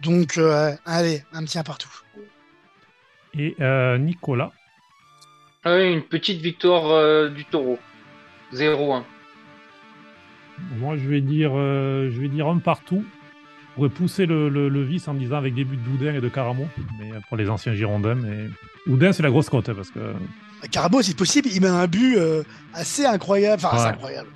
[0.00, 1.88] Donc, euh, allez, un petit un partout.
[3.34, 4.52] et euh, Nicolas.
[5.64, 7.78] Ah oui, une petite victoire euh, du taureau.
[8.52, 9.02] 0-1.
[10.78, 13.04] Moi, je vais dire, euh, je vais dire un partout.
[13.70, 16.28] Je pourrais pousser le, le, le vice en disant avec des buts d'Oudin et de
[16.28, 16.66] Caramo,
[16.98, 18.16] mais pour les anciens Girondins.
[18.16, 18.46] Mais
[18.88, 20.00] Oudin, c'est la grosse cote hein, parce que
[20.72, 22.42] Carabo, c'est possible, il met un but euh,
[22.74, 23.62] assez incroyable.
[23.64, 24.28] Enfin, assez incroyable.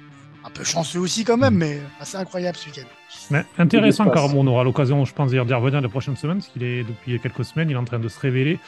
[0.45, 2.87] Un peu chanceux aussi, quand même, mais assez incroyable ce week-end.
[3.31, 4.09] Mais intéressant.
[4.11, 4.39] Caramo.
[4.41, 7.19] On aura l'occasion, je pense, d'y d'y revenir les prochaines semaines, parce qu'il est depuis
[7.21, 8.59] quelques semaines, il est en train de se révéler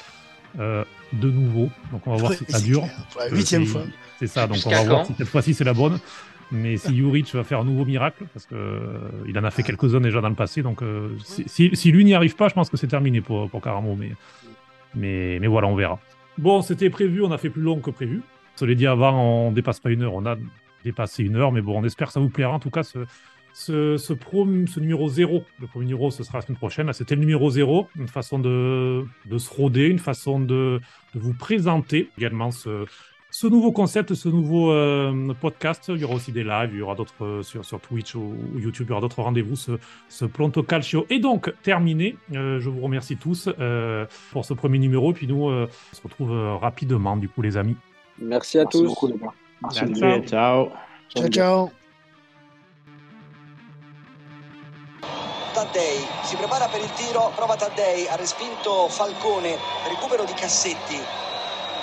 [0.58, 1.70] euh, de nouveau.
[1.92, 2.84] Donc on va voir si ça dure.
[3.18, 3.82] la huitième c'est- fois.
[4.20, 5.98] C'est ça, donc on va voir si cette fois-ci c'est la bonne.
[6.54, 9.64] Mais si Juric va faire un nouveau miracle, parce que euh, il en a fait
[9.64, 12.76] quelques-uns déjà dans le passé, donc euh, si, lui n'y arrive pas, je pense que
[12.76, 13.96] c'est terminé pour, pour Caramo.
[13.96, 14.12] Mais,
[14.94, 15.98] mais, mais voilà, on verra.
[16.38, 18.22] Bon, c'était prévu, on a fait plus long que prévu.
[18.60, 20.36] Je l'ai dit avant, on dépasse pas une heure, on a
[20.84, 22.52] dépassé une heure, mais bon, on espère que ça vous plaira.
[22.52, 23.00] En tout cas, ce,
[23.52, 26.86] ce, ce, ce numéro 0, le premier numéro, ce sera la semaine prochaine.
[26.86, 30.80] Là, C'était le numéro 0, une façon de, de se roder, une façon de,
[31.14, 32.84] de vous présenter également ce,
[33.34, 35.86] ce nouveau concept, ce nouveau euh, podcast.
[35.88, 38.20] Il y aura aussi des lives, il y aura d'autres euh, sur, sur Twitch ou,
[38.54, 39.56] ou YouTube, il y aura d'autres rendez-vous.
[39.56, 39.72] Ce,
[40.08, 42.16] ce Planto Calcio est donc terminé.
[42.32, 45.12] Euh, je vous remercie tous euh, pour ce premier numéro.
[45.12, 47.76] Puis nous, euh, on se retrouve euh, rapidement, du coup, les amis.
[48.20, 48.86] Merci à Merci tous.
[48.86, 49.34] beaucoup, les gars.
[49.62, 49.94] Merci.
[49.98, 50.22] Ciao.
[50.22, 50.68] ciao.
[51.08, 51.70] Ciao, ciao.
[55.54, 59.56] Taddei si prepara per il tiro, prova Taddei, ha respinto Falcone,
[59.88, 60.98] recupero di Cassetti.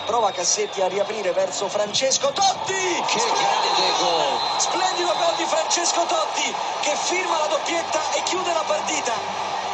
[0.06, 2.74] Prova Cassetti a riaprire verso Francesco Totti.
[3.08, 3.70] Che grande
[4.00, 4.40] gol!
[4.58, 9.14] Splendido gol di Francesco Totti che firma la doppietta e chiude la partita.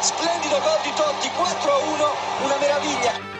[0.00, 3.37] Splendido gol di Totti, 4-1, una meraviglia.